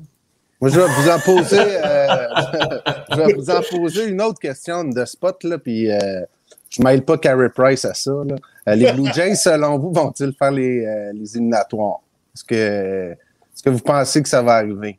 Moi, 0.60 0.70
je 0.70 0.80
vais 0.80 0.86
vous 0.86 1.08
en 1.10 1.18
poser, 1.18 1.58
euh, 1.60 2.26
je 3.10 3.16
vais 3.16 3.32
vous 3.34 3.50
en 3.50 3.60
poser 3.60 4.06
une 4.06 4.22
autre 4.22 4.38
question 4.38 4.84
de 4.84 5.04
spot, 5.04 5.44
là, 5.44 5.58
puis 5.58 5.90
euh, 5.90 6.22
je 6.70 6.80
ne 6.80 6.86
mêle 6.86 7.04
pas 7.04 7.18
Carey 7.18 7.50
Price 7.54 7.84
à 7.84 7.94
ça. 7.94 8.12
les 8.66 8.92
Blue 8.92 9.12
Jays, 9.12 9.36
selon 9.36 9.78
vous, 9.78 9.92
vont-ils 9.92 10.32
faire 10.32 10.52
les, 10.52 11.12
les 11.12 11.36
éliminatoires? 11.36 12.00
Est-ce 12.34 12.44
que, 12.44 13.12
est-ce 13.12 13.62
que 13.62 13.70
vous 13.70 13.80
pensez 13.80 14.22
que 14.22 14.28
ça 14.28 14.42
va 14.42 14.54
arriver? 14.54 14.98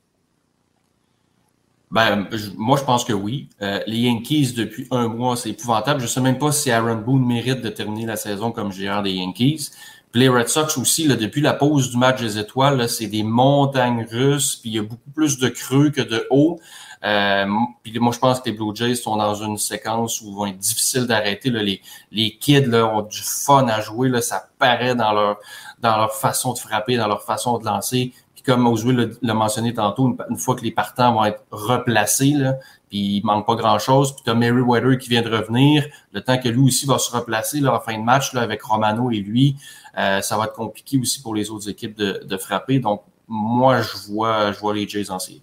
Ben, 1.89 2.28
moi, 2.58 2.78
je 2.78 2.84
pense 2.84 3.06
que 3.06 3.13
oui. 3.13 3.48
Euh, 3.62 3.80
les 3.88 4.00
Yankees, 4.00 4.54
depuis 4.54 4.88
un 4.91 5.08
mois, 5.08 5.38
c'est 5.38 5.52
épouvantable. 5.52 6.02
Je 6.02 6.06
ne 6.06 6.10
sais 6.10 6.22
même 6.22 6.38
pas 6.38 6.52
si 6.52 6.70
Aaron 6.70 6.98
Boone 6.98 7.26
mérite 7.26 7.62
de 7.62 7.70
terminer 7.70 8.06
la 8.06 8.17
saison 8.17 8.52
comme 8.52 8.72
gérant 8.72 9.02
des 9.02 9.12
Yankees. 9.13 9.70
Puis 10.12 10.22
les 10.22 10.30
Red 10.30 10.48
Sox 10.48 10.78
aussi, 10.78 11.08
là, 11.08 11.15
depuis 11.15 11.41
la 11.41 11.54
pause 11.54 11.91
du 11.91 11.98
match 11.98 12.22
des 12.22 12.38
étoiles, 12.38 12.88
c'est 12.89 13.08
des 13.08 13.24
montagnes 13.24 14.06
russes, 14.10 14.56
puis 14.56 14.70
il 14.70 14.76
y 14.76 14.80
a 14.80 14.84
beaucoup 14.84 15.12
plus 15.13 15.38
de 15.38 15.50
creux 15.50 15.89
que 15.89 16.02
de 16.02 16.26
hauts. 16.30 16.60
Euh, 17.04 17.46
puis 17.84 17.98
moi, 18.00 18.12
je 18.12 18.20
pense 18.20 18.39
que 18.39 18.50
les 18.50 18.56
Blue 18.56 18.76
Jays 18.76 18.96
sont 18.96 19.17
dans 19.17 19.36
une 19.36 19.58
séquence 19.58 20.22
où 20.22 20.30
ils 20.30 20.36
vont 20.36 20.46
être 20.48 20.58
difficiles 20.58 21.06
d'arrêter. 21.06 21.50
Les, 21.50 21.82
les 22.12 22.38
kids 22.38 22.65
là, 22.65 22.88
ont 22.88 23.04
du 23.04 23.22
fun 23.22 23.67
à 23.67 23.82
jouer, 23.82 24.10
là, 24.10 24.22
ça 24.22 24.48
paraît 24.58 24.96
dans 24.96 25.12
leur, 25.12 25.38
dans 25.80 25.98
leur 25.98 26.15
façon 26.15 26.54
de 26.54 26.58
frapper, 26.58 26.98
dans 26.98 27.08
leur 27.08 27.24
façon 27.24 27.60
de 27.60 27.65
lancer 27.65 28.13
comme 28.48 28.65
Oswald 28.65 29.17
l'a 29.22 29.34
mentionné 29.34 29.74
tantôt, 29.74 30.15
une, 30.30 30.38
fois 30.38 30.56
que 30.56 30.62
les 30.62 30.72
partants 30.72 31.13
vont 31.13 31.26
être 31.26 31.43
replacés, 31.52 32.32
là, 32.32 32.54
puis 32.89 33.17
il 33.17 33.26
manque 33.26 33.46
pas 33.46 33.56
grand-chose, 33.56 34.13
puis 34.13 34.24
tu 34.24 34.30
as 34.30 34.36
Meriwether 34.36 34.98
qui 34.98 35.10
vient 35.10 35.22
de 35.22 35.30
revenir, 35.30 35.86
le 36.13 36.22
temps 36.22 36.38
que 36.38 36.48
lui 36.48 36.62
aussi 36.62 36.86
va 36.86 36.98
se 36.98 37.12
replacer 37.12 37.60
là, 37.60 37.76
en 37.76 37.82
fin 37.82 37.98
de 37.98 38.04
match 38.04 38.34
là, 38.34 38.41
avec 38.41 38.63
Romano 38.63 39.12
et 39.12 39.20
lui, 39.20 39.58
euh, 39.97 40.21
ça 40.21 40.38
va 40.38 40.45
être 40.45 40.53
compliqué 40.53 40.97
aussi 40.97 41.21
pour 41.21 41.33
les 41.33 41.49
autres 41.49 41.69
équipes 41.69 41.97
de, 41.97 42.23
de 42.23 42.38
frapper. 42.38 42.79
Donc, 42.79 43.01
moi, 43.27 43.81
je 43.81 44.12
vois, 44.12 44.51
je 44.51 44.60
vois 44.60 44.73
les 44.73 44.88
Jays 44.88 45.10
en 45.10 45.19
série. 45.19 45.41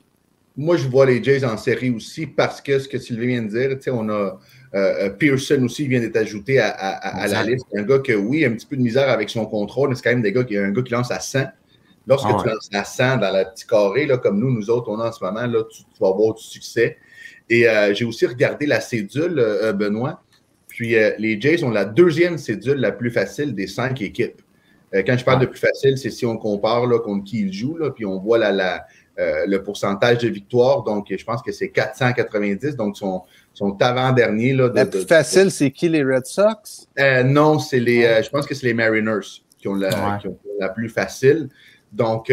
Moi, 0.57 0.77
je 0.77 0.87
vois 0.87 1.07
les 1.07 1.23
Jays 1.23 1.45
en 1.45 1.57
série 1.57 1.91
aussi 1.91 2.27
parce 2.27 2.61
que 2.61 2.79
ce 2.79 2.87
que 2.87 2.99
Sylvain 2.99 3.27
vient 3.27 3.43
de 3.43 3.75
dire, 3.75 3.95
on 3.95 4.09
a 4.09 4.39
Pearson 5.19 5.63
aussi 5.65 5.87
vient 5.87 6.01
d'être 6.01 6.17
ajouté 6.17 6.59
à, 6.61 7.27
la 7.29 7.43
liste. 7.43 7.67
Un 7.77 7.83
gars 7.83 7.99
qui, 7.99 8.15
oui, 8.15 8.45
a 8.45 8.49
un 8.49 8.53
petit 8.53 8.67
peu 8.67 8.77
de 8.77 8.83
misère 8.83 9.09
avec 9.09 9.31
son 9.31 9.47
contrôle, 9.47 9.89
mais 9.89 9.95
c'est 9.97 10.03
quand 10.03 10.11
même 10.11 10.23
des 10.23 10.33
gars 10.33 10.45
qui, 10.45 10.57
un 10.57 10.71
gars 10.71 10.83
qui 10.83 10.93
lance 10.93 11.11
à 11.11 11.21
100. 11.21 11.45
Lorsque 12.07 12.27
ah 12.29 12.37
tu 12.41 12.49
lances 12.49 12.69
à 12.73 12.85
100 12.85 13.17
dans 13.19 13.37
le 13.37 13.45
petit 13.53 13.67
carré, 13.67 14.07
là, 14.07 14.19
comme 14.19 14.39
nous, 14.39 14.51
nous 14.51 14.71
autres, 14.71 14.89
on 14.89 15.01
a 15.01 15.09
en 15.09 15.13
ce 15.13 15.25
moment, 15.25 15.47
là, 15.47 15.63
tu, 15.71 15.83
vas 16.01 16.09
avoir 16.09 16.35
du 16.35 16.43
succès. 16.43 16.99
Et 17.51 17.67
j'ai 17.93 18.05
aussi 18.05 18.27
regardé 18.27 18.67
la 18.67 18.81
cédule, 18.81 19.43
Benoît. 19.75 20.23
Puis 20.69 20.97
les 21.19 21.41
Jays 21.41 21.63
ont 21.65 21.71
la 21.71 21.85
deuxième 21.85 22.37
cédule 22.37 22.79
la 22.79 22.93
plus 22.93 23.11
facile 23.11 23.55
des 23.55 23.67
cinq 23.67 24.03
équipes. 24.03 24.43
Quand 25.03 25.17
je 25.19 25.25
parle 25.25 25.41
de 25.41 25.47
plus 25.47 25.59
facile, 25.59 25.99
c'est 25.99 26.11
si 26.11 26.25
on 26.25 26.37
compare 26.37 26.87
là, 26.87 26.99
contre 27.01 27.25
qui 27.25 27.41
ils 27.41 27.53
jouent, 27.53 27.77
là, 27.77 27.91
puis 27.91 28.05
on 28.05 28.19
voit 28.21 28.39
la, 28.39 28.53
la, 28.53 28.87
euh, 29.17 29.45
le 29.47 29.63
pourcentage 29.63 30.19
de 30.19 30.29
victoire. 30.29 30.83
Donc, 30.83 31.07
je 31.17 31.25
pense 31.25 31.41
que 31.41 31.53
c'est 31.53 31.69
490. 31.69 32.75
Donc, 32.75 32.97
son, 32.97 33.23
son 33.53 33.77
avant-dernier. 33.81 34.53
La 34.53 34.87
plus 34.87 35.07
facile, 35.07 35.53
c'est 35.53 35.71
qui 35.71 35.89
les 35.89 36.03
Red 36.03 36.27
Sox? 36.27 36.89
Euh, 36.99 37.23
non, 37.23 37.61
c'est 37.61 37.79
les. 37.79 38.05
Euh, 38.05 38.23
je 38.25 38.31
pense 38.31 38.45
que 38.45 38.57
c'est 38.57 38.67
les 38.67 38.75
Mariners 38.75 39.43
qui 39.57 39.69
ont 39.69 39.75
la, 39.75 40.19
qui 40.21 40.27
ont 40.27 40.37
la 40.59 40.69
plus 40.69 40.89
facile. 40.89 41.49
Donc, 41.93 42.33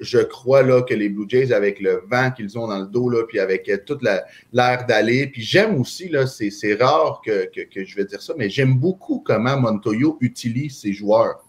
je 0.00 0.18
crois 0.20 0.62
là, 0.62 0.80
que 0.80 0.94
les 0.94 1.10
Blue 1.10 1.26
Jays, 1.28 1.52
avec 1.52 1.80
le 1.80 2.02
vent 2.10 2.30
qu'ils 2.30 2.58
ont 2.58 2.66
dans 2.66 2.78
le 2.78 2.86
dos, 2.86 3.10
là, 3.10 3.24
puis 3.28 3.40
avec 3.40 3.70
toute 3.84 4.00
l'air 4.02 4.86
d'aller, 4.86 5.26
puis 5.26 5.42
j'aime 5.42 5.78
aussi, 5.78 6.08
là, 6.08 6.26
c'est 6.26 6.74
rare 6.80 7.20
que, 7.22 7.44
que, 7.54 7.60
que, 7.60 7.84
je 7.84 7.94
vais 7.94 8.06
dire 8.06 8.22
ça, 8.22 8.32
mais 8.38 8.48
j'aime 8.48 8.72
beaucoup 8.72 9.22
comment 9.22 9.60
Montoyo 9.60 10.16
utilise 10.22 10.80
ses 10.80 10.94
joueurs. 10.94 11.44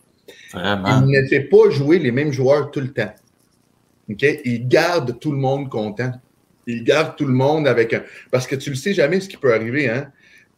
Il 0.54 1.06
ne 1.08 1.28
fait 1.28 1.42
pas 1.42 1.70
jouer 1.70 2.00
les 2.00 2.12
mêmes 2.12 2.32
joueurs 2.32 2.72
tout 2.72 2.80
le 2.80 2.92
temps. 2.92 3.14
Il 4.08 4.68
garde 4.68 5.20
tout 5.20 5.32
le 5.32 5.38
monde 5.38 5.70
content. 5.70 6.12
Il 6.68 6.84
garde 6.84 7.16
tout 7.16 7.26
le 7.26 7.34
monde 7.34 7.68
avec 7.68 7.94
un. 7.94 8.04
Parce 8.32 8.48
que 8.48 8.56
tu 8.56 8.70
ne 8.70 8.76
sais 8.76 8.94
jamais 8.94 9.20
ce 9.20 9.28
qui 9.28 9.38
peut 9.38 9.54
arriver. 9.54 9.90
Hein? 9.90 10.12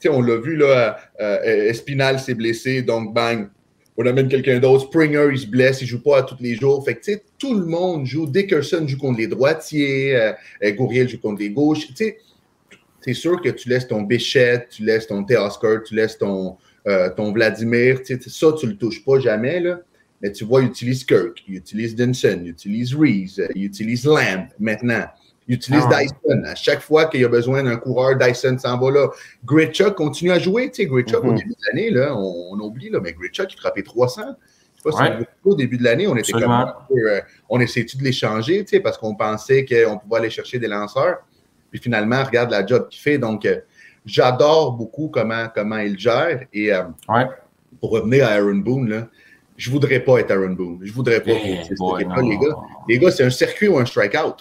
on 0.07 0.21
l'a 0.21 0.37
vu, 0.37 0.55
là, 0.55 0.97
euh, 1.19 1.69
Espinal 1.69 2.19
s'est 2.19 2.35
blessé, 2.35 2.83
donc 2.83 3.13
bang, 3.13 3.49
on 3.97 4.05
amène 4.05 4.27
quelqu'un 4.27 4.59
d'autre. 4.59 4.85
Springer, 4.85 5.29
il 5.31 5.39
se 5.39 5.47
blesse, 5.47 5.81
il 5.81 5.85
ne 5.85 5.89
joue 5.89 6.03
pas 6.03 6.19
à 6.19 6.23
tous 6.23 6.37
les 6.39 6.55
jours. 6.55 6.83
Fait 6.85 6.95
que, 6.95 7.11
tout 7.39 7.57
le 7.57 7.65
monde 7.65 8.05
joue. 8.05 8.27
Dickerson 8.27 8.87
joue 8.87 8.97
contre 8.97 9.19
les 9.19 9.27
droitiers, 9.27 10.15
euh, 10.15 10.33
euh 10.63 10.71
Gouriel 10.71 11.09
joue 11.09 11.19
contre 11.19 11.41
les 11.41 11.49
gauches. 11.49 11.87
C'est 11.95 13.13
sûr 13.13 13.41
que 13.41 13.49
tu 13.49 13.69
laisses 13.69 13.87
ton 13.87 14.01
Bichette, 14.01 14.69
tu 14.69 14.83
laisses 14.83 15.07
ton 15.07 15.23
Teoscar, 15.23 15.83
tu 15.83 15.95
laisses 15.95 16.17
ton, 16.17 16.57
euh, 16.87 17.09
ton 17.09 17.31
Vladimir. 17.31 17.99
Ça, 18.05 18.47
tu 18.53 18.67
le 18.67 18.77
touches 18.77 19.03
pas 19.03 19.19
jamais. 19.19 19.59
Là. 19.59 19.79
Mais 20.21 20.31
tu 20.31 20.45
vois, 20.45 20.61
il 20.61 20.67
utilise 20.67 21.03
Kirk, 21.03 21.43
il 21.47 21.55
utilise 21.55 21.95
Denson, 21.95 22.39
il 22.43 22.49
utilise 22.49 22.95
Reese, 22.95 23.41
il 23.53 23.65
utilise 23.65 24.05
Lamb 24.05 24.47
maintenant. 24.59 25.05
Il 25.47 25.55
utilise 25.55 25.83
ah 25.91 25.99
Dyson. 25.99 26.43
À 26.45 26.55
chaque 26.55 26.81
fois 26.81 27.05
qu'il 27.05 27.21
y 27.21 27.25
a 27.25 27.27
besoin 27.27 27.61
d'un 27.61 27.75
coureur, 27.75 28.17
Dyson 28.17 28.57
s'en 28.57 28.79
va 28.79 28.91
là. 28.91 29.07
Gritchuk 29.45 29.93
continue 29.93 30.31
à 30.31 30.39
jouer. 30.39 30.71
Tu 30.71 30.81
sais, 30.81 30.85
Gritchuk, 30.87 31.23
au 31.23 31.31
mhm. 31.31 31.37
début 31.37 31.49
de 31.49 31.55
l'année, 31.67 31.89
là, 31.91 32.15
on, 32.17 32.59
oublie, 32.59 32.89
là, 32.89 32.99
mais 32.99 33.13
Gritchuk, 33.13 33.53
il 33.53 33.59
frappait 33.59 33.83
300. 33.83 34.21
Je 34.75 34.91
sais 34.91 34.97
pas 34.97 35.19
si 35.19 35.25
au 35.43 35.55
début 35.55 35.77
de 35.77 35.83
l'année, 35.83 36.07
on 36.07 36.15
était 36.15 36.31
comme. 36.31 36.73
Euh, 36.91 37.21
on 37.49 37.59
essayait-tu 37.59 37.97
de 37.97 38.03
l'échanger, 38.03 38.63
tu 38.63 38.71
sais, 38.71 38.79
parce 38.79 38.97
qu'on 38.97 39.15
pensait 39.15 39.65
qu'on 39.65 39.99
pouvait 39.99 40.17
aller 40.17 40.29
chercher 40.31 40.57
des 40.57 40.67
lanceurs. 40.67 41.17
Puis 41.69 41.79
finalement, 41.79 42.23
regarde 42.23 42.49
la 42.49 42.65
job 42.65 42.87
qu'il 42.89 43.01
fait. 43.01 43.19
Donc, 43.19 43.45
euh, 43.45 43.59
j'adore 44.05 44.73
beaucoup 44.73 45.07
comment, 45.07 45.47
comment 45.53 45.77
il 45.77 45.97
gère. 45.97 46.45
Et 46.53 46.71
euh, 46.71 46.83
pour 47.79 47.91
revenir 47.91 48.25
à 48.25 48.31
Aaron 48.31 48.57
Boone, 48.57 48.89
là, 48.89 49.07
je 49.57 49.71
voudrais 49.71 49.99
pas 49.99 50.19
être 50.19 50.31
Aaron 50.31 50.53
Boone. 50.53 50.79
Je 50.81 50.91
voudrais 50.91 51.21
pas. 51.21 51.31
Eh, 51.31 51.61
les 51.69 52.37
gars, 52.37 52.55
les 52.89 52.99
gars 52.99 53.11
c'est 53.11 53.23
un 53.23 53.29
circuit 53.29 53.67
ou 53.67 53.77
un 53.77 53.85
strikeout. 53.85 54.37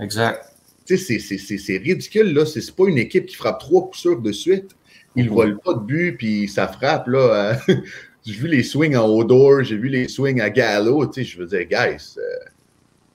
Exact. 0.00 0.44
Tu 0.86 0.96
sais, 0.96 1.18
c'est 1.18 1.76
ridicule, 1.76 2.32
là. 2.32 2.46
C'est 2.46 2.74
pas 2.74 2.86
une 2.86 2.98
équipe 2.98 3.26
qui 3.26 3.36
frappe 3.36 3.60
trois 3.60 3.82
coups 3.82 3.98
sûrs 3.98 4.20
de 4.20 4.32
suite. 4.32 4.70
Ils 5.16 5.24
ne 5.24 5.30
mm-hmm. 5.30 5.34
volent 5.34 5.58
pas 5.62 5.74
de 5.74 5.80
but, 5.80 6.16
puis 6.16 6.48
ça 6.48 6.66
frappe, 6.66 7.08
là. 7.08 7.58
j'ai 8.24 8.32
vu 8.32 8.48
les 8.48 8.62
swings 8.62 8.96
en 8.96 9.06
Odor, 9.06 9.64
j'ai 9.64 9.76
vu 9.76 9.88
les 9.88 10.08
swings 10.08 10.40
à 10.40 10.48
Gallo. 10.48 11.10
Je 11.14 11.38
veux 11.38 11.46
dire, 11.46 11.66
guys. 11.66 12.14
Euh, 12.16 12.48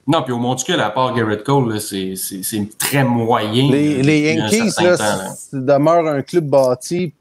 non, 0.05 0.21
puis 0.23 0.33
au 0.33 0.37
Monticule, 0.37 0.79
à 0.81 0.89
part 0.89 1.13
Garrett 1.13 1.43
Cole, 1.43 1.79
c'est 1.79 2.15
très 2.77 3.03
moyen. 3.03 3.71
Les, 3.71 4.03
les 4.03 4.33
Yankees, 4.33 4.73
là, 4.81 4.97
là. 4.97 5.33
demeurent 5.53 6.07
un 6.07 6.21
club 6.21 6.45
bâti 6.45 7.13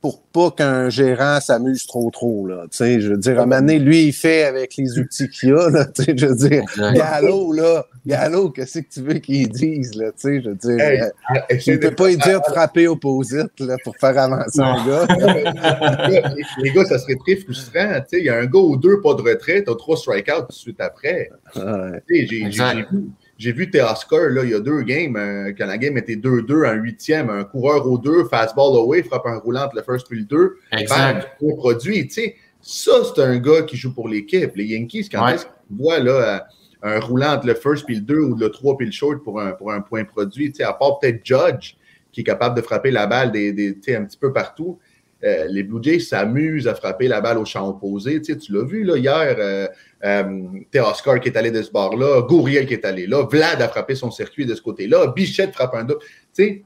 pour 0.00 0.20
pas 0.20 0.50
qu'un 0.50 0.90
gérant 0.90 1.40
s'amuse 1.40 1.86
trop 1.86 2.10
trop. 2.10 2.46
Là. 2.46 2.64
Tu 2.64 2.76
sais, 2.76 3.00
je 3.00 3.10
veux 3.10 3.16
dire, 3.16 3.38
à 3.38 3.44
un 3.44 3.46
moment 3.46 3.60
donné, 3.60 3.78
lui, 3.78 4.08
il 4.08 4.12
fait 4.12 4.44
avec 4.44 4.76
les 4.76 4.98
outils 4.98 5.30
qu'il 5.30 5.54
a. 5.54 5.70
Là, 5.70 5.86
tu 5.86 6.04
sais, 6.04 6.14
je 6.16 6.26
veux 6.26 6.34
dire, 6.34 6.64
Gallo, 6.76 7.52
là, 7.52 7.86
Gallo, 8.06 8.50
qu'est-ce 8.50 8.80
que 8.80 8.88
tu 8.92 9.00
veux 9.00 9.14
qu'il 9.14 9.48
dise? 9.48 9.94
Là, 9.94 10.12
tu 10.12 10.18
sais, 10.18 10.42
je 10.42 10.50
veux 10.50 10.54
dire, 10.56 10.78
euh, 10.78 11.56
tu 11.56 11.70
ne 11.70 11.76
peux 11.76 11.94
pas 11.94 12.08
lui 12.08 12.16
dire 12.18 12.40
de 12.40 12.52
frapper 12.52 12.86
opposite 12.86 13.58
là, 13.60 13.76
pour 13.82 13.96
faire 13.96 14.18
avancer 14.18 14.60
un 14.60 14.86
gars. 14.86 15.06
les 16.58 16.70
gars, 16.72 16.84
ça 16.84 16.98
serait 16.98 17.16
très 17.16 17.36
frustrant. 17.36 18.00
Tu 18.00 18.08
sais, 18.08 18.18
il 18.18 18.24
y 18.24 18.28
a 18.28 18.36
un 18.36 18.46
gars 18.46 18.58
ou 18.58 18.76
deux 18.76 19.00
pas 19.00 19.14
de 19.14 19.22
retraite, 19.22 19.64
t'as 19.66 19.74
trois 19.74 19.96
strikeouts 19.96 20.42
tout 20.42 20.46
de 20.48 20.52
suite 20.52 20.80
après. 20.80 21.30
Ouais. 21.56 22.02
Tu 22.06 22.26
sais, 22.26 22.26
j'ai 22.26 22.48
vu 22.48 22.96
j'ai 23.36 23.52
vu 23.52 23.70
Teoscar, 23.70 24.28
là, 24.30 24.44
il 24.44 24.50
y 24.50 24.54
a 24.54 24.60
deux 24.60 24.82
games, 24.82 25.16
euh, 25.16 25.52
quand 25.56 25.66
la 25.66 25.78
game 25.78 25.98
était 25.98 26.14
2-2 26.14 26.66
en 26.66 26.74
huitième, 26.74 27.30
un 27.30 27.44
coureur 27.44 27.86
au 27.86 27.98
2, 27.98 28.24
fastball 28.28 28.76
away, 28.76 29.02
frappe 29.02 29.26
un 29.26 29.38
roulant 29.38 29.64
entre 29.64 29.76
le 29.76 29.82
first 29.82 30.06
puis 30.08 30.20
le 30.20 30.24
2. 30.24 30.56
Exact. 30.72 31.28
Bang, 31.40 31.56
produit, 31.56 32.06
tu 32.06 32.14
sais. 32.14 32.36
Ça, 32.60 32.92
c'est 33.04 33.20
un 33.20 33.38
gars 33.38 33.62
qui 33.62 33.76
joue 33.76 33.92
pour 33.92 34.08
l'équipe. 34.08 34.52
Les 34.54 34.64
Yankees, 34.64 35.08
quand 35.10 35.26
est-ce 35.28 35.44
qu'ils 35.44 35.76
voient 35.76 35.98
là, 35.98 36.12
euh, 36.12 36.38
un 36.84 37.00
roulant 37.00 37.32
entre 37.32 37.46
le 37.46 37.54
first 37.54 37.86
puis 37.86 37.96
le 37.96 38.02
2 38.02 38.18
ou 38.18 38.36
le 38.36 38.50
3 38.50 38.76
puis 38.76 38.86
le 38.86 38.92
short 38.92 39.24
pour 39.24 39.40
un, 39.40 39.52
pour 39.52 39.72
un 39.72 39.80
point 39.80 40.04
produit, 40.04 40.52
tu 40.52 40.58
sais, 40.58 40.64
à 40.64 40.74
part 40.74 40.98
peut-être 40.98 41.24
Judge, 41.24 41.76
qui 42.12 42.20
est 42.20 42.24
capable 42.24 42.54
de 42.54 42.60
frapper 42.60 42.90
la 42.90 43.06
balle 43.06 43.32
des, 43.32 43.52
des 43.52 43.96
un 43.96 44.04
petit 44.04 44.18
peu 44.18 44.32
partout. 44.32 44.78
Euh, 45.24 45.46
les 45.48 45.62
Blue 45.62 45.82
Jays 45.82 46.00
s'amusent 46.00 46.68
à 46.68 46.74
frapper 46.74 47.08
la 47.08 47.22
balle 47.22 47.38
au 47.38 47.46
champ 47.46 47.66
opposé. 47.66 48.20
Tu, 48.20 48.34
sais, 48.34 48.38
tu 48.38 48.52
l'as 48.52 48.64
vu 48.64 48.84
là, 48.84 48.98
hier, 48.98 49.36
euh, 49.38 49.66
euh 50.04 50.82
Oscar 50.82 51.18
qui 51.18 51.30
est 51.30 51.36
allé 51.38 51.50
de 51.50 51.62
ce 51.62 51.72
bord-là, 51.72 52.20
Gouriel 52.28 52.66
qui 52.66 52.74
est 52.74 52.84
allé 52.84 53.06
là, 53.06 53.24
Vlad 53.24 53.62
a 53.62 53.68
frappé 53.68 53.94
son 53.94 54.10
circuit 54.10 54.44
de 54.44 54.54
ce 54.54 54.60
côté-là, 54.60 55.06
Bichette 55.06 55.54
frappe 55.54 55.74
un 55.74 55.84
double. 55.84 56.00
Tu 56.36 56.44
sais, 56.44 56.64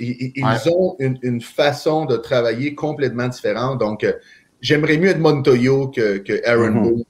ils, 0.00 0.32
ont 0.74 0.96
une, 0.98 1.42
façon 1.42 2.06
de 2.06 2.16
travailler 2.16 2.74
complètement 2.74 3.28
différente. 3.28 3.78
Donc, 3.78 4.02
euh, 4.02 4.14
j'aimerais 4.62 4.96
mieux 4.96 5.10
être 5.10 5.18
Montoyo 5.18 5.88
que, 5.88 6.16
que 6.18 6.40
Aaron. 6.48 6.80
Boone. 6.80 7.04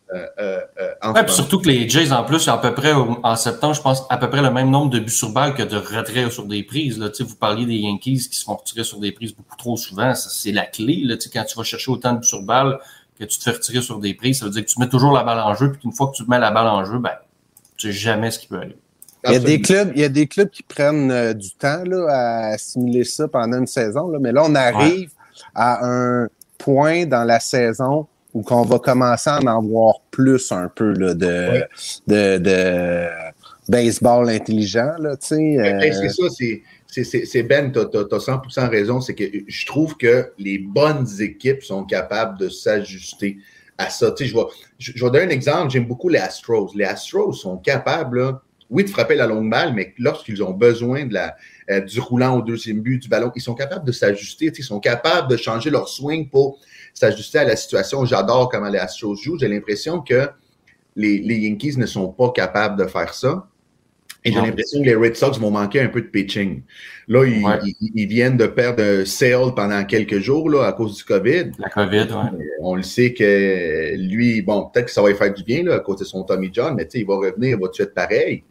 Euh, 1.02 1.08
euh, 1.08 1.22
euh 1.22 1.26
surtout 1.28 1.60
que 1.60 1.68
les 1.68 1.88
Jays, 1.88 2.12
en 2.12 2.24
plus, 2.24 2.48
à 2.48 2.58
peu 2.58 2.74
près 2.74 2.92
en 2.92 3.36
septembre, 3.36 3.74
je 3.74 3.80
pense 3.80 4.04
à 4.10 4.18
peu 4.18 4.28
près 4.28 4.42
le 4.42 4.50
même 4.50 4.70
nombre 4.70 4.90
de 4.90 4.98
buts 4.98 5.10
sur 5.10 5.30
balle 5.30 5.54
que 5.54 5.62
de 5.62 5.76
retraits 5.76 6.30
sur 6.30 6.44
des 6.44 6.62
prises. 6.62 6.98
Là. 6.98 7.08
Vous 7.20 7.36
parliez 7.36 7.66
des 7.66 7.76
Yankees 7.76 8.28
qui 8.30 8.36
se 8.36 8.44
font 8.44 8.56
retirer 8.56 8.84
sur 8.84 8.98
des 8.98 9.12
prises 9.12 9.34
beaucoup 9.34 9.56
trop 9.56 9.76
souvent. 9.76 10.14
C'est 10.14 10.52
la 10.52 10.66
clé. 10.66 11.02
Là, 11.04 11.16
quand 11.32 11.44
tu 11.44 11.56
vas 11.56 11.64
chercher 11.64 11.90
autant 11.90 12.12
de 12.12 12.18
buts 12.18 12.26
sur 12.26 12.42
balle 12.42 12.78
que 13.18 13.24
tu 13.24 13.38
te 13.38 13.44
fais 13.44 13.52
retirer 13.52 13.82
sur 13.82 13.98
des 13.98 14.14
prises, 14.14 14.40
ça 14.40 14.44
veut 14.46 14.50
dire 14.50 14.64
que 14.64 14.70
tu 14.70 14.78
mets 14.78 14.88
toujours 14.88 15.12
la 15.12 15.24
balle 15.24 15.40
en 15.40 15.54
jeu, 15.54 15.72
puis 15.72 15.80
qu'une 15.80 15.92
fois 15.92 16.08
que 16.08 16.16
tu 16.16 16.24
mets 16.28 16.38
la 16.38 16.50
balle 16.50 16.68
en 16.68 16.84
jeu, 16.84 16.98
ben, 16.98 17.12
tu 17.76 17.88
sais 17.88 17.92
jamais 17.92 18.30
ce 18.30 18.38
qui 18.38 18.46
peut 18.46 18.58
aller. 18.58 18.76
Il 19.26 19.32
y, 19.32 19.36
a 19.36 19.38
des 19.38 19.60
clubs, 19.60 19.92
il 19.94 20.00
y 20.00 20.04
a 20.04 20.08
des 20.08 20.26
clubs 20.26 20.48
qui 20.48 20.62
prennent 20.62 21.34
du 21.34 21.50
temps 21.50 21.82
là, 21.84 22.06
à 22.08 22.46
assimiler 22.54 23.04
ça 23.04 23.28
pendant 23.28 23.58
une 23.58 23.66
saison, 23.66 24.08
là, 24.08 24.18
mais 24.18 24.32
là, 24.32 24.44
on 24.46 24.54
arrive 24.54 25.10
à 25.54 25.86
un 25.86 26.28
point 26.56 27.04
dans 27.04 27.24
la 27.24 27.38
saison 27.38 28.06
où 28.34 28.42
qu'on 28.42 28.62
va 28.62 28.78
commencer 28.78 29.30
à 29.30 29.40
en 29.40 29.62
voir 29.62 30.00
plus 30.10 30.52
un 30.52 30.68
peu 30.68 30.92
là, 30.92 31.14
de, 31.14 31.64
de, 32.06 32.38
de, 32.38 33.06
baseball 33.68 34.28
intelligent. 34.28 34.92
Là, 34.98 35.16
ben, 35.30 35.78
ben, 35.78 35.92
c'est 35.92 36.08
ça, 36.08 36.24
c'est, 36.88 37.42
Ben, 37.42 37.72
tu 37.72 37.78
as, 37.78 37.84
100% 37.84 38.68
raison. 38.68 39.00
C'est 39.00 39.14
que 39.14 39.24
je 39.46 39.66
trouve 39.66 39.96
que 39.96 40.32
les 40.38 40.58
bonnes 40.58 41.06
équipes 41.20 41.62
sont 41.62 41.84
capables 41.84 42.38
de 42.38 42.48
s'ajuster 42.48 43.38
à 43.78 43.90
ça. 43.90 44.14
Je 44.18 44.34
vais, 44.34 44.40
je, 44.78 44.92
je 44.94 45.04
vais 45.04 45.10
donner 45.10 45.24
un 45.24 45.30
exemple. 45.30 45.70
J'aime 45.70 45.86
beaucoup 45.86 46.08
les 46.08 46.18
Astros. 46.18 46.70
Les 46.74 46.84
Astros 46.84 47.32
sont 47.32 47.56
capables, 47.56 48.38
oui, 48.68 48.84
de 48.84 48.90
frapper 48.90 49.14
la 49.14 49.26
longue 49.26 49.50
balle, 49.50 49.72
mais 49.74 49.94
lorsqu'ils 49.98 50.42
ont 50.42 50.52
besoin 50.52 51.06
de 51.06 51.14
la, 51.14 51.36
euh, 51.70 51.80
du 51.80 52.00
roulant 52.00 52.36
au 52.36 52.42
deuxième 52.42 52.80
but, 52.80 52.98
du 52.98 53.08
ballon. 53.08 53.30
Ils 53.36 53.42
sont 53.42 53.54
capables 53.54 53.86
de 53.86 53.92
s'ajuster, 53.92 54.52
ils 54.56 54.64
sont 54.64 54.80
capables 54.80 55.28
de 55.28 55.36
changer 55.36 55.70
leur 55.70 55.88
swing 55.88 56.28
pour 56.28 56.58
s'ajuster 56.94 57.38
à 57.38 57.44
la 57.44 57.56
situation. 57.56 58.04
J'adore 58.04 58.48
comment 58.48 58.68
les 58.68 58.78
Astros 58.78 59.16
jouent. 59.16 59.38
J'ai 59.38 59.48
l'impression 59.48 60.00
que 60.00 60.28
les, 60.96 61.18
Yankees 61.18 61.76
ne 61.76 61.86
sont 61.86 62.08
pas 62.08 62.30
capables 62.30 62.78
de 62.78 62.86
faire 62.86 63.14
ça. 63.14 63.46
Et 64.22 64.32
j'ai 64.32 64.40
l'impression 64.40 64.80
que 64.80 64.84
les 64.84 64.94
Red 64.94 65.16
Sox 65.16 65.38
vont 65.38 65.50
manquer 65.50 65.80
un 65.80 65.88
peu 65.88 66.02
de 66.02 66.08
pitching. 66.08 66.62
Là, 67.08 67.24
ils, 67.24 68.06
viennent 68.06 68.36
de 68.36 68.46
perdre 68.46 69.04
Sale 69.04 69.54
pendant 69.56 69.82
quelques 69.84 70.18
jours 70.18 70.50
là, 70.50 70.66
à 70.66 70.72
cause 70.74 70.96
du 70.96 71.04
COVID. 71.04 71.52
La 71.58 71.70
COVID, 71.70 72.06
oui. 72.10 72.44
On 72.60 72.74
le 72.74 72.82
sait 72.82 73.14
que 73.14 73.96
lui, 73.96 74.42
bon, 74.42 74.66
peut-être 74.66 74.86
que 74.86 74.90
ça 74.90 75.00
va 75.00 75.08
lui 75.08 75.16
faire 75.16 75.32
du 75.32 75.42
bien 75.42 75.62
là, 75.62 75.76
à 75.76 75.80
cause 75.80 76.00
de 76.00 76.04
son 76.04 76.22
Tommy 76.24 76.50
John, 76.52 76.74
mais 76.76 76.86
il 76.92 77.06
va 77.06 77.16
revenir, 77.16 77.56
il 77.56 77.62
va 77.62 77.68
tout 77.68 77.80
être 77.80 77.94
pareil. 77.94 78.44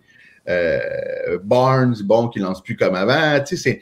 Euh, 0.47 1.37
Barnes, 1.43 1.95
bon, 2.03 2.29
qui 2.29 2.39
lance 2.39 2.63
plus 2.63 2.75
comme 2.75 2.95
avant. 2.95 3.39
Tu 3.43 3.55
sais, 3.55 3.79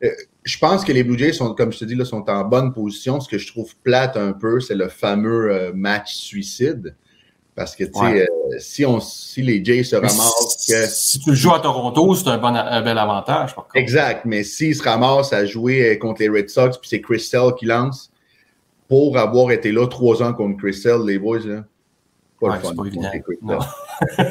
c'est. 0.00 0.06
Euh, 0.06 0.12
je 0.44 0.58
pense 0.58 0.84
que 0.84 0.92
les 0.92 1.04
Blue 1.04 1.18
Jays 1.18 1.32
sont, 1.32 1.54
comme 1.54 1.72
je 1.72 1.78
te 1.78 1.84
dis, 1.84 1.94
là, 1.94 2.04
sont 2.04 2.28
en 2.30 2.44
bonne 2.44 2.72
position. 2.72 3.20
Ce 3.20 3.28
que 3.28 3.38
je 3.38 3.46
trouve 3.46 3.74
plate 3.82 4.16
un 4.16 4.32
peu, 4.32 4.60
c'est 4.60 4.74
le 4.74 4.88
fameux 4.88 5.52
euh, 5.52 5.72
match 5.74 6.14
suicide. 6.14 6.96
Parce 7.54 7.76
que, 7.76 7.84
tu 7.84 7.98
sais, 7.98 8.22
euh, 8.22 8.26
si, 8.58 8.86
on, 8.86 9.00
si 9.00 9.42
les 9.42 9.62
Jays 9.62 9.84
se 9.84 9.96
ramassent. 9.96 10.56
Si, 10.56 10.72
si 10.88 11.18
tu 11.18 11.34
joues 11.34 11.52
à 11.52 11.60
Toronto, 11.60 12.14
c'est 12.14 12.28
un, 12.28 12.38
bon, 12.38 12.54
un 12.54 12.80
bel 12.80 12.96
avantage. 12.96 13.54
Par 13.54 13.64
contre. 13.64 13.76
Exact. 13.76 14.24
Mais 14.24 14.44
s'ils 14.44 14.74
se 14.74 14.82
ramassent 14.82 15.32
à 15.32 15.44
jouer 15.44 15.98
contre 15.98 16.22
les 16.22 16.28
Red 16.28 16.48
Sox, 16.48 16.78
puis 16.78 16.88
c'est 16.88 17.02
Christelle 17.02 17.52
qui 17.58 17.66
lance, 17.66 18.10
pour 18.88 19.18
avoir 19.18 19.50
été 19.50 19.72
là 19.72 19.86
trois 19.88 20.22
ans 20.22 20.32
contre 20.32 20.56
Christelle, 20.56 21.02
les 21.04 21.18
boys, 21.18 21.40
là, 21.40 21.64
pas 22.40 22.48
ouais, 22.48 22.56
le 22.56 22.60
fun. 22.60 22.74
Pas 22.74 22.86
évident. 22.86 23.58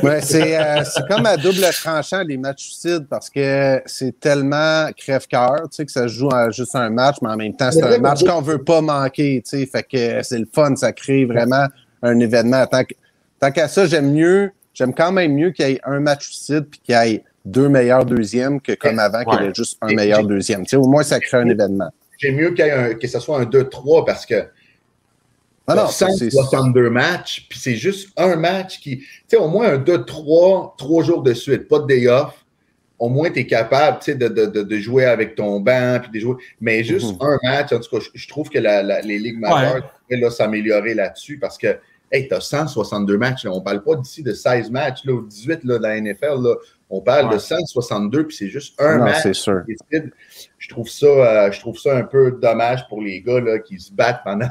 ouais, 0.03 0.22
c'est 0.22 0.60
euh, 0.60 0.84
comme 1.07 1.26
à 1.26 1.38
double 1.38 1.62
tranchant 1.72 2.24
les 2.24 2.38
matchs 2.38 2.64
suicides 2.64 3.07
parce 3.07 3.30
que 3.30 3.82
c'est 3.86 4.20
tellement 4.20 4.89
crève-cœur, 4.97 5.70
tu 5.70 5.78
sais, 5.78 5.86
que 5.86 5.91
ça 5.91 6.03
se 6.03 6.14
joue 6.14 6.30
juste 6.51 6.76
un 6.76 6.89
match, 6.89 7.18
mais 7.22 7.30
en 7.30 7.38
même 7.38 7.55
temps, 7.55 7.72
c'est 7.72 7.84
un 7.84 7.99
match 7.99 8.24
qu'on 8.24 8.41
veut 8.41 8.64
pas 8.64 8.82
manquer, 8.82 9.41
tu 9.45 9.60
sais. 9.60 9.66
Fait 9.66 9.84
que 9.84 10.24
c'est 10.24 10.39
le 10.39 10.47
fun, 10.51 10.76
ça 10.76 10.91
crée 10.91 11.26
vraiment 11.26 11.68
un 12.01 12.20
événement. 12.20 12.66
Tant, 12.68 13.51
qu'à 13.51 13.68
ça, 13.68 13.86
j'aime 13.86 14.12
mieux, 14.12 14.51
j'aime 14.74 14.93
quand 14.93 15.12
même 15.12 15.34
mieux 15.34 15.51
qu'il 15.51 15.70
y 15.70 15.72
ait 15.74 15.82
un 15.84 15.99
match 15.99 16.26
suicide 16.26 16.66
puis 16.70 16.80
qu'il 16.80 16.95
y 16.95 17.14
ait 17.14 17.24
deux 17.45 17.70
meilleurs 17.70 18.05
deuxièmes 18.05 18.60
que 18.60 18.74
comme 18.74 18.99
avant, 18.99 19.24
qu'il 19.24 19.45
y 19.45 19.47
ait 19.47 19.53
juste 19.53 19.78
un 19.82 19.93
meilleur 19.93 20.24
deuxième. 20.24 20.64
Tu 20.64 20.70
sais, 20.72 20.76
au 20.78 20.88
moins, 20.88 21.03
ça 21.03 21.20
crée 21.20 21.38
un 21.38 21.49
événement. 21.49 21.89
J'aime 22.18 22.36
mieux 22.36 22.51
qu'il 22.51 22.66
y 22.66 22.68
ait 22.68 22.72
un, 22.72 22.93
que 22.95 23.07
ce 23.07 23.20
soit 23.20 23.39
un 23.39 23.45
2-3 23.45 24.05
parce 24.05 24.26
que 24.26 24.45
ah 25.70 25.76
non, 25.76 25.88
162 25.88 26.89
matchs, 26.89 27.45
puis 27.47 27.59
c'est 27.59 27.76
juste 27.76 28.09
un 28.17 28.36
match 28.36 28.80
qui. 28.80 28.97
Tu 28.97 29.05
sais, 29.28 29.38
au 29.38 29.47
moins 29.47 29.74
un 29.74 29.78
2-3, 29.78 30.76
trois 30.78 31.03
jours 31.03 31.22
de 31.22 31.34
suite, 31.34 31.67
pas 31.67 31.80
de 31.80 31.86
day 31.86 32.07
off. 32.07 32.45
Au 32.97 33.07
moins, 33.07 33.30
tu 33.30 33.39
es 33.39 33.45
capable 33.45 33.99
de, 34.05 34.28
de, 34.28 34.63
de, 34.63 34.78
jouer 34.78 35.05
avec 35.05 35.36
ton 35.36 35.61
banc, 35.61 35.99
puis 36.01 36.11
de 36.11 36.20
jouer. 36.20 36.36
Mais 36.59 36.84
juste 36.84 37.13
mm-hmm. 37.13 37.26
un 37.26 37.49
match, 37.49 37.72
en 37.72 37.80
tout 37.80 37.97
cas, 37.97 38.05
je, 38.13 38.28
trouve 38.28 38.49
que 38.49 38.59
la, 38.59 39.01
les 39.01 39.20
ligues 39.20 39.39
majeures 39.39 39.89
ouais. 40.11 40.30
s'améliorer 40.32 40.95
là-dessus 40.95 41.39
parce 41.39 41.57
que, 41.57 41.78
hey, 42.11 42.28
tu 42.28 42.34
as 42.34 42.41
162 42.41 43.17
matchs. 43.17 43.45
Là. 43.45 43.51
On 43.53 43.61
parle 43.61 43.84
pas 43.84 43.95
d'ici 43.95 44.22
de 44.22 44.34
16 44.34 44.70
matchs, 44.72 45.05
là, 45.05 45.13
ou 45.13 45.22
18 45.22 45.63
là, 45.63 45.78
de 45.78 45.84
la 45.84 46.01
NFL. 46.01 46.41
Là. 46.41 46.55
On 46.89 47.01
parle 47.01 47.32
de 47.32 47.38
162, 47.38 48.28
puis 48.28 48.36
c'est 48.36 48.49
juste 48.49 48.74
un 48.82 48.97
non, 48.97 49.03
match. 49.05 49.32
Sûr. 49.34 49.61
Je 50.57 50.70
trouve, 50.70 50.89
ça, 50.89 51.05
euh, 51.05 51.51
je 51.51 51.59
trouve 51.59 51.78
ça 51.78 51.95
un 51.95 52.03
peu 52.03 52.32
dommage 52.32 52.88
pour 52.89 53.01
les 53.01 53.22
gars 53.22 53.39
là, 53.39 53.59
qui 53.59 53.80
se 53.80 53.93
battent 53.93 54.22
pendant 54.26 54.49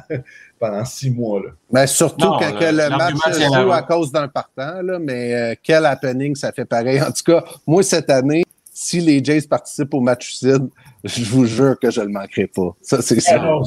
pendant 0.58 0.84
six 0.84 1.10
mois. 1.10 1.40
Là. 1.40 1.50
Mais 1.70 1.86
surtout 1.86 2.26
non, 2.26 2.38
quand 2.38 2.60
le, 2.60 2.70
le 2.70 2.96
match 2.96 3.14
se 3.32 3.62
joue 3.62 3.72
à 3.72 3.82
cause 3.82 4.12
d'un 4.12 4.28
partant, 4.28 4.82
là, 4.82 4.98
mais 4.98 5.34
euh, 5.34 5.54
quel 5.62 5.86
happening 5.86 6.34
ça 6.34 6.52
fait 6.52 6.64
pareil. 6.64 7.00
En 7.08 7.12
tout 7.12 7.22
cas, 7.24 7.44
moi, 7.66 7.82
cette 7.82 8.10
année, 8.10 8.44
si 8.72 9.00
les 9.00 9.24
Jays 9.24 9.42
participent 9.42 9.94
au 9.94 10.00
match 10.00 10.26
suicide, 10.26 10.68
je 11.04 11.24
vous 11.24 11.46
jure 11.46 11.76
que 11.80 11.90
je 11.90 12.00
ne 12.00 12.06
le 12.06 12.12
manquerai 12.12 12.46
pas. 12.46 12.76
Ça, 12.82 13.00
c'est 13.02 13.20
sûr. 13.20 13.34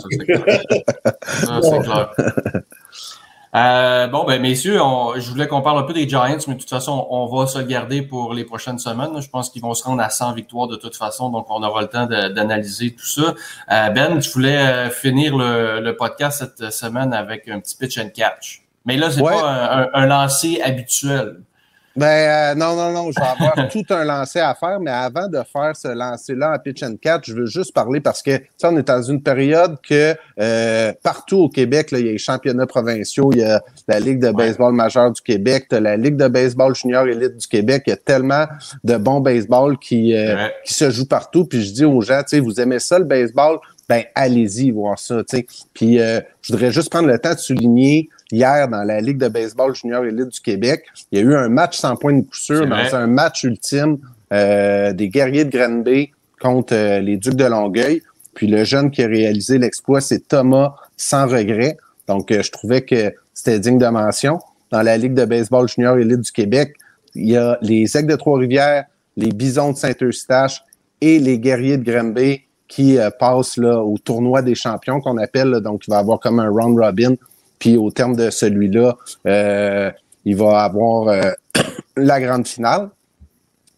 Ah, 1.47 1.59
c'est 1.61 1.79
clair. 1.79 2.13
Euh, 3.53 4.07
bon, 4.07 4.23
ben 4.23 4.41
messieurs, 4.41 4.81
on, 4.81 5.19
je 5.19 5.29
voulais 5.29 5.47
qu'on 5.47 5.61
parle 5.61 5.79
un 5.79 5.83
peu 5.83 5.93
des 5.93 6.07
Giants, 6.07 6.37
mais 6.47 6.55
de 6.55 6.59
toute 6.59 6.69
façon, 6.69 7.05
on, 7.09 7.25
va 7.25 7.47
se 7.47 7.59
le 7.59 7.65
garder 7.65 8.01
pour 8.01 8.33
les 8.33 8.45
prochaines 8.45 8.79
semaines. 8.79 9.21
Je 9.21 9.29
pense 9.29 9.49
qu'ils 9.49 9.61
vont 9.61 9.73
se 9.73 9.83
rendre 9.83 10.01
à 10.01 10.09
100 10.09 10.33
victoires 10.33 10.67
de 10.67 10.77
toute 10.77 10.95
façon, 10.95 11.29
donc 11.29 11.47
on 11.49 11.61
aura 11.61 11.81
le 11.81 11.87
temps 11.87 12.05
d'analyser 12.05 12.95
tout 12.95 13.05
ça. 13.05 13.33
Euh, 13.71 13.89
ben, 13.89 14.21
je 14.21 14.31
voulais 14.31 14.57
euh, 14.57 14.89
finir 14.89 15.35
le, 15.35 15.81
le, 15.81 15.95
podcast 15.97 16.39
cette 16.39 16.71
semaine 16.71 17.13
avec 17.13 17.47
un 17.49 17.59
petit 17.59 17.75
pitch 17.75 17.97
and 17.97 18.09
catch. 18.15 18.63
Mais 18.85 18.95
là, 18.95 19.11
c'est 19.11 19.21
ouais. 19.21 19.33
pas 19.33 19.49
un, 19.49 19.81
un, 19.81 19.89
un 19.93 20.05
lancer 20.05 20.61
habituel. 20.61 21.41
Ben 21.95 22.05
euh, 22.07 22.55
non, 22.55 22.75
non, 22.75 22.93
non, 22.93 23.11
je 23.11 23.19
vais 23.19 23.27
avoir 23.27 23.67
tout 23.71 23.83
un 23.89 24.05
lancer 24.05 24.39
à 24.39 24.55
faire, 24.55 24.79
mais 24.79 24.91
avant 24.91 25.27
de 25.27 25.39
faire 25.51 25.75
ce 25.75 25.89
lancer-là 25.89 26.53
en 26.53 26.59
pitch 26.59 26.83
and 26.83 26.95
catch, 27.01 27.29
je 27.29 27.33
veux 27.33 27.45
juste 27.45 27.73
parler 27.73 27.99
parce 27.99 28.21
que 28.21 28.31
ça, 28.57 28.69
on 28.71 28.77
est 28.77 28.87
dans 28.87 29.01
une 29.01 29.21
période 29.21 29.77
que 29.81 30.15
euh, 30.39 30.93
partout 31.03 31.37
au 31.37 31.49
Québec, 31.49 31.91
là, 31.91 31.99
il 31.99 32.05
y 32.05 32.09
a 32.09 32.11
les 32.13 32.17
championnats 32.17 32.65
provinciaux, 32.65 33.31
il 33.33 33.39
y 33.39 33.43
a 33.43 33.61
la 33.87 33.99
Ligue 33.99 34.19
de 34.19 34.31
baseball 34.31 34.73
majeure 34.73 35.11
du 35.11 35.21
Québec, 35.21 35.67
la 35.71 35.97
Ligue 35.97 36.15
de 36.15 36.27
baseball 36.27 36.73
junior 36.73 37.07
élite 37.07 37.37
du 37.37 37.47
Québec, 37.47 37.83
il 37.87 37.89
y 37.89 37.93
a 37.93 37.97
tellement 37.97 38.45
de 38.83 38.95
bons 38.97 39.19
baseball 39.19 39.77
qui, 39.77 40.15
euh, 40.15 40.35
ouais. 40.35 40.53
qui 40.65 40.73
se 40.73 40.89
jouent 40.89 41.07
partout. 41.07 41.45
Puis 41.45 41.63
je 41.63 41.73
dis 41.73 41.85
aux 41.85 42.01
gens, 42.01 42.21
tu 42.21 42.37
sais, 42.37 42.39
vous 42.39 42.59
aimez 42.61 42.79
ça 42.79 42.99
le 42.99 43.05
baseball, 43.05 43.59
ben 43.89 44.03
allez-y 44.15 44.71
voir 44.71 44.97
ça, 44.97 45.21
tu 45.29 45.37
sais. 45.37 45.45
Puis 45.73 45.99
euh, 45.99 46.21
je 46.41 46.53
voudrais 46.53 46.71
juste 46.71 46.89
prendre 46.89 47.09
le 47.09 47.19
temps 47.19 47.33
de 47.33 47.39
souligner 47.39 48.09
hier 48.31 48.67
dans 48.67 48.83
la 48.83 49.01
Ligue 49.01 49.17
de 49.17 49.27
baseball 49.27 49.75
junior 49.75 50.05
élite 50.05 50.29
du 50.29 50.39
Québec. 50.39 50.85
Il 51.11 51.19
y 51.19 51.21
a 51.21 51.25
eu 51.25 51.35
un 51.35 51.49
match 51.49 51.77
sans 51.77 51.95
point 51.95 52.13
de 52.13 52.21
coup 52.21 52.35
sûr 52.35 52.67
dans 52.67 52.95
un 52.95 53.07
match 53.07 53.43
ultime 53.43 53.97
euh, 54.33 54.93
des 54.93 55.09
guerriers 55.09 55.45
de 55.45 55.55
Granby 55.55 56.11
contre 56.39 56.73
euh, 56.73 56.99
les 56.99 57.17
Ducs 57.17 57.35
de 57.35 57.45
Longueuil. 57.45 58.01
Puis 58.33 58.47
le 58.47 58.63
jeune 58.63 58.91
qui 58.91 59.03
a 59.03 59.07
réalisé 59.07 59.57
l'exploit, 59.57 60.01
c'est 60.01 60.27
Thomas 60.27 60.75
sans 60.97 61.27
regret. 61.27 61.77
Donc, 62.07 62.31
euh, 62.31 62.41
je 62.41 62.51
trouvais 62.51 62.81
que 62.81 63.13
c'était 63.33 63.59
digne 63.59 63.77
de 63.77 63.87
mention. 63.87 64.39
Dans 64.71 64.81
la 64.81 64.97
Ligue 64.97 65.13
de 65.13 65.25
baseball 65.25 65.67
junior 65.67 65.97
élite 65.97 66.21
du 66.21 66.31
Québec, 66.31 66.75
il 67.15 67.29
y 67.29 67.37
a 67.37 67.57
les 67.61 67.97
Aigles 67.97 68.11
de 68.11 68.15
Trois-Rivières, 68.15 68.85
les 69.17 69.31
Bisons 69.31 69.73
de 69.73 69.77
Saint-Eustache 69.77 70.63
et 71.01 71.19
les 71.19 71.39
Guerriers 71.39 71.77
de 71.77 71.89
Granby 71.89 72.41
qui 72.67 72.97
euh, 72.97 73.09
passent 73.09 73.57
là, 73.57 73.83
au 73.83 73.97
tournoi 73.97 74.41
des 74.41 74.55
champions 74.55 75.01
qu'on 75.01 75.17
appelle. 75.17 75.49
Là, 75.49 75.59
donc, 75.59 75.87
il 75.87 75.91
va 75.91 75.97
avoir 75.97 76.19
comme 76.19 76.39
un 76.39 76.49
round 76.49 76.79
robin 76.79 77.15
puis 77.61 77.77
au 77.77 77.91
terme 77.91 78.15
de 78.15 78.31
celui-là, 78.31 78.97
euh, 79.27 79.91
il 80.25 80.35
va 80.35 80.63
avoir 80.63 81.07
euh, 81.09 81.31
la 81.95 82.19
grande 82.19 82.47
finale, 82.47 82.89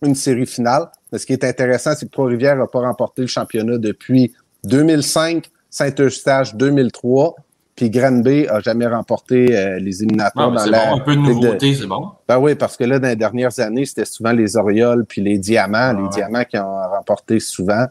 une 0.02 0.16
série 0.16 0.46
finale. 0.46 0.90
Mais 1.12 1.20
ce 1.20 1.26
qui 1.26 1.34
est 1.34 1.44
intéressant, 1.44 1.92
c'est 1.94 2.06
que 2.06 2.12
Trois-Rivières 2.12 2.56
n'a 2.56 2.66
pas 2.66 2.80
remporté 2.80 3.24
le 3.24 3.28
championnat 3.28 3.78
depuis 3.78 4.34
2005, 4.64 5.50
Saint-Eustache 5.70 6.56
2003, 6.56 7.36
puis 7.76 7.90
Granby 7.90 8.48
a 8.48 8.60
jamais 8.60 8.86
remporté 8.86 9.56
euh, 9.56 9.80
les 9.80 10.04
éliminatoires 10.04 10.52
non, 10.52 10.58
dans 10.58 10.66
la. 10.66 10.86
Bon, 10.86 10.96
un 10.98 11.00
peu 11.00 11.16
de 11.16 11.22
nouveauté, 11.22 11.72
de... 11.72 11.76
c'est 11.76 11.88
bon. 11.88 12.10
Ben 12.28 12.38
oui, 12.38 12.54
parce 12.54 12.78
que 12.78 12.84
là, 12.84 13.00
dans 13.00 13.08
les 13.08 13.16
dernières 13.16 13.60
années, 13.60 13.86
c'était 13.86 14.06
souvent 14.06 14.32
les 14.32 14.56
Orioles 14.58 15.06
puis 15.06 15.22
les 15.22 15.40
Diamants, 15.40 15.78
ah, 15.78 15.94
les 15.94 16.04
ouais. 16.04 16.10
Diamants 16.10 16.44
qui 16.44 16.58
ont 16.58 16.90
remporté 16.90 17.40
souvent. 17.40 17.86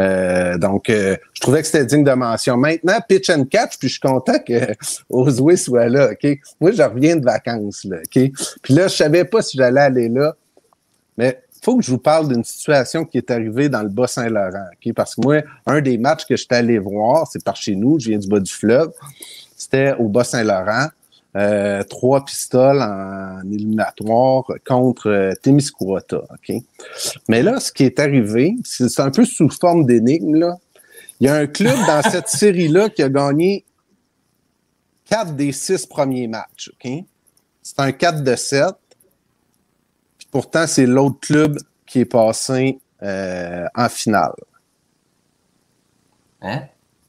Euh, 0.00 0.56
donc, 0.56 0.88
euh, 0.88 1.16
je 1.34 1.40
trouvais 1.40 1.60
que 1.60 1.66
c'était 1.66 1.84
digne 1.84 2.04
de 2.04 2.12
mention. 2.12 2.56
Maintenant, 2.56 2.98
pitch 3.06 3.28
and 3.28 3.44
catch, 3.44 3.78
puis 3.78 3.88
je 3.88 3.94
suis 3.94 4.00
content 4.00 4.38
que 4.38 4.54
Oswey 5.10 5.56
soit 5.56 5.88
là. 5.88 6.12
Ok, 6.12 6.38
moi, 6.60 6.70
je 6.70 6.82
reviens 6.82 7.16
de 7.16 7.24
vacances 7.24 7.84
là. 7.84 7.98
Ok, 7.98 8.30
puis 8.62 8.74
là, 8.74 8.88
je 8.88 8.96
savais 8.96 9.24
pas 9.24 9.42
si 9.42 9.58
j'allais 9.58 9.82
aller 9.82 10.08
là, 10.08 10.34
mais 11.18 11.42
faut 11.66 11.76
que 11.78 11.84
je 11.84 11.90
vous 11.90 11.98
parle 11.98 12.28
d'une 12.28 12.44
situation 12.44 13.04
qui 13.04 13.18
est 13.18 13.28
arrivée 13.28 13.68
dans 13.68 13.82
le 13.82 13.88
Bas-Saint-Laurent. 13.88 14.68
Okay? 14.74 14.92
Parce 14.92 15.16
que 15.16 15.20
moi, 15.20 15.42
un 15.66 15.80
des 15.80 15.98
matchs 15.98 16.24
que 16.24 16.36
j'étais 16.36 16.54
allé 16.54 16.78
voir, 16.78 17.26
c'est 17.26 17.42
par 17.42 17.56
chez 17.56 17.74
nous, 17.74 17.98
je 17.98 18.10
viens 18.10 18.18
du 18.18 18.28
bas 18.28 18.38
du 18.38 18.52
fleuve, 18.52 18.92
c'était 19.56 19.92
au 19.98 20.08
Bas-Saint-Laurent. 20.08 20.86
Euh, 21.34 21.82
trois 21.82 22.24
pistoles 22.24 22.80
en 22.80 23.40
éliminatoire 23.50 24.44
contre 24.64 25.10
euh, 25.10 25.32
Témiscouata. 25.42 26.22
Okay? 26.34 26.62
Mais 27.28 27.42
là, 27.42 27.58
ce 27.58 27.72
qui 27.72 27.82
est 27.82 27.98
arrivé, 27.98 28.54
c'est 28.64 29.00
un 29.00 29.10
peu 29.10 29.24
sous 29.24 29.50
forme 29.50 29.86
d'énigme. 29.86 30.54
Il 31.18 31.26
y 31.26 31.28
a 31.28 31.34
un 31.34 31.48
club 31.48 31.76
dans 31.88 32.00
cette 32.10 32.28
série-là 32.28 32.90
qui 32.90 33.02
a 33.02 33.08
gagné 33.08 33.64
quatre 35.04 35.34
des 35.34 35.50
six 35.50 35.84
premiers 35.84 36.28
matchs. 36.28 36.70
Okay? 36.74 37.04
C'est 37.60 37.80
un 37.80 37.90
4 37.90 38.22
de 38.22 38.36
7. 38.36 38.66
Pourtant, 40.36 40.66
c'est 40.66 40.84
l'autre 40.84 41.18
club 41.18 41.56
qui 41.86 42.00
est 42.00 42.04
passé 42.04 42.78
euh, 43.02 43.64
en 43.74 43.88
finale. 43.88 44.34
Hein? 46.42 46.64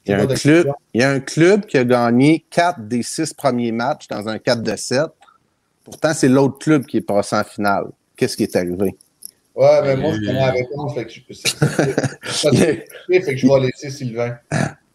Il 0.06 0.12
y, 0.12 0.14
a 0.14 0.22
un 0.22 0.26
club, 0.26 0.72
il 0.94 1.02
y 1.02 1.04
a 1.04 1.10
un 1.10 1.20
club 1.20 1.66
qui 1.66 1.76
a 1.76 1.84
gagné 1.84 2.46
quatre 2.48 2.80
des 2.80 3.02
six 3.02 3.34
premiers 3.34 3.70
matchs 3.70 4.08
dans 4.08 4.26
un 4.30 4.38
4 4.38 4.62
de 4.62 4.74
7. 4.74 5.02
Pourtant, 5.84 6.14
c'est 6.14 6.30
l'autre 6.30 6.58
club 6.58 6.86
qui 6.86 6.96
est 6.96 7.02
passé 7.02 7.36
en 7.36 7.44
finale. 7.44 7.88
Qu'est-ce 8.16 8.34
qui 8.34 8.44
est 8.44 8.56
arrivé? 8.56 8.96
Ouais, 9.54 9.82
mais 9.82 9.96
moi, 9.98 10.14
je 10.14 10.26
connais 10.26 10.32
la 10.32 10.52
réponse. 10.52 10.94
Fait 10.94 11.04
que 11.04 11.12
je, 11.12 11.20
fait 11.20 13.20
que 13.20 13.36
je 13.36 13.46
vais 13.46 13.60
laisser 13.60 13.90
Sylvain. 13.90 14.38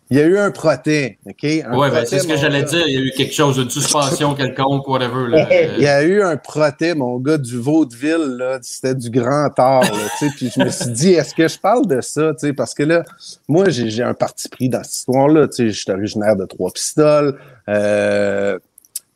Il 0.10 0.18
y 0.18 0.22
a 0.22 0.26
eu 0.26 0.38
un 0.38 0.52
proté, 0.52 1.18
OK? 1.26 1.38
Oui, 1.42 1.62
ben, 1.72 2.06
c'est 2.06 2.20
ce 2.20 2.28
que 2.28 2.38
j'allais 2.38 2.64
dire. 2.64 2.84
Il 2.88 2.94
y 2.94 2.98
a 2.98 3.02
eu 3.02 3.12
quelque 3.12 3.34
chose, 3.34 3.58
une 3.58 3.70
suspension 3.70 4.36
quelconque, 4.36 4.88
whatever. 4.88 5.28
Là. 5.28 5.48
Il 5.78 5.82
y 5.82 5.88
a 5.88 6.04
eu 6.04 6.22
un 6.22 6.38
proté, 6.38 6.94
mon 6.94 7.18
gars, 7.20 7.38
du 7.38 7.58
Vaudeville, 7.58 8.36
là. 8.38 8.60
C'était 8.62 8.96
du 8.96 9.10
grand 9.10 9.50
art, 9.58 9.82
là, 9.82 10.30
Puis 10.36 10.52
je 10.56 10.64
me 10.64 10.70
suis 10.70 10.92
dit, 10.92 11.14
est-ce 11.14 11.34
que 11.34 11.48
je 11.48 11.58
parle 11.58 11.88
de 11.88 12.02
ça, 12.02 12.34
tu 12.40 12.54
Parce 12.54 12.74
que 12.74 12.84
là, 12.84 13.04
moi, 13.48 13.70
j'ai 13.70 14.04
un 14.04 14.14
parti 14.14 14.50
pris 14.50 14.70
dans 14.70 14.84
cette 14.84 14.94
histoire-là, 14.94 15.48
tu 15.48 15.56
sais. 15.56 15.70
Je 15.70 15.80
suis 15.80 15.92
originaire 15.92 16.36
de 16.36 16.46
Trois-Pistoles. 16.46 17.40
Euh, 17.70 18.60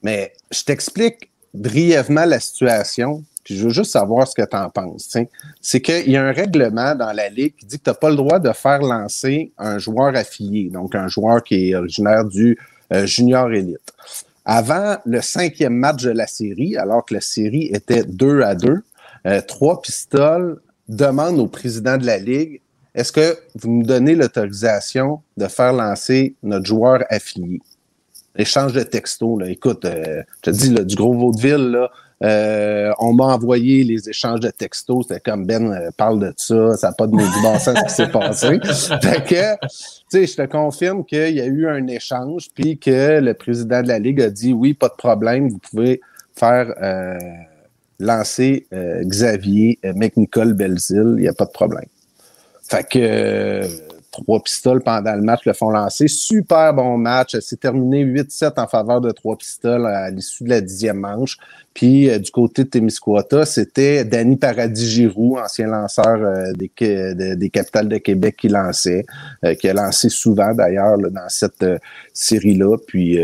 mais 0.04 0.34
je 0.52 0.64
t'explique 0.64 1.30
brièvement 1.54 2.26
la 2.26 2.40
situation. 2.40 3.24
Puis 3.48 3.56
je 3.56 3.64
veux 3.64 3.74
juste 3.74 3.92
savoir 3.92 4.28
ce 4.28 4.36
que 4.36 4.46
tu 4.46 4.58
en 4.58 4.70
penses. 4.70 5.18
C'est 5.62 5.80
qu'il 5.80 6.12
y 6.12 6.18
a 6.18 6.22
un 6.26 6.34
règlement 6.34 6.94
dans 6.96 7.14
la 7.14 7.30
Ligue 7.30 7.56
qui 7.56 7.66
dit 7.66 7.80
que 7.80 7.84
tu 7.86 7.90
n'as 7.90 7.94
pas 7.94 8.10
le 8.10 8.18
droit 8.18 8.40
de 8.40 8.52
faire 8.52 8.82
lancer 8.82 9.54
un 9.58 9.78
joueur 9.78 10.14
affilié, 10.18 10.70
donc 10.70 10.96
un 10.96 11.08
joueur 11.08 11.42
qui 11.42 11.70
est 11.70 11.76
originaire 11.76 12.26
du 12.26 12.58
euh, 12.92 13.06
junior 13.06 13.50
élite. 13.54 13.94
Avant 14.44 14.98
le 15.06 15.22
cinquième 15.22 15.76
match 15.76 16.04
de 16.04 16.10
la 16.10 16.28
série, 16.28 16.76
alors 16.76 17.06
que 17.06 17.14
la 17.14 17.22
série 17.22 17.70
était 17.72 18.04
2 18.04 18.42
à 18.42 18.54
2, 18.54 18.84
euh, 19.28 19.42
trois 19.48 19.82
pistoles 19.82 20.60
demandent 20.90 21.40
au 21.40 21.48
président 21.48 21.96
de 21.96 22.06
la 22.06 22.18
Ligue 22.18 22.60
est-ce 22.94 23.14
que 23.14 23.38
vous 23.56 23.70
nous 23.70 23.84
donnez 23.84 24.16
l'autorisation 24.16 25.22
de 25.38 25.48
faire 25.48 25.72
lancer 25.72 26.36
notre 26.44 26.66
joueur 26.66 27.06
affilié? 27.10 27.62
échange 28.38 28.74
de 28.74 28.84
textos. 28.84 29.40
Là. 29.40 29.50
Écoute, 29.50 29.86
je 29.86 30.24
te 30.42 30.50
dis, 30.50 30.70
du 30.70 30.96
gros 30.96 31.14
vaudeville, 31.14 31.72
là, 31.72 31.92
euh, 32.24 32.92
on 32.98 33.14
m'a 33.14 33.26
envoyé 33.26 33.84
les 33.84 34.10
échanges 34.10 34.40
de 34.40 34.50
textos. 34.50 35.06
C'était 35.08 35.20
comme 35.20 35.46
Ben 35.46 35.72
euh, 35.72 35.90
parle 35.96 36.20
de 36.20 36.34
ça, 36.36 36.76
ça 36.76 36.88
n'a 36.88 36.94
pas 36.94 37.06
de 37.06 37.12
du 37.12 37.42
bon 37.42 37.60
sens 37.60 37.78
ce 37.78 37.84
qui 37.84 37.94
s'est 37.94 38.12
passé. 38.12 38.60
fait 39.02 39.24
que, 39.24 39.56
tu 39.66 39.68
sais, 40.10 40.26
je 40.26 40.36
te 40.36 40.46
confirme 40.46 41.06
qu'il 41.06 41.36
y 41.36 41.42
a 41.42 41.46
eu 41.46 41.68
un 41.68 41.86
échange, 41.88 42.48
puis 42.56 42.78
que 42.78 43.20
le 43.20 43.34
président 43.34 43.84
de 43.84 43.88
la 43.88 44.00
Ligue 44.00 44.22
a 44.22 44.30
dit 44.30 44.54
oui, 44.54 44.74
pas 44.74 44.90
de 44.90 44.96
problème, 44.96 45.50
vous 45.50 45.60
pouvez 45.60 46.02
faire 46.36 46.74
euh, 46.82 47.18
lancer 48.00 48.68
Xavier 48.72 49.80
McNicol 49.84 50.54
Belzil, 50.54 51.16
il 51.18 51.22
n'y 51.22 51.28
a 51.28 51.34
pas 51.34 51.46
de 51.46 51.52
problème. 51.52 51.88
Fait 52.62 52.88
que 52.88 53.62
trois 54.22 54.42
pistoles 54.42 54.82
pendant 54.82 55.16
le 55.16 55.22
match 55.22 55.42
le 55.46 55.54
font 55.54 55.70
lancer. 55.70 56.08
Super 56.08 56.74
bon 56.74 56.98
match. 56.98 57.38
C'est 57.40 57.60
terminé 57.60 58.04
8-7 58.04 58.60
en 58.60 58.68
faveur 58.68 59.02
de 59.02 59.12
trois 59.12 59.38
pistoles 59.38 59.86
à 59.86 60.10
l'issue 60.10 60.44
de 60.44 60.50
la 60.50 60.62
dixième 60.62 61.00
manche. 61.00 61.38
Puis 61.74 62.10
euh, 62.10 62.18
du 62.18 62.32
côté 62.32 62.64
de 62.64 62.70
Témiscouata, 62.70 63.46
c'était 63.46 64.04
Danny 64.04 64.36
Paradis-Giroux, 64.36 65.38
ancien 65.38 65.68
lanceur 65.68 66.18
euh, 66.22 66.52
des, 66.54 67.36
des 67.36 67.50
capitales 67.50 67.88
de 67.88 67.98
Québec 67.98 68.36
qui 68.38 68.48
lançait, 68.48 69.06
euh, 69.46 69.54
qui 69.54 69.70
a 69.70 69.74
lancé 69.74 70.10
souvent 70.10 70.54
d'ailleurs 70.54 70.98
dans 70.98 71.30
cette 71.30 71.66
série-là. 72.14 72.78
Puis 72.88 73.20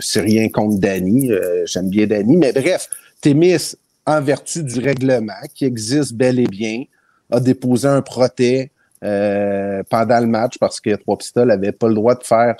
c'est 0.00 0.20
rien 0.20 0.48
contre 0.48 0.78
Danny. 0.78 1.30
J'aime 1.64 1.88
bien 1.88 2.06
Danny. 2.06 2.36
Mais 2.36 2.52
bref, 2.52 2.88
Témis, 3.20 3.74
en 4.06 4.20
vertu 4.20 4.62
du 4.62 4.78
règlement 4.78 5.32
qui 5.54 5.64
existe 5.64 6.14
bel 6.14 6.38
et 6.38 6.46
bien, 6.46 6.84
a 7.30 7.40
déposé 7.40 7.88
un 7.88 8.02
protège 8.02 8.68
euh, 9.04 9.82
pendant 9.88 10.20
le 10.20 10.26
match 10.26 10.58
parce 10.58 10.80
que 10.80 10.94
Trois 10.96 11.18
Pistoles 11.18 11.48
n'avait 11.48 11.72
pas 11.72 11.88
le 11.88 11.94
droit 11.94 12.14
de 12.14 12.24
faire 12.24 12.56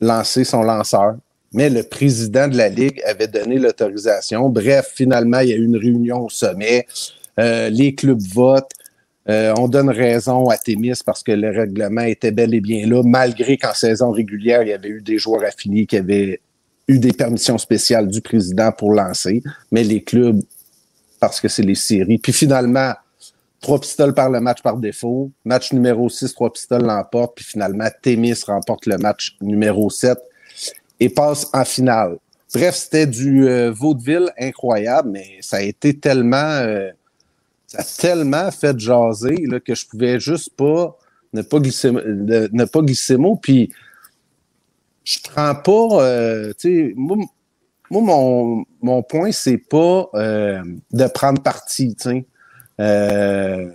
lancer 0.00 0.44
son 0.44 0.62
lanceur. 0.62 1.16
Mais 1.52 1.68
le 1.68 1.82
président 1.82 2.46
de 2.46 2.56
la 2.56 2.68
Ligue 2.68 3.02
avait 3.04 3.26
donné 3.26 3.58
l'autorisation. 3.58 4.48
Bref, 4.48 4.92
finalement, 4.94 5.40
il 5.40 5.48
y 5.48 5.52
a 5.52 5.56
eu 5.56 5.64
une 5.64 5.76
réunion 5.76 6.26
au 6.26 6.28
sommet. 6.28 6.86
Euh, 7.38 7.68
les 7.68 7.94
clubs 7.94 8.22
votent. 8.22 8.70
Euh, 9.28 9.52
on 9.58 9.68
donne 9.68 9.90
raison 9.90 10.48
à 10.48 10.56
Témis 10.56 11.00
parce 11.04 11.22
que 11.22 11.32
le 11.32 11.50
règlement 11.50 12.02
était 12.02 12.30
bel 12.30 12.54
et 12.54 12.60
bien 12.60 12.86
là, 12.86 13.02
malgré 13.04 13.58
qu'en 13.58 13.74
saison 13.74 14.12
régulière, 14.12 14.62
il 14.62 14.68
y 14.68 14.72
avait 14.72 14.88
eu 14.88 15.02
des 15.02 15.18
joueurs 15.18 15.44
affinis 15.44 15.86
qui 15.86 15.96
avaient 15.96 16.40
eu 16.88 16.98
des 16.98 17.12
permissions 17.12 17.58
spéciales 17.58 18.08
du 18.08 18.20
président 18.20 18.72
pour 18.72 18.92
lancer. 18.92 19.42
Mais 19.72 19.84
les 19.84 20.02
clubs, 20.02 20.40
parce 21.18 21.40
que 21.40 21.48
c'est 21.48 21.62
les 21.62 21.74
séries. 21.74 22.18
Puis 22.18 22.32
finalement, 22.32 22.92
Trois 23.60 23.78
pistoles 23.78 24.14
par 24.14 24.30
le 24.30 24.40
match 24.40 24.62
par 24.62 24.78
défaut. 24.78 25.30
Match 25.44 25.72
numéro 25.72 26.08
6, 26.08 26.32
trois 26.32 26.52
pistoles 26.52 26.82
l'emporte. 26.82 27.36
Puis 27.36 27.44
finalement, 27.44 27.88
Témis 28.02 28.42
remporte 28.46 28.86
le 28.86 28.96
match 28.96 29.36
numéro 29.42 29.90
7 29.90 30.18
et 30.98 31.10
passe 31.10 31.46
en 31.52 31.64
finale. 31.64 32.18
Bref, 32.54 32.74
c'était 32.74 33.06
du 33.06 33.46
euh, 33.46 33.70
vaudeville 33.70 34.32
incroyable, 34.38 35.10
mais 35.10 35.38
ça 35.40 35.58
a 35.58 35.62
été 35.62 35.98
tellement... 35.98 36.36
Euh, 36.36 36.90
ça 37.66 37.80
a 37.80 37.84
tellement 37.84 38.50
fait 38.50 38.76
jaser 38.78 39.46
là, 39.46 39.60
que 39.60 39.74
je 39.74 39.86
pouvais 39.86 40.18
juste 40.18 40.56
pas 40.56 40.96
ne 41.32 41.42
pas 41.42 41.60
glisser, 41.60 41.92
ne, 41.92 42.64
pas 42.64 42.80
glisser 42.80 43.16
mot. 43.16 43.36
Puis 43.36 43.72
je 45.04 45.18
prends 45.22 45.54
pas... 45.54 46.02
Euh, 46.02 46.52
tu 46.58 46.88
sais, 46.88 46.94
moi, 46.96 47.18
mon, 47.90 48.64
mon 48.80 49.02
point, 49.02 49.30
c'est 49.32 49.58
pas 49.58 50.08
de 50.14 51.06
prendre 51.08 51.42
parti, 51.42 51.94
tu 51.94 52.08
sais. 52.08 52.24
Euh, 52.80 53.70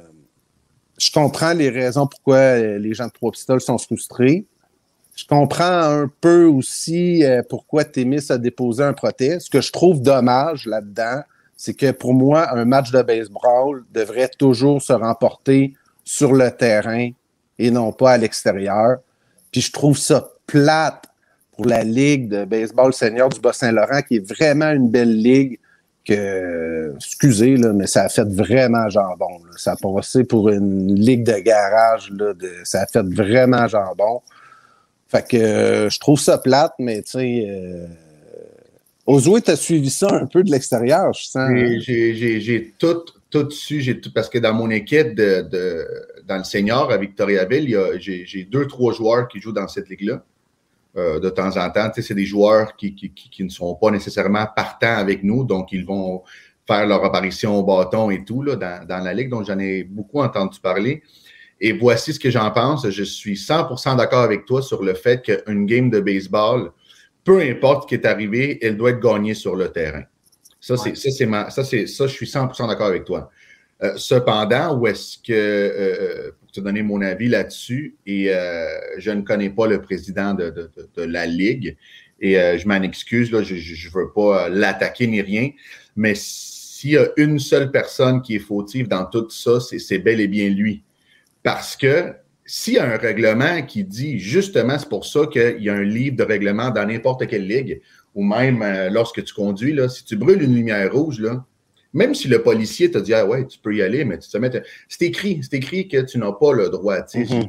je 0.97 1.11
comprends 1.11 1.53
les 1.53 1.69
raisons 1.69 2.07
pourquoi 2.07 2.57
les 2.57 2.93
gens 2.93 3.07
de 3.07 3.11
Trois 3.11 3.31
Pistoles 3.31 3.61
sont 3.61 3.77
frustrés. 3.77 4.45
Je 5.15 5.25
comprends 5.25 5.63
un 5.63 6.11
peu 6.19 6.45
aussi 6.45 7.23
euh, 7.23 7.41
pourquoi 7.47 7.85
Témis 7.85 8.31
a 8.31 8.37
déposé 8.37 8.83
un 8.83 8.93
protest. 8.93 9.45
Ce 9.45 9.49
que 9.49 9.61
je 9.61 9.71
trouve 9.71 10.01
dommage 10.01 10.65
là-dedans, 10.65 11.21
c'est 11.55 11.73
que 11.73 11.91
pour 11.91 12.13
moi, 12.13 12.53
un 12.53 12.65
match 12.65 12.91
de 12.91 13.01
baseball 13.01 13.85
devrait 13.93 14.29
toujours 14.37 14.81
se 14.81 14.91
remporter 14.91 15.73
sur 16.03 16.33
le 16.33 16.51
terrain 16.51 17.11
et 17.57 17.71
non 17.71 17.93
pas 17.93 18.13
à 18.13 18.17
l'extérieur. 18.17 18.97
Puis 19.51 19.61
je 19.61 19.71
trouve 19.71 19.97
ça 19.97 20.29
plate 20.47 21.05
pour 21.53 21.65
la 21.65 21.83
Ligue 21.83 22.27
de 22.27 22.43
baseball 22.43 22.93
senior 22.93 23.29
du 23.29 23.39
Bas-Saint-Laurent, 23.39 24.01
qui 24.01 24.17
est 24.17 24.29
vraiment 24.29 24.71
une 24.71 24.89
belle 24.89 25.15
ligue 25.15 25.59
que, 26.05 26.93
excusez, 26.95 27.57
là, 27.57 27.73
mais 27.73 27.87
ça 27.87 28.03
a 28.03 28.09
fait 28.09 28.27
vraiment 28.27 28.89
jambon. 28.89 29.39
Ça 29.57 29.73
a 29.73 29.75
passé 29.75 30.23
pour 30.23 30.49
une 30.49 30.95
ligue 30.95 31.23
de 31.23 31.39
garage. 31.39 32.11
Là, 32.11 32.33
de, 32.33 32.51
ça 32.63 32.81
a 32.81 32.85
fait 32.87 33.05
vraiment 33.05 33.67
jambon. 33.67 34.21
Fait 35.07 35.27
que 35.27 35.37
euh, 35.37 35.89
je 35.89 35.99
trouve 35.99 36.19
ça 36.19 36.37
plate, 36.37 36.73
mais 36.79 37.01
tu 37.01 37.11
sais. 37.11 37.45
Euh, 37.47 37.87
Ozoué, 39.07 39.41
tu 39.41 39.51
as 39.51 39.55
suivi 39.55 39.91
ça 39.91 40.07
un 40.11 40.25
peu 40.25 40.43
de 40.43 40.49
l'extérieur, 40.49 41.13
je 41.13 41.25
sens. 41.25 41.51
J'ai 41.79 42.73
tout, 42.79 43.05
tout 43.29 43.51
su, 43.51 43.81
j'ai 43.81 43.99
tout, 44.01 44.11
parce 44.11 44.29
que 44.29 44.39
dans 44.39 44.53
mon 44.53 44.71
équipe 44.71 45.13
de, 45.13 45.41
de 45.41 45.87
dans 46.27 46.37
le 46.37 46.43
senior 46.43 46.91
à 46.91 46.97
Victoriaville, 46.97 47.77
j'ai 47.99 48.47
deux, 48.49 48.65
trois 48.65 48.93
joueurs 48.93 49.27
qui 49.27 49.39
jouent 49.39 49.51
dans 49.51 49.67
cette 49.67 49.89
ligue-là. 49.89 50.23
Euh, 50.97 51.19
de 51.19 51.29
temps 51.29 51.57
en 51.57 51.69
temps. 51.71 51.91
C'est 51.93 52.13
des 52.13 52.25
joueurs 52.25 52.77
qui, 52.77 52.95
qui, 52.95 53.11
qui, 53.11 53.43
ne 53.43 53.49
sont 53.49 53.75
pas 53.75 53.91
nécessairement 53.91 54.45
partants 54.55 54.95
avec 54.95 55.23
nous, 55.23 55.43
donc 55.43 55.73
ils 55.73 55.85
vont 55.85 56.23
faire 56.65 56.87
leur 56.87 57.03
apparition 57.03 57.59
au 57.59 57.63
bâton 57.63 58.09
et 58.11 58.23
tout 58.23 58.41
là, 58.41 58.55
dans, 58.55 58.87
dans 58.87 59.03
la 59.03 59.13
ligue, 59.13 59.29
dont 59.29 59.43
j'en 59.43 59.59
ai 59.59 59.83
beaucoup 59.83 60.21
entendu 60.21 60.57
parler. 60.61 61.03
Et 61.59 61.73
voici 61.73 62.13
ce 62.13 62.19
que 62.19 62.29
j'en 62.29 62.49
pense. 62.49 62.89
Je 62.89 63.03
suis 63.03 63.33
100% 63.33 63.97
d'accord 63.97 64.21
avec 64.21 64.45
toi 64.45 64.61
sur 64.61 64.83
le 64.83 64.93
fait 64.93 65.21
qu'une 65.21 65.65
game 65.65 65.89
de 65.89 65.99
baseball, 65.99 66.71
peu 67.25 67.41
importe 67.41 67.83
ce 67.83 67.87
qui 67.89 67.95
est 67.95 68.05
arrivé, 68.05 68.57
elle 68.61 68.77
doit 68.77 68.91
être 68.91 69.01
gagnée 69.01 69.33
sur 69.33 69.57
le 69.57 69.67
terrain. 69.73 70.03
Ça, 70.61 70.77
c'est, 70.77 70.95
ça, 70.95 71.11
c'est 71.11 71.25
ma, 71.25 71.49
ça, 71.49 71.65
c'est, 71.65 71.87
ça, 71.87 72.07
je 72.07 72.13
suis 72.13 72.25
100% 72.25 72.69
d'accord 72.69 72.87
avec 72.87 73.03
toi. 73.03 73.29
Euh, 73.83 73.97
cependant, 73.97 74.77
où 74.77 74.87
est-ce 74.87 75.17
que, 75.17 75.33
euh, 75.33 76.31
te 76.55 76.61
donner 76.61 76.81
mon 76.81 77.01
avis 77.01 77.27
là-dessus 77.27 77.95
et 78.05 78.33
euh, 78.33 78.65
je 78.97 79.11
ne 79.11 79.21
connais 79.21 79.49
pas 79.49 79.67
le 79.67 79.81
président 79.81 80.33
de, 80.33 80.71
la 80.97 81.25
Ligue 81.25 81.75
et 82.21 82.39
euh, 82.39 82.57
je 82.57 82.67
m'en 82.67 82.81
excuse, 82.81 83.31
là, 83.31 83.43
je 83.43 83.55
ne 83.55 83.93
veux 83.93 84.11
pas 84.13 84.47
l'attaquer 84.49 85.07
ni 85.07 85.21
rien, 85.21 85.49
mais 85.95 86.13
s'il 86.15 86.91
y 86.91 86.97
a 86.97 87.07
une 87.17 87.39
seule 87.39 87.71
personne 87.71 88.21
qui 88.21 88.35
est 88.35 88.39
fautive 88.39 88.87
dans 88.87 89.05
tout 89.05 89.29
ça, 89.29 89.59
c'est 89.59 89.99
bel 89.99 90.21
et 90.21 90.27
bien 90.27 90.49
lui. 90.49 90.83
Parce 91.43 91.75
que 91.75 92.13
s'il 92.45 92.75
y 92.75 92.77
a 92.77 92.85
un 92.85 92.97
règlement 92.97 93.61
qui 93.63 93.83
dit 93.83 94.19
justement, 94.19 94.79
c'est 94.79 94.89
pour 94.89 95.05
ça 95.05 95.27
qu'il 95.31 95.61
y 95.61 95.69
a 95.69 95.73
un 95.73 95.83
livre 95.83 96.15
de 96.15 96.23
règlement 96.23 96.69
dans 96.69 96.85
n'importe 96.85 97.27
quelle 97.27 97.47
ligue, 97.47 97.81
ou 98.13 98.23
même 98.23 98.61
euh, 98.61 98.89
lorsque 98.89 99.23
tu 99.23 99.33
conduis, 99.33 99.73
là, 99.73 99.89
si 99.89 100.05
tu 100.05 100.15
brûles 100.15 100.41
une 100.41 100.55
lumière 100.55 100.91
rouge, 100.93 101.19
là, 101.19 101.45
même 101.95 102.13
si 102.13 102.27
le 102.27 102.43
policier 102.43 102.91
t'a 102.91 102.99
dit, 102.99 103.13
ah 103.13 103.25
ouais, 103.25 103.47
tu 103.47 103.57
peux 103.57 103.73
y 103.73 103.81
aller, 103.81 104.03
mais 104.03 104.19
tu 104.19 104.29
te 104.29 104.37
mets. 104.37 104.51
C'est 104.89 105.05
écrit, 105.05 105.39
c'est 105.41 105.55
écrit 105.55 105.87
que 105.87 106.01
tu 106.01 106.17
n'as 106.17 106.33
pas 106.33 106.51
le 106.51 106.69
droit. 106.69 106.97
Euh, 106.97 107.43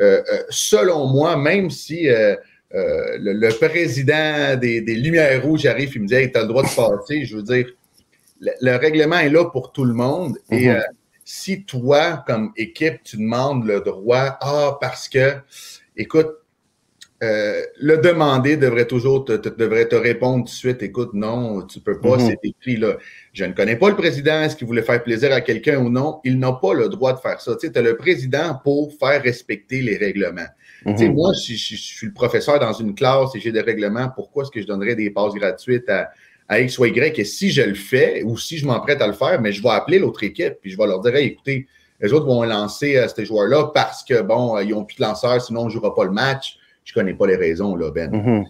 euh, 0.00 0.20
selon 0.50 1.06
moi, 1.06 1.36
même 1.36 1.70
si 1.70 2.08
euh, 2.08 2.34
le, 2.72 3.50
président 3.56 4.56
des, 4.56 4.80
Lumières 4.80 5.40
Rouges 5.44 5.64
arrive 5.66 5.96
et 5.96 6.00
me 6.00 6.08
dit, 6.08 6.14
hey, 6.14 6.32
tu 6.32 6.36
as 6.36 6.42
le 6.42 6.48
droit 6.48 6.64
de 6.64 6.74
passer, 6.74 7.24
je 7.24 7.36
veux 7.36 7.44
dire, 7.44 7.68
le, 8.40 8.76
règlement 8.76 9.20
est 9.20 9.30
là 9.30 9.44
pour 9.44 9.70
tout 9.70 9.84
le 9.84 9.94
monde. 9.94 10.38
Et 10.50 10.66
mm-hmm. 10.66 10.82
si 11.24 11.62
toi, 11.62 12.24
comme 12.26 12.52
équipe, 12.56 13.00
tu 13.04 13.16
demandes 13.16 13.64
le 13.64 13.80
droit, 13.80 14.36
ah, 14.40 14.76
parce 14.80 15.08
que, 15.08 15.34
écoute, 15.96 16.32
euh, 17.24 17.62
le 17.80 17.96
demander 17.98 18.56
devrait 18.56 18.86
toujours 18.86 19.24
te, 19.24 19.32
devrait 19.32 19.88
te 19.88 19.94
répondre 19.94 20.44
tout 20.44 20.50
de 20.50 20.56
suite. 20.56 20.82
Écoute, 20.82 21.14
non, 21.14 21.62
tu 21.62 21.80
peux 21.80 21.98
pas, 21.98 22.16
mhm. 22.16 22.26
c'est 22.26 22.38
écrit 22.42 22.76
là. 22.76 22.96
Je 23.32 23.44
ne 23.44 23.52
connais 23.52 23.76
pas 23.76 23.88
le 23.88 23.96
président, 23.96 24.42
est-ce 24.42 24.56
qu'il 24.56 24.66
voulait 24.66 24.82
faire 24.82 25.02
plaisir 25.02 25.32
à 25.32 25.40
quelqu'un 25.40 25.78
ou 25.78 25.88
non? 25.88 26.20
Il 26.24 26.38
n'a 26.38 26.52
pas 26.52 26.74
le 26.74 26.88
droit 26.88 27.14
de 27.14 27.20
faire 27.20 27.40
ça. 27.40 27.56
Tu 27.56 27.66
sais, 27.66 27.78
as 27.78 27.82
le 27.82 27.96
président 27.96 28.60
pour 28.62 28.92
faire 28.98 29.22
respecter 29.22 29.80
les 29.80 29.96
règlements. 29.96 30.46
Tu 30.86 30.96
sais, 30.98 31.08
mhm. 31.08 31.14
moi, 31.14 31.32
si 31.34 31.56
je, 31.56 31.76
suis 31.76 32.06
le 32.06 32.12
professeur 32.12 32.58
dans 32.58 32.74
une 32.74 32.94
classe 32.94 33.34
et 33.34 33.40
j'ai 33.40 33.52
des 33.52 33.62
règlements, 33.62 34.10
pourquoi 34.14 34.42
est-ce 34.42 34.50
que 34.50 34.60
je 34.60 34.66
donnerais 34.66 34.94
des 34.94 35.10
passes 35.10 35.34
gratuites 35.34 35.88
à, 35.88 36.10
à 36.48 36.60
X 36.60 36.78
ou 36.78 36.84
Y? 36.84 37.18
Et 37.18 37.24
si 37.24 37.50
je 37.50 37.62
le 37.62 37.74
fais 37.74 38.22
ou 38.22 38.36
si 38.36 38.58
je 38.58 38.66
m'emprête 38.66 39.00
à 39.00 39.06
le 39.06 39.14
faire, 39.14 39.40
mais 39.40 39.52
je 39.52 39.62
vais 39.62 39.70
appeler 39.70 39.98
l'autre 39.98 40.22
équipe 40.22 40.54
puis 40.60 40.70
je 40.70 40.76
vais 40.76 40.86
leur 40.86 41.00
dire, 41.00 41.16
écoutez, 41.16 41.66
les 42.00 42.12
autres 42.12 42.26
vont 42.26 42.42
lancer 42.42 42.96
euh, 42.96 43.08
ces 43.08 43.24
joueurs-là 43.24 43.70
parce 43.72 44.04
que, 44.04 44.20
bon, 44.20 44.58
ils 44.58 44.70
n'ont 44.70 44.84
plus 44.84 44.96
de 44.96 45.02
lanceurs, 45.02 45.40
sinon 45.40 45.62
on 45.62 45.66
ne 45.66 45.70
jouera 45.70 45.94
pas 45.94 46.04
le 46.04 46.10
match 46.10 46.58
je 46.84 46.92
connais 46.92 47.14
pas 47.14 47.26
les 47.26 47.36
raisons, 47.36 47.74
là, 47.74 47.90
Ben. 47.90 48.10
Mm-hmm. 48.10 48.44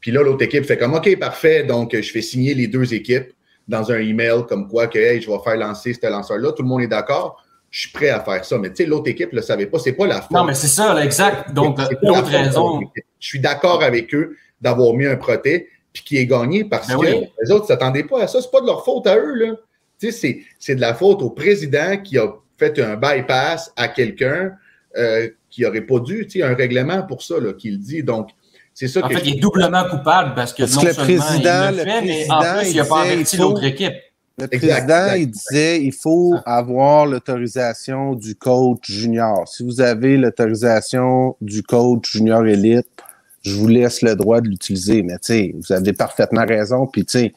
Puis 0.00 0.10
là, 0.10 0.22
l'autre 0.22 0.44
équipe 0.44 0.64
fait 0.64 0.76
comme 0.76 0.94
OK, 0.94 1.18
parfait. 1.18 1.64
Donc, 1.64 1.94
je 1.94 2.10
fais 2.10 2.22
signer 2.22 2.54
les 2.54 2.66
deux 2.66 2.92
équipes 2.94 3.32
dans 3.66 3.90
un 3.92 3.98
email 3.98 4.44
comme 4.48 4.68
quoi 4.68 4.86
que 4.88 4.98
hey, 4.98 5.20
je 5.20 5.30
vais 5.30 5.38
faire 5.42 5.56
lancer 5.56 5.94
ce 5.94 6.06
lanceur-là. 6.06 6.52
Tout 6.52 6.62
le 6.62 6.68
monde 6.68 6.82
est 6.82 6.88
d'accord. 6.88 7.42
Je 7.70 7.80
suis 7.82 7.90
prêt 7.90 8.08
à 8.08 8.20
faire 8.20 8.44
ça. 8.44 8.58
Mais 8.58 8.70
tu 8.70 8.76
sais, 8.76 8.86
l'autre 8.86 9.08
équipe 9.08 9.32
ne 9.32 9.36
le 9.36 9.42
savait 9.42 9.66
pas. 9.66 9.78
C'est 9.78 9.92
pas 9.92 10.06
la 10.06 10.20
faute. 10.20 10.32
Non, 10.32 10.44
mais 10.44 10.54
c'est 10.54 10.66
ça, 10.66 11.02
exact. 11.02 11.52
Donc, 11.52 11.78
l'autre 12.02 12.30
raison. 12.30 12.80
Je 13.18 13.26
suis 13.26 13.40
d'accord 13.40 13.82
avec 13.82 14.14
eux 14.14 14.36
d'avoir 14.60 14.92
mis 14.94 15.06
un 15.06 15.16
proté 15.16 15.68
puis 15.92 16.02
qui 16.04 16.18
est 16.18 16.26
gagné 16.26 16.64
parce 16.64 16.88
ben 16.88 16.98
que 16.98 17.06
les 17.42 17.50
autres 17.50 17.64
ne 17.64 17.68
s'attendaient 17.68 18.04
pas 18.04 18.22
à 18.22 18.26
ça. 18.26 18.40
C'est 18.40 18.50
pas 18.50 18.60
de 18.60 18.66
leur 18.66 18.84
faute 18.84 19.06
à 19.06 19.16
eux. 19.16 19.34
Là. 19.34 19.54
Tu 19.98 20.12
sais, 20.12 20.42
c'est 20.58 20.74
de 20.74 20.80
la 20.80 20.94
faute 20.94 21.22
au 21.22 21.30
président 21.30 21.96
qui 21.98 22.18
a 22.18 22.28
fait 22.58 22.78
un 22.78 22.96
bypass 22.96 23.72
à 23.76 23.88
quelqu'un 23.88 24.52
euh, 24.96 25.28
qui 25.50 25.62
n'aurait 25.62 25.82
pas 25.82 26.00
dû, 26.00 26.26
tu 26.26 26.38
sais, 26.38 26.44
un 26.44 26.54
règlement 26.54 27.02
pour 27.02 27.22
ça, 27.22 27.38
là, 27.40 27.52
qui 27.52 27.70
le 27.70 27.78
dit. 27.78 28.02
Donc, 28.02 28.30
C'est 28.72 28.88
ça 28.88 29.04
en 29.04 29.08
fait, 29.08 29.20
il 29.24 29.36
est 29.36 29.40
doublement 29.40 29.84
coupable 29.88 30.34
parce 30.34 30.52
que 30.52 30.62
non 30.62 30.82
le 30.82 30.92
seulement 30.92 31.18
président, 31.18 31.70
il 31.70 31.76
le, 31.76 31.82
fait, 31.82 32.02
mais 32.02 32.30
en 32.30 32.40
plus, 32.40 32.70
il 32.70 32.76
n'a 32.76 32.84
pas 32.84 33.02
averti 33.02 33.36
l'autre 33.36 33.64
équipe. 33.64 33.94
Le 34.38 34.46
président, 34.46 35.12
il 35.16 35.30
disait 35.30 35.82
il 35.82 35.92
faut 35.92 36.34
avoir 36.46 37.04
l'autorisation 37.04 38.14
du 38.14 38.34
coach 38.34 38.90
junior. 38.90 39.46
Si 39.46 39.62
vous 39.64 39.82
avez 39.82 40.16
l'autorisation 40.16 41.36
du 41.42 41.62
coach 41.62 42.10
junior 42.10 42.46
élite, 42.46 42.86
je 43.42 43.54
vous 43.54 43.68
laisse 43.68 44.00
le 44.00 44.16
droit 44.16 44.40
de 44.40 44.48
l'utiliser. 44.48 45.02
Mais 45.02 45.18
tu 45.18 45.32
sais, 45.32 45.54
vous 45.54 45.72
avez 45.72 45.92
parfaitement 45.92 46.46
raison. 46.46 46.86
Puis 46.86 47.04
tu 47.04 47.18
sais, 47.18 47.34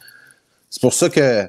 c'est 0.70 0.82
pour 0.82 0.94
ça 0.94 1.10
que 1.10 1.46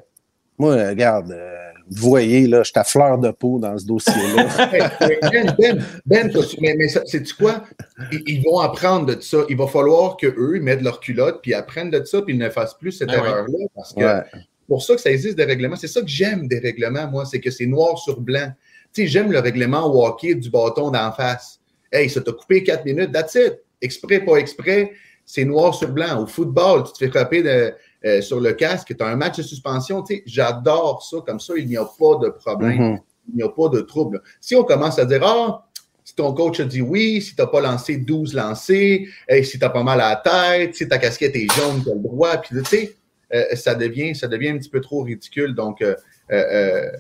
moi, 0.59 0.75
regarde, 0.89 1.31
euh, 1.31 1.64
vous 1.91 2.09
voyez, 2.09 2.47
là, 2.47 2.63
je 2.63 2.71
suis 2.71 2.79
à 2.79 2.85
fleur 2.85 3.19
de 3.19 3.31
peau 3.31 3.59
dans 3.59 3.77
ce 3.77 3.85
dossier-là. 3.85 4.47
ben, 4.73 5.55
ben, 5.59 5.85
ben 6.07 6.31
mais, 6.61 6.75
mais 6.77 6.89
c'est 6.89 7.33
quoi? 7.35 7.65
Ils, 8.11 8.43
vont 8.43 8.59
apprendre 8.59 9.15
de 9.15 9.21
ça. 9.21 9.45
Il 9.51 9.57
va 9.57 9.67
falloir 9.67 10.17
qu'eux 10.17 10.61
mettent 10.61 10.81
leur 10.81 11.01
culotte, 11.01 11.41
puis 11.43 11.53
apprennent 11.53 11.91
de 11.91 12.03
ça, 12.05 12.23
puis 12.23 12.35
ils 12.35 12.39
ne 12.39 12.49
fassent 12.49 12.79
plus 12.79 12.93
cette 12.93 13.09
ben 13.09 13.17
erreur-là. 13.19 13.67
Parce 13.75 13.93
que 13.93 14.23
pour 14.67 14.83
ça 14.83 14.95
que 14.95 15.01
ça 15.01 15.11
existe 15.11 15.37
des 15.37 15.45
règlements. 15.45 15.77
C'est 15.77 15.89
ça 15.89 16.01
que 16.01 16.09
j'aime 16.09 16.49
des 16.49 16.59
règlements, 16.59 17.07
moi, 17.09 17.27
c'est 17.27 17.41
que 17.41 17.51
c'est 17.51 17.67
noir 17.67 17.99
sur 17.99 18.21
blanc. 18.21 18.51
Tu 18.93 19.03
sais, 19.03 19.07
j'aime 19.09 19.31
le 19.31 19.41
règlement 19.41 19.87
walkie 19.89 20.35
du 20.37 20.51
bâton 20.51 20.91
d'en 20.91 21.13
face. 21.13 21.61
Hey, 21.93 22.09
ça 22.09 22.21
t'a 22.21 22.33
coupé 22.33 22.63
quatre 22.63 22.85
minutes, 22.85 23.13
that's 23.13 23.35
it. 23.35 23.61
Exprès, 23.83 24.21
pas 24.21 24.37
exprès, 24.37 24.93
c'est 25.27 25.45
noir 25.45 25.75
sur 25.75 25.89
blanc. 25.91 26.23
Au 26.23 26.27
football, 26.27 26.85
tu 26.85 26.93
te 26.93 26.99
fais 26.99 27.09
frapper 27.09 27.43
de, 27.43 27.75
euh, 28.05 28.21
sur 28.21 28.41
le 28.41 28.53
casque, 28.53 28.95
tu 28.97 29.03
as 29.03 29.07
un 29.07 29.17
match 29.17 29.39
de 29.39 29.43
suspension. 29.43 30.03
Tu 30.03 30.17
sais, 30.17 30.23
j'adore 30.27 31.03
ça. 31.03 31.19
Comme 31.27 31.41
ça, 31.41 31.55
il 31.57 31.67
n'y 31.67 31.77
a 31.77 31.85
pas 31.85 32.17
de 32.23 32.29
problème. 32.29 32.95
Mm-hmm. 32.95 33.01
Il 33.31 33.37
n'y 33.37 33.43
a 33.43 33.49
pas 33.49 33.69
de 33.69 33.81
trouble. 33.81 34.23
Si 34.41 34.55
on 34.55 34.65
commence 34.65 34.99
à 34.99 35.07
dire, 35.07 35.23
ah, 35.25 35.67
si 36.05 36.15
ton 36.15 36.35
coach 36.35 36.61
a 36.61 36.65
dit 36.65 36.83
oui, 36.83 37.23
si 37.23 37.35
tu 37.35 37.41
n'as 37.41 37.47
pas 37.47 37.63
lancé 37.63 37.97
12 37.97 38.35
lancers, 38.35 39.01
si 39.43 39.59
tu 39.59 39.65
as 39.65 39.71
pas 39.71 39.83
mal 39.83 40.01
à 40.01 40.11
la 40.11 40.17
tête, 40.17 40.75
si 40.75 40.87
ta 40.87 40.99
casquette 40.99 41.35
est 41.35 41.51
jaune, 41.55 41.83
tu 41.83 41.91
as 41.91 41.95
le 41.95 42.01
droit. 42.01 42.37
Puis, 42.37 42.57
tu 42.59 42.65
sais, 42.65 42.95
euh, 43.33 43.57
ça, 43.57 43.75
devient, 43.75 44.15
ça 44.15 44.29
devient 44.29 44.51
un 44.51 44.59
petit 44.59 44.69
peu 44.69 44.83
trop 44.83 45.03
ridicule. 45.03 45.55
Donc, 45.55 45.83
euh, 45.83 46.91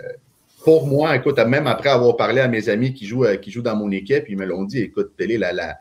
pour 0.64 0.86
moi, 0.86 1.14
écoute, 1.16 1.38
même 1.38 1.66
après 1.66 1.90
avoir 1.90 2.16
parlé 2.16 2.40
à 2.40 2.48
mes 2.48 2.68
amis 2.68 2.94
qui 2.94 3.06
jouent, 3.06 3.26
qui 3.40 3.50
jouent 3.50 3.62
dans 3.62 3.76
mon 3.76 3.90
équipe, 3.90 4.24
ils 4.28 4.36
me 4.36 4.46
l'ont 4.46 4.64
dit, 4.64 4.80
écoute, 4.80 5.12
télé, 5.16 5.38
la, 5.38 5.52
la, 5.52 5.78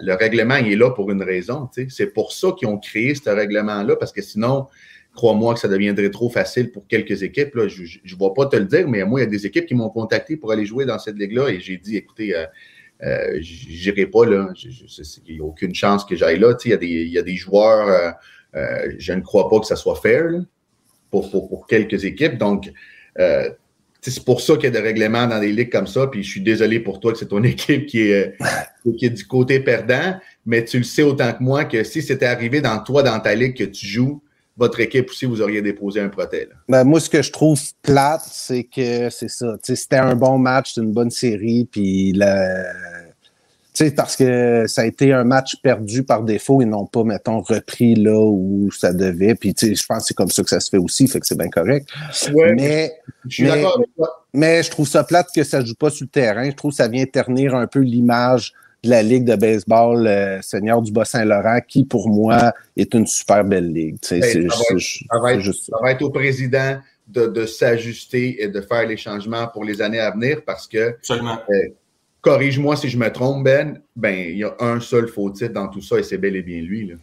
le 0.00 0.14
règlement 0.14 0.56
il 0.56 0.72
est 0.72 0.76
là 0.76 0.90
pour 0.90 1.10
une 1.10 1.22
raison. 1.22 1.68
C'est 1.88 2.12
pour 2.12 2.32
ça 2.32 2.48
qu'ils 2.58 2.68
ont 2.68 2.78
créé 2.78 3.14
ce 3.14 3.28
règlement-là, 3.28 3.96
parce 3.96 4.12
que 4.12 4.22
sinon, 4.22 4.66
crois-moi 5.14 5.54
que 5.54 5.60
ça 5.60 5.68
deviendrait 5.68 6.10
trop 6.10 6.30
facile 6.30 6.70
pour 6.70 6.86
quelques 6.86 7.22
équipes. 7.22 7.54
Là. 7.56 7.68
Je 7.68 7.82
ne 7.82 8.18
vais 8.18 8.34
pas 8.36 8.46
te 8.46 8.56
le 8.56 8.66
dire, 8.66 8.88
mais 8.88 9.04
moi, 9.04 9.20
il 9.20 9.24
y 9.24 9.26
a 9.26 9.30
des 9.30 9.46
équipes 9.46 9.66
qui 9.66 9.74
m'ont 9.74 9.90
contacté 9.90 10.36
pour 10.36 10.52
aller 10.52 10.64
jouer 10.64 10.84
dans 10.84 10.98
cette 10.98 11.16
ligue-là 11.16 11.48
et 11.48 11.60
j'ai 11.60 11.78
dit, 11.78 11.96
écoutez, 11.96 12.36
euh, 12.36 12.46
euh, 13.02 13.38
j'irai 13.40 14.06
pas 14.06 14.24
là. 14.24 14.48
Il 15.26 15.34
n'y 15.34 15.40
a 15.40 15.44
aucune 15.44 15.74
chance 15.74 16.04
que 16.04 16.16
j'aille 16.16 16.38
là. 16.38 16.54
Il 16.64 16.70
y, 16.70 16.74
a 16.74 16.76
des, 16.76 16.86
y 16.86 17.18
a 17.18 17.22
des 17.22 17.36
joueurs, 17.36 17.88
euh, 17.88 18.10
euh, 18.54 18.94
je 18.98 19.12
ne 19.12 19.20
crois 19.20 19.48
pas 19.48 19.60
que 19.60 19.66
ça 19.66 19.76
soit 19.76 19.96
fair 19.96 20.30
pour, 21.10 21.30
pour, 21.30 21.48
pour, 21.48 21.66
quelques 21.66 22.04
équipes. 22.04 22.38
Donc, 22.38 22.70
c'est 24.00 24.24
pour 24.24 24.40
ça 24.40 24.54
qu'il 24.54 24.64
y 24.64 24.66
a 24.66 24.70
des 24.70 24.80
règlements 24.80 25.26
dans 25.26 25.40
des 25.40 25.52
ligues 25.52 25.70
comme 25.70 25.86
ça. 25.86 26.06
Puis 26.06 26.22
je 26.22 26.30
suis 26.30 26.40
désolé 26.40 26.80
pour 26.80 27.00
toi 27.00 27.12
que 27.12 27.18
c'est 27.18 27.26
ton 27.26 27.42
équipe 27.44 27.86
qui 27.86 28.02
est, 28.10 28.36
qui 28.98 29.06
est 29.06 29.10
du 29.10 29.26
côté 29.26 29.60
perdant. 29.60 30.16
Mais 30.44 30.64
tu 30.64 30.78
le 30.78 30.84
sais 30.84 31.02
autant 31.02 31.32
que 31.32 31.42
moi 31.42 31.64
que 31.64 31.82
si 31.84 32.02
c'était 32.02 32.26
arrivé 32.26 32.60
dans 32.60 32.78
toi, 32.78 33.02
dans 33.02 33.18
ta 33.20 33.34
ligue, 33.34 33.56
que 33.56 33.64
tu 33.64 33.86
joues, 33.86 34.22
votre 34.56 34.80
équipe 34.80 35.10
aussi, 35.10 35.26
vous 35.26 35.42
auriez 35.42 35.60
déposé 35.60 36.00
un 36.00 36.08
proté. 36.08 36.48
Ben, 36.68 36.82
moi, 36.84 36.98
ce 36.98 37.10
que 37.10 37.20
je 37.20 37.30
trouve 37.30 37.60
plate, 37.82 38.22
c'est 38.24 38.64
que 38.64 39.10
c'est 39.10 39.28
ça. 39.28 39.56
C'était 39.62 39.96
un 39.96 40.14
bon 40.14 40.38
match, 40.38 40.76
une 40.78 40.92
bonne 40.92 41.10
série. 41.10 41.68
Puis 41.70 42.12
le 42.12 42.95
sais, 43.76 43.90
parce 43.90 44.16
que 44.16 44.64
ça 44.66 44.82
a 44.82 44.84
été 44.86 45.12
un 45.12 45.24
match 45.24 45.56
perdu 45.62 46.02
par 46.02 46.22
défaut 46.22 46.62
et 46.62 46.64
non 46.64 46.86
pas, 46.86 47.04
mettons, 47.04 47.40
repris 47.40 47.94
là 47.94 48.18
où 48.18 48.70
ça 48.70 48.92
devait. 48.92 49.34
Puis, 49.34 49.54
tu 49.54 49.68
sais, 49.68 49.74
je 49.74 49.86
pense 49.86 49.98
que 49.98 50.04
c'est 50.08 50.14
comme 50.14 50.30
ça 50.30 50.42
que 50.42 50.50
ça 50.50 50.60
se 50.60 50.70
fait 50.70 50.78
aussi, 50.78 51.06
fait 51.08 51.20
que 51.20 51.26
c'est 51.26 51.38
bien 51.38 51.48
correct. 51.48 51.88
mais, 52.56 52.92
je 53.28 53.34
suis 53.34 53.44
d'accord 53.44 53.76
avec 53.76 53.88
toi. 53.96 54.24
Mais 54.32 54.62
je 54.62 54.70
trouve 54.70 54.88
ça 54.88 55.04
plate 55.04 55.28
que 55.34 55.44
ça 55.44 55.64
joue 55.64 55.74
pas 55.74 55.90
sur 55.90 56.04
le 56.04 56.10
terrain. 56.10 56.44
Je 56.44 56.54
trouve 56.56 56.70
que 56.72 56.76
ça 56.76 56.88
vient 56.88 57.04
ternir 57.06 57.54
un 57.54 57.66
peu 57.66 57.80
l'image 57.80 58.52
de 58.82 58.90
la 58.90 59.02
Ligue 59.02 59.24
de 59.24 59.36
baseball 59.36 60.06
euh, 60.06 60.40
Seigneur 60.42 60.82
du 60.82 60.92
Bas-Saint-Laurent, 60.92 61.60
qui, 61.66 61.84
pour 61.84 62.08
moi, 62.08 62.52
est 62.76 62.92
une 62.94 63.06
super 63.06 63.44
belle 63.44 63.72
ligue. 63.72 63.96
ça, 64.02 64.16
va 65.20 65.92
être, 65.92 66.02
au 66.02 66.10
président 66.10 66.78
de, 67.08 67.26
de 67.26 67.46
s'ajuster 67.46 68.42
et 68.42 68.48
de 68.48 68.60
faire 68.60 68.86
les 68.86 68.96
changements 68.96 69.48
pour 69.48 69.64
les 69.64 69.80
années 69.80 70.00
à 70.00 70.10
venir 70.10 70.42
parce 70.44 70.66
que... 70.66 70.90
Absolument. 70.90 71.38
Euh, 71.50 71.68
corrige-moi 72.26 72.74
si 72.76 72.88
je 72.88 72.98
me 72.98 73.08
trompe, 73.12 73.44
Ben, 73.44 73.80
ben, 73.94 74.30
il 74.30 74.38
y 74.38 74.44
a 74.44 74.52
un 74.58 74.80
seul 74.80 75.06
faux 75.06 75.30
titre 75.30 75.52
dans 75.52 75.68
tout 75.68 75.80
ça 75.80 75.98
et 75.98 76.02
c'est 76.02 76.18
bel 76.18 76.34
et 76.34 76.42
bien 76.42 76.60
lui. 76.60 76.88
Là. 76.88 76.94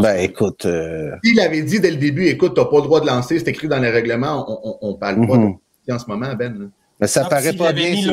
Ben, 0.00 0.16
écoute. 0.18 0.66
Euh... 0.66 1.16
Il 1.24 1.40
avait 1.40 1.62
dit 1.62 1.80
dès 1.80 1.90
le 1.90 1.96
début, 1.96 2.26
écoute, 2.26 2.54
tu 2.54 2.60
n'as 2.60 2.66
pas 2.66 2.76
le 2.76 2.82
droit 2.82 3.00
de 3.00 3.06
lancer, 3.06 3.40
c'est 3.40 3.48
écrit 3.48 3.66
dans 3.66 3.80
les 3.80 3.90
règlements, 3.90 4.46
on 4.80 4.92
ne 4.92 4.96
parle 4.96 5.26
pas 5.26 5.36
mhm. 5.36 5.56
de 5.88 5.92
en 5.92 5.98
ce 5.98 6.06
moment, 6.06 6.32
Ben. 6.34 6.70
Mais 7.00 7.06
ça 7.06 7.24
ne 7.24 7.28
paraît 7.28 7.52
pas 7.52 7.72
bien. 7.72 7.92
Équipe, 7.92 8.10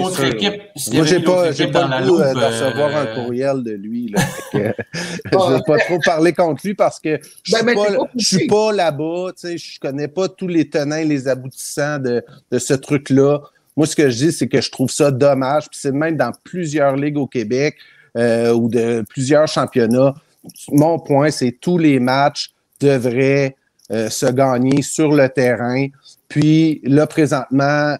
Moi, 0.93 1.05
j'ai 1.05 1.19
pas, 1.19 1.51
j'ai 1.51 1.71
pas 1.71 1.87
le 1.87 2.07
goût 2.07 2.19
euh, 2.19 2.33
de 2.33 2.39
recevoir 2.39 2.95
un 2.95 3.05
euh, 3.05 3.15
courriel 3.15 3.63
de 3.63 3.71
lui. 3.71 4.09
Là, 4.09 4.21
je 4.53 4.57
ne 4.59 5.53
vais 5.53 5.61
pas 5.65 5.77
trop 5.79 5.99
parler 6.05 6.33
contre 6.33 6.61
lui 6.63 6.75
parce 6.75 6.99
que 6.99 7.19
je 7.41 7.55
ne 7.55 7.63
ben, 7.63 7.75
suis, 8.17 8.45
pas, 8.45 8.71
là-bas. 8.71 9.31
Je 9.41 9.47
ne 9.47 9.79
connais 9.81 10.07
pas 10.07 10.29
tous 10.29 10.47
les 10.47 10.69
tenants 10.69 10.97
et 10.97 11.05
les 11.05 11.27
aboutissants 11.27 11.97
de, 11.97 12.23
de 12.51 12.59
ce 12.59 12.75
truc-là. 12.75 13.41
Moi, 13.77 13.85
ce 13.87 13.95
que 13.95 14.09
je 14.09 14.17
dis, 14.17 14.31
c'est 14.31 14.47
que 14.47 14.61
je 14.61 14.71
trouve 14.71 14.89
ça 14.89 15.11
dommage. 15.11 15.69
Puis 15.69 15.79
c'est 15.81 15.91
même 15.91 16.15
dans 16.15 16.31
plusieurs 16.43 16.95
ligues 16.95 17.17
au 17.17 17.27
Québec 17.27 17.75
euh, 18.17 18.53
ou 18.53 18.69
de 18.69 19.03
plusieurs 19.09 19.47
championnats. 19.47 20.13
Mon 20.69 20.99
point, 20.99 21.31
c'est 21.31 21.51
tous 21.51 21.77
les 21.77 21.99
matchs 21.99 22.51
devraient 22.79 23.55
euh, 23.91 24.09
se 24.09 24.27
gagner 24.27 24.81
sur 24.81 25.11
le 25.11 25.27
terrain. 25.29 25.87
Puis 26.27 26.81
là, 26.83 27.07
présentement, 27.07 27.95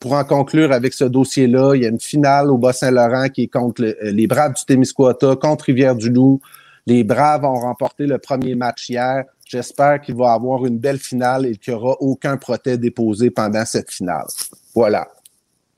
pour 0.00 0.14
en 0.14 0.24
conclure 0.24 0.72
avec 0.72 0.94
ce 0.94 1.04
dossier-là, 1.04 1.74
il 1.74 1.82
y 1.82 1.86
a 1.86 1.88
une 1.88 2.00
finale 2.00 2.50
au 2.50 2.58
Bas-Saint-Laurent 2.58 3.28
qui 3.28 3.42
est 3.42 3.48
contre 3.48 3.82
euh, 3.82 3.94
les 4.10 4.26
Braves 4.26 4.54
du 4.54 4.64
Témiscouata, 4.64 5.36
contre 5.36 5.66
Rivière-du-Loup. 5.66 6.40
Les 6.86 7.04
Braves 7.04 7.44
ont 7.44 7.60
remporté 7.60 8.06
le 8.06 8.18
premier 8.18 8.54
match 8.54 8.88
hier. 8.88 9.24
J'espère 9.46 10.00
qu'il 10.00 10.16
va 10.16 10.32
avoir 10.32 10.64
une 10.64 10.78
belle 10.78 10.98
finale 10.98 11.46
et 11.46 11.56
qu'il 11.56 11.74
n'y 11.74 11.80
aura 11.80 11.96
aucun 12.00 12.36
protège 12.36 12.78
déposé 12.78 13.30
pendant 13.30 13.64
cette 13.64 13.90
finale. 13.90 14.26
Voilà. 14.74 15.08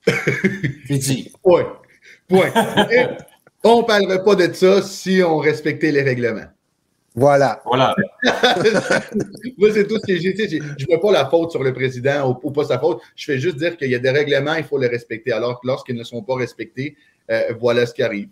C'est 0.87 0.99
dit. 0.99 1.33
Point. 1.43 1.73
Point. 2.29 2.53
on 3.65 3.79
ne 3.79 3.87
parlerait 3.87 4.25
pas 4.25 4.35
de 4.35 4.53
ça 4.53 4.83
si 4.83 5.23
on 5.23 5.39
respectait 5.39 5.93
les 5.93 6.03
règlements. 6.03 6.49
Voilà. 7.15 7.63
Voilà. 7.67 7.95
Moi, 9.59 9.71
c'est 9.73 9.87
tout 9.87 9.99
ce 9.99 10.07
que 10.07 10.17
j'ai 10.19 10.33
dit. 10.33 10.61
Je 10.79 10.87
ne 10.87 10.91
mets 10.91 11.01
pas 11.01 11.13
la 11.13 11.27
faute 11.27 11.51
sur 11.51 11.63
le 11.63 11.73
président 11.73 12.39
ou, 12.43 12.51
pas 12.51 12.65
sa 12.65 12.79
faute. 12.79 13.01
Je 13.17 13.25
fais 13.25 13.39
juste 13.39 13.57
dire 13.57 13.77
qu'il 13.77 13.91
y 13.91 13.95
a 13.95 13.99
des 13.99 14.11
règlements, 14.11 14.55
il 14.55 14.65
faut 14.65 14.79
les 14.79 14.89
respecter. 14.89 15.33
Alors 15.33 15.61
que 15.61 15.67
lorsqu'ils 15.67 15.97
ne 15.97 16.05
sont 16.05 16.23
pas 16.23 16.37
respectés, 16.37 16.97
euh, 17.31 17.53
voilà 17.61 17.87
ce 17.87 17.95
qui 17.95 18.03
arrive. 18.03 18.29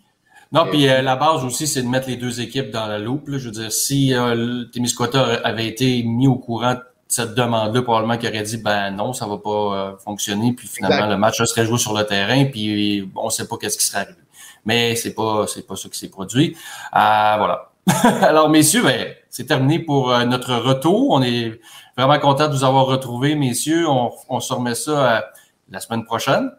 Non, 0.52 0.66
puis 0.68 0.88
euh, 0.88 1.00
la 1.02 1.14
base 1.14 1.44
aussi, 1.44 1.66
c'est 1.66 1.82
de 1.82 1.88
mettre 1.88 2.08
les 2.08 2.16
deux 2.16 2.40
équipes 2.40 2.70
dans 2.70 2.86
la 2.86 2.98
loupe. 2.98 3.26
Je 3.28 3.46
veux 3.46 3.50
dire, 3.50 3.70
si 3.70 4.14
euh, 4.14 4.64
Témiscouata 4.72 5.40
avait 5.44 5.66
été 5.66 6.02
mis 6.02 6.26
au 6.26 6.36
courant 6.36 6.76
cette 7.10 7.34
demande-là, 7.34 7.82
probablement 7.82 8.16
qu'il 8.16 8.28
aurait 8.28 8.42
dit 8.42 8.56
ben 8.56 8.92
non, 8.92 9.12
ça 9.12 9.26
va 9.26 9.36
pas 9.38 9.50
euh, 9.50 9.96
fonctionner, 9.98 10.52
puis 10.52 10.68
finalement 10.68 11.06
le 11.06 11.16
match 11.16 11.42
serait 11.42 11.66
joué 11.66 11.76
sur 11.76 11.92
le 11.92 12.04
terrain, 12.04 12.44
puis 12.44 13.10
on 13.16 13.30
sait 13.30 13.48
pas 13.48 13.56
qu'est-ce 13.56 13.76
qui 13.76 13.84
serait 13.84 14.02
arrivé. 14.02 14.18
Mais 14.64 14.94
c'est 14.94 15.14
pas 15.14 15.46
c'est 15.48 15.66
pas 15.66 15.74
ça 15.74 15.88
qui 15.88 15.98
s'est 15.98 16.08
produit. 16.08 16.56
Euh, 16.94 17.34
voilà. 17.36 17.70
Alors 18.22 18.48
messieurs, 18.48 18.82
ben, 18.82 19.12
c'est 19.28 19.46
terminé 19.46 19.80
pour 19.80 20.12
euh, 20.12 20.24
notre 20.24 20.54
retour. 20.54 21.10
On 21.10 21.22
est 21.22 21.60
vraiment 21.96 22.18
content 22.20 22.46
de 22.46 22.52
vous 22.54 22.64
avoir 22.64 22.86
retrouvés, 22.86 23.34
messieurs. 23.34 23.88
On, 23.88 24.12
on 24.28 24.38
se 24.38 24.52
remet 24.52 24.76
ça 24.76 25.24
la 25.68 25.80
semaine 25.80 26.04
prochaine. 26.04 26.52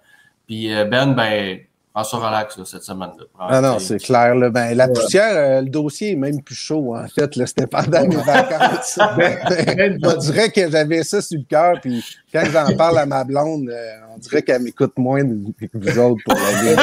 Puis 0.48 0.68
Ben, 0.68 1.14
ben 1.16 1.60
François 1.94 2.20
relax 2.20 2.58
cette 2.64 2.84
semaine-là. 2.84 3.26
Ah 3.38 3.60
non, 3.60 3.78
c'est 3.78 3.98
clair. 3.98 4.34
Là. 4.34 4.50
Ben, 4.50 4.76
la 4.76 4.88
poussière, 4.88 5.36
euh, 5.36 5.62
le 5.62 5.70
dossier 5.70 6.12
est 6.12 6.16
même 6.16 6.42
plus 6.42 6.56
chaud, 6.56 6.96
en 6.96 7.06
fait. 7.08 7.34
C'était 7.46 7.68
pendant 7.68 8.08
mes 8.08 8.16
vacances. 8.16 8.98
on 10.04 10.18
dirait 10.18 10.50
que 10.52 10.72
j'avais 10.72 11.04
ça 11.04 11.22
sur 11.22 11.38
le 11.38 11.44
cœur. 11.44 11.82
Puis 11.82 12.02
quand 12.32 12.46
j'en 12.46 12.74
parle 12.78 12.98
à 13.00 13.06
ma 13.06 13.26
blonde, 13.26 13.70
euh, 13.70 13.92
on 14.16 14.18
dirait 14.20 14.42
qu'elle 14.42 14.62
m'écoute 14.62 14.94
moins 14.98 15.22
que 15.22 15.68
vous 15.74 16.00
autres 16.00 16.22
pour 16.24 16.36
la 16.36 16.62
vie. 16.62 16.76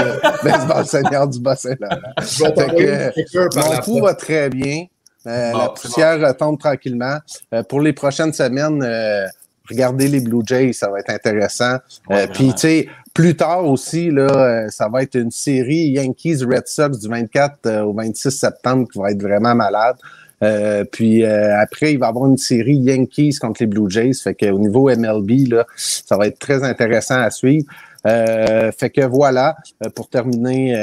Baseball 0.45 0.87
Seigneur 0.87 1.27
du 1.27 1.41
Bas-Saint-Laurent. 1.41 1.97
mon 3.57 3.81
pouls 3.81 4.03
va 4.03 4.15
très 4.15 4.51
bien. 4.51 4.85
Euh, 5.27 5.53
la 5.53 5.69
poussière 5.71 6.21
retombe 6.21 6.59
tranquillement. 6.59 7.17
pour 7.71 7.81
les 7.81 7.95
prochaines 7.95 8.35
semaines, 8.35 8.83
regardez 9.69 10.09
les 10.09 10.21
Blue 10.21 10.43
Jays, 10.45 10.73
ça 10.73 10.91
va 10.91 11.01
être 11.01 11.11
intéressant. 11.11 11.77
Puis, 12.33 12.53
tu 12.55 12.59
sais, 12.59 12.89
plus 13.19 13.35
tard 13.35 13.65
aussi, 13.67 14.13
là, 14.13 14.29
euh, 14.31 14.69
ça 14.71 14.89
va 14.89 15.03
être 15.03 15.17
une 15.17 15.33
série 15.33 15.89
Yankees-Red 15.89 16.69
Sox 16.69 17.01
du 17.01 17.09
24 17.09 17.67
euh, 17.67 17.83
au 17.83 17.93
26 17.93 18.31
septembre 18.31 18.87
qui 18.93 18.97
va 18.97 19.11
être 19.11 19.21
vraiment 19.21 19.57
malade. 19.57 19.97
Euh, 20.41 20.85
puis 20.85 21.25
après, 21.25 21.95
il 21.95 21.99
va 21.99 22.07
y 22.07 22.09
avoir 22.11 22.27
une 22.27 22.37
série 22.37 22.77
Yankees 22.77 23.39
contre 23.41 23.65
les 23.65 23.67
Blue 23.67 23.91
Jays. 23.91 24.15
Fait 24.23 24.35
qu'au 24.35 24.61
niveau 24.61 24.89
MLB, 24.89 25.49
là, 25.51 25.67
ça 25.77 26.17
va 26.17 26.29
être 26.29 26.39
très 26.39 26.63
intéressant 26.63 27.21
à 27.21 27.31
suivre. 27.31 27.67
Fait 28.05 28.91
que 28.91 29.05
voilà, 29.05 29.57
pour 29.95 30.09
terminer, 30.09 30.75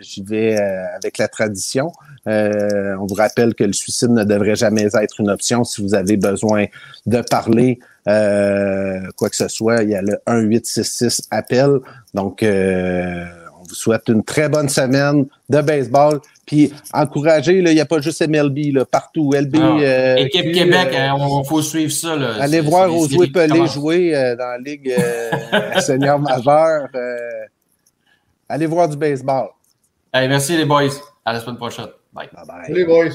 j'y 0.00 0.22
vais 0.22 0.56
avec 0.56 1.18
la 1.18 1.28
tradition. 1.28 1.92
on 2.26 3.06
vous 3.06 3.14
rappelle 3.14 3.54
que 3.54 3.64
le 3.64 3.72
suicide 3.72 4.10
ne 4.10 4.24
devrait 4.24 4.56
jamais 4.56 4.88
être 4.94 5.20
une 5.20 5.30
option 5.30 5.64
si 5.64 5.82
vous 5.82 5.94
avez 5.94 6.16
besoin 6.16 6.66
de 7.06 7.20
parler 7.22 7.78
quoi 8.04 9.28
que 9.28 9.36
ce 9.36 9.48
soit. 9.48 9.82
Il 9.82 9.90
y 9.90 9.94
a 9.94 10.02
le 10.02 10.20
1866 10.26 11.28
appel. 11.30 11.78
Donc, 12.14 12.44
vous 13.70 13.76
souhaite 13.76 14.08
une 14.08 14.22
très 14.24 14.48
bonne 14.48 14.68
semaine 14.68 15.26
de 15.48 15.60
baseball. 15.62 16.20
Puis 16.50 16.72
encouragez, 16.92 17.58
il 17.58 17.62
n'y 17.62 17.78
a 17.78 17.86
pas 17.86 18.00
juste 18.00 18.28
MLB, 18.28 18.74
là, 18.74 18.84
partout. 18.84 19.30
LB. 19.32 19.56
Ah. 19.56 19.78
Euh, 19.80 20.16
Équipe 20.16 20.50
Québec, 20.52 20.88
il 20.90 20.96
euh, 20.96 21.12
hein, 21.12 21.42
faut 21.48 21.62
suivre 21.62 21.92
ça. 21.92 22.16
Là. 22.16 22.42
Allez 22.42 22.60
voir 22.60 22.90
Josué 22.90 23.28
Pelé 23.28 23.68
jouer 23.68 24.16
euh, 24.16 24.34
dans 24.34 24.48
la 24.48 24.58
Ligue 24.58 24.92
senior 25.80 26.18
majeure. 26.18 26.88
allez 28.48 28.66
voir 28.66 28.88
du 28.88 28.96
baseball. 28.96 29.50
Hey, 30.12 30.26
merci 30.26 30.56
les 30.56 30.64
boys. 30.64 30.90
À 31.24 31.34
la 31.34 31.38
semaine 31.38 31.56
prochaine. 31.56 31.86
Bye. 32.12 32.28
Bye 32.34 32.44
bye. 32.44 32.66
Salut 32.66 32.78
les 32.80 32.84
boys. 32.84 33.14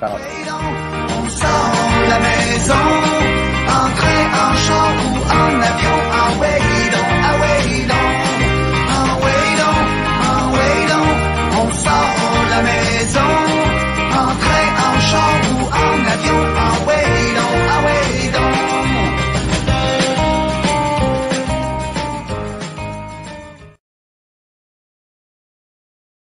Ciao. 0.00 0.16
On 0.16 1.28
sort 1.28 2.08
la 2.08 2.18
maison, 2.18 2.74
entrer 3.68 4.24
en 4.34 4.56
char 4.56 4.94
ou 5.06 5.18
en 5.30 5.60
avion, 5.60 6.36
en 6.36 6.40
way. 6.40 6.71
you 16.20 16.30
are 16.30 16.91